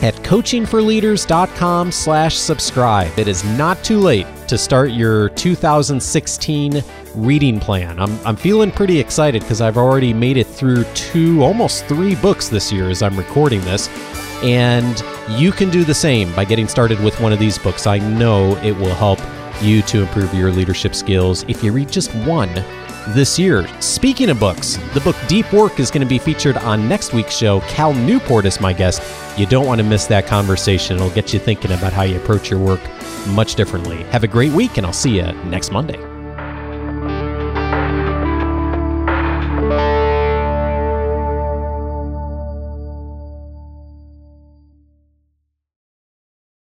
at 0.02 0.16
coachingforleaders.com 0.16 1.92
slash 1.92 2.36
subscribe. 2.36 3.18
It 3.20 3.28
is 3.28 3.44
not 3.44 3.84
too 3.84 4.00
late 4.00 4.26
to 4.48 4.58
start 4.58 4.92
your 4.92 5.30
2016 5.30 6.84
reading 7.16 7.60
plan. 7.60 8.00
I'm, 8.00 8.20
I'm 8.26 8.36
feeling 8.36 8.72
pretty 8.72 9.00
excited 9.00 9.42
because 9.42 9.62
I've 9.62 9.78
already 9.78 10.14
made 10.14 10.38
it 10.38 10.48
through 10.48 10.86
two, 10.96 11.44
almost 11.44 11.86
three 11.86 12.16
books 12.16 12.50
this 12.50 12.72
year 12.72 12.90
as 12.90 13.04
I'm 13.04 13.18
recording 13.18 13.62
this. 13.62 13.90
And 14.44 15.04
you 15.30 15.52
can 15.52 15.70
do 15.70 15.84
the 15.84 15.94
same 15.94 16.34
by 16.36 16.46
getting 16.46 16.68
started 16.68 17.00
with 17.02 17.20
one 17.22 17.32
of 17.32 17.38
these 17.38 17.60
books. 17.60 17.86
I 17.86 18.00
know 18.00 18.58
it 18.58 18.76
will 18.76 18.96
help 18.96 19.20
you 19.62 19.84
to 19.84 20.02
improve 20.02 20.34
your 20.34 20.52
leadership 20.52 20.96
skills 20.96 21.46
if 21.48 21.64
you 21.64 21.72
read 21.72 21.92
just 21.92 22.14
one 22.16 22.50
this 23.10 23.38
year. 23.40 23.68
Speaking 23.82 24.30
of 24.30 24.40
books, 24.40 24.78
the 24.94 25.02
book 25.02 25.16
Deep 25.28 25.52
Work 25.54 25.80
is 25.80 25.92
going 25.92 26.02
to 26.02 26.08
be 26.08 26.20
featured 26.20 26.58
on 26.58 26.88
next 26.88 27.14
week's 27.14 27.36
show. 27.36 27.62
Cal 27.62 27.94
Newport 27.94 28.46
is 28.46 28.60
my 28.60 28.74
guest. 28.74 29.02
You 29.40 29.46
don't 29.46 29.66
want 29.66 29.80
to 29.80 29.88
miss 29.88 30.06
that 30.08 30.28
conversation. 30.28 30.98
It'll 30.98 31.10
get 31.10 31.34
you 31.34 31.40
thinking 31.40 31.72
about 31.72 31.94
how 31.94 32.04
you 32.04 32.18
approach 32.18 32.50
your 32.50 32.60
work 32.60 32.82
much 33.28 33.56
differently. 33.56 34.04
Have 34.06 34.24
a 34.24 34.28
great 34.28 34.52
week, 34.52 34.78
and 34.78 34.86
I'll 34.86 34.94
see 34.94 35.18
you 35.18 35.32
next 35.46 35.72
Monday. 35.72 36.11